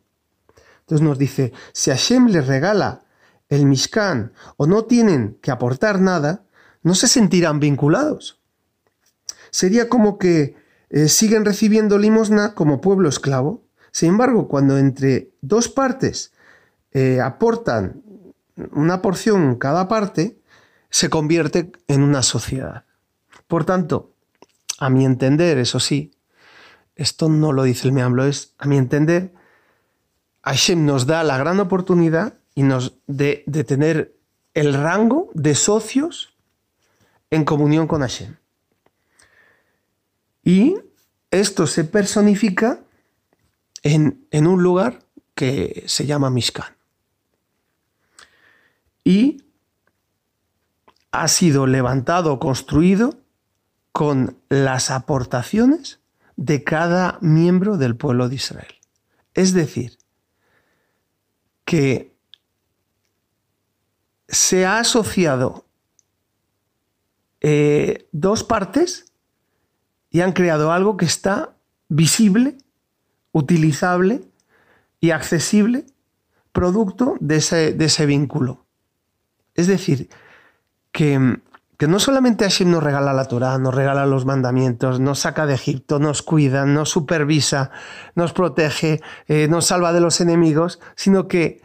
[0.86, 3.02] Entonces nos dice, si Hashem les regala
[3.48, 6.44] el Mishkan o no tienen que aportar nada,
[6.82, 8.40] no se sentirán vinculados.
[9.50, 10.54] Sería como que
[10.90, 13.64] eh, siguen recibiendo limosna como pueblo esclavo.
[13.90, 16.32] Sin embargo, cuando entre dos partes
[16.92, 18.02] eh, aportan
[18.70, 20.38] una porción cada parte,
[20.88, 22.84] se convierte en una sociedad.
[23.48, 24.12] Por tanto,
[24.78, 26.12] a mi entender, eso sí,
[26.94, 29.32] esto no lo dice el Meamblo, es a mi entender,
[30.46, 34.16] Hashem nos da la gran oportunidad y nos de, tener
[34.54, 36.34] el rango de socios
[37.30, 38.36] en comunión con Hashem.
[40.44, 40.76] Y
[41.32, 42.80] esto se personifica
[43.82, 45.00] en, en un lugar
[45.34, 46.76] que se llama Mishkan
[49.02, 49.42] y
[51.10, 53.18] ha sido levantado, construido
[53.90, 55.98] con las aportaciones
[56.36, 58.74] de cada miembro del pueblo de Israel.
[59.34, 59.95] Es decir,
[61.66, 62.16] que
[64.28, 65.66] se ha asociado
[67.40, 69.12] eh, dos partes
[70.10, 71.54] y han creado algo que está
[71.88, 72.56] visible,
[73.32, 74.22] utilizable
[75.00, 75.84] y accesible,
[76.52, 78.64] producto de ese, de ese vínculo.
[79.54, 80.08] Es decir,
[80.92, 81.38] que,
[81.80, 85.98] no solamente Hashem nos regala la Torah, nos regala los mandamientos, nos saca de Egipto,
[85.98, 87.70] nos cuida, nos supervisa,
[88.14, 91.60] nos protege, eh, nos salva de los enemigos, sino que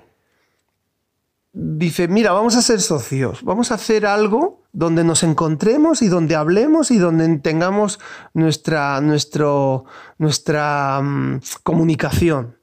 [1.54, 6.36] dice, mira, vamos a ser socios, vamos a hacer algo donde nos encontremos y donde
[6.36, 8.00] hablemos y donde tengamos
[8.34, 12.58] nuestra, nuestra mm, comunicación.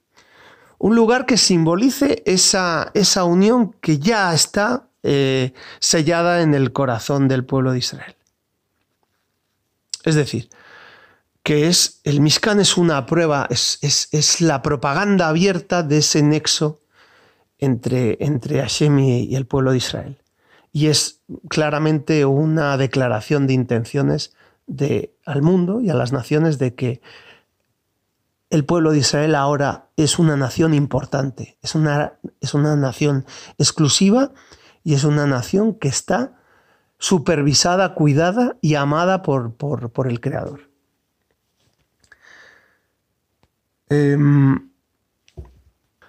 [0.79, 7.28] Un lugar que simbolice esa, esa unión que ya está eh, sellada en el corazón
[7.28, 8.14] del pueblo de Israel.
[10.05, 10.51] Es decir,
[11.43, 16.82] que es el Mishkan es una prueba, es, es, la propaganda abierta de ese nexo
[17.56, 20.18] entre, entre Hashem y, el pueblo de Israel.
[20.72, 24.35] Y es claramente una declaración de intenciones
[24.66, 27.01] de, al mundo y a las naciones de que
[28.51, 32.12] el pueblo de Israel ahora es una nación importante, es una,
[32.43, 33.24] es una nación
[33.56, 34.32] exclusiva
[34.85, 36.39] y es una nación que está
[36.99, 40.69] supervisada, cuidada y amada por, por, el Creador.
[43.89, 44.71] Em,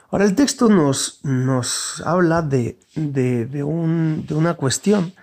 [0.10, 5.14] ahora el texto nos, nos habla de, de, una cuestión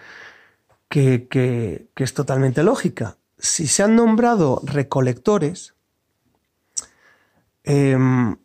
[0.89, 3.17] que, es totalmente lógica.
[3.39, 5.75] Si se han nombrado recolectores,
[7.65, 8.37] em,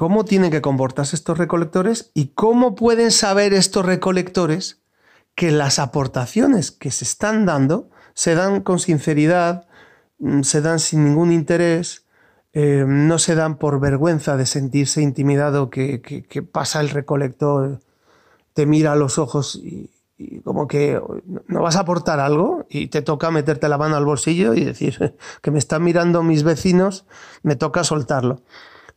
[0.00, 4.80] cómo tienen que comportarse estos recolectores y cómo pueden saber estos recolectores
[5.34, 9.68] que las aportaciones que se están dando se dan con sinceridad,
[10.18, 12.06] mm, se dan sin ningún interés,
[12.54, 16.00] eh, no se dan por vergüenza de sentirse intimidado que,
[16.50, 17.80] pasa el recolector,
[18.54, 20.98] te mira a los ojos y, y, como que
[21.46, 25.14] no vas a aportar algo y te toca meterte la mano al bolsillo y decir
[25.42, 27.04] que me están mirando mis vecinos,
[27.42, 28.40] me toca soltarlo.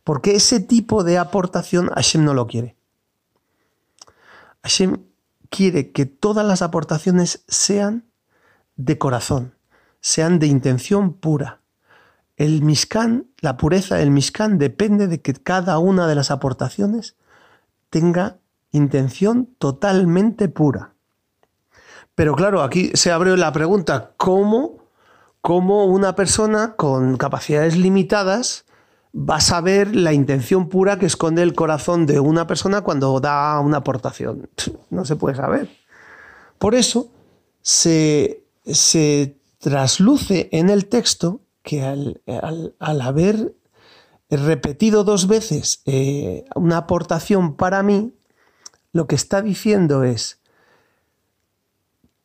[0.04, 2.76] Porque ese tipo de aportación Hashem no lo quiere.
[4.62, 4.98] Hashem
[5.50, 8.04] quiere que todas las aportaciones sean
[8.76, 9.54] de corazón,
[10.00, 11.60] sean de intención pura.
[12.36, 17.16] El Mishkan, la pureza del Mishkan depende de que cada una de las aportaciones
[17.90, 18.38] tenga
[18.72, 20.94] intención totalmente pura.
[22.14, 24.78] Pero claro, aquí se abre la pregunta, ¿cómo,
[25.40, 28.64] cómo una persona con capacidades limitadas
[29.16, 33.60] vas a ver la intención pura que esconde el corazón de una persona cuando da
[33.60, 34.50] una aportación.
[34.90, 35.70] No se puede saber.
[36.58, 37.12] Por eso
[37.62, 38.42] se,
[39.58, 42.20] trasluce en el texto que al,
[42.80, 43.54] haber
[44.28, 48.14] repetido dos veces eh, una aportación para mí,
[48.92, 50.40] lo que está diciendo es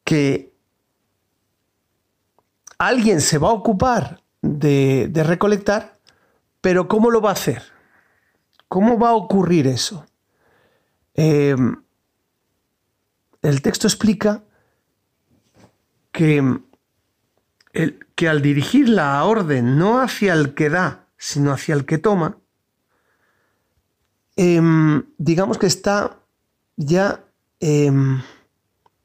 [0.04, 0.52] que
[2.80, 5.99] alguien se va a ocupar de recolectar
[6.62, 7.64] pero ¿cómo lo va a hacer?
[8.68, 10.06] ¿Cómo va a ocurrir eso?
[11.14, 11.76] Em,
[13.42, 14.44] el texto explica
[16.12, 16.60] que,
[18.16, 22.38] que al dirigir la orden no hacia el que da, sino hacia el que toma,
[24.36, 26.20] em, digamos que está
[26.76, 27.26] ya
[27.60, 28.22] em,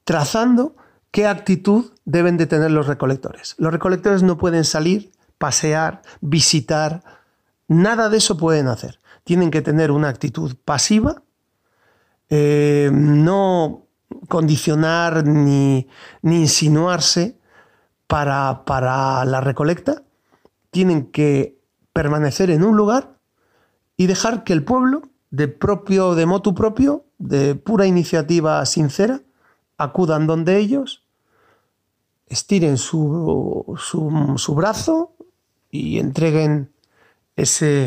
[0.05, 0.77] trazando
[1.11, 3.55] qué actitud deben de tener los recolectores.
[3.59, 7.03] Los recolectores no pueden salir, pasear, visitar,
[7.69, 9.01] nada de eso pueden hacer.
[9.25, 11.23] Tienen que tener una actitud pasiva,
[12.29, 13.87] eh, no
[14.29, 15.87] condicionar ni,
[16.23, 17.39] insinuarse
[18.07, 20.03] para, para la recolecta,
[20.71, 21.59] tienen que
[21.93, 23.19] permanecer en un lugar
[23.97, 29.21] y dejar que el pueblo, de propio, de motu propio, de pura iniciativa sincera,
[29.79, 31.05] acudan donde ellos,
[32.27, 35.13] estiren su, su brazo
[35.71, 36.74] y entreguen
[37.37, 37.83] ese,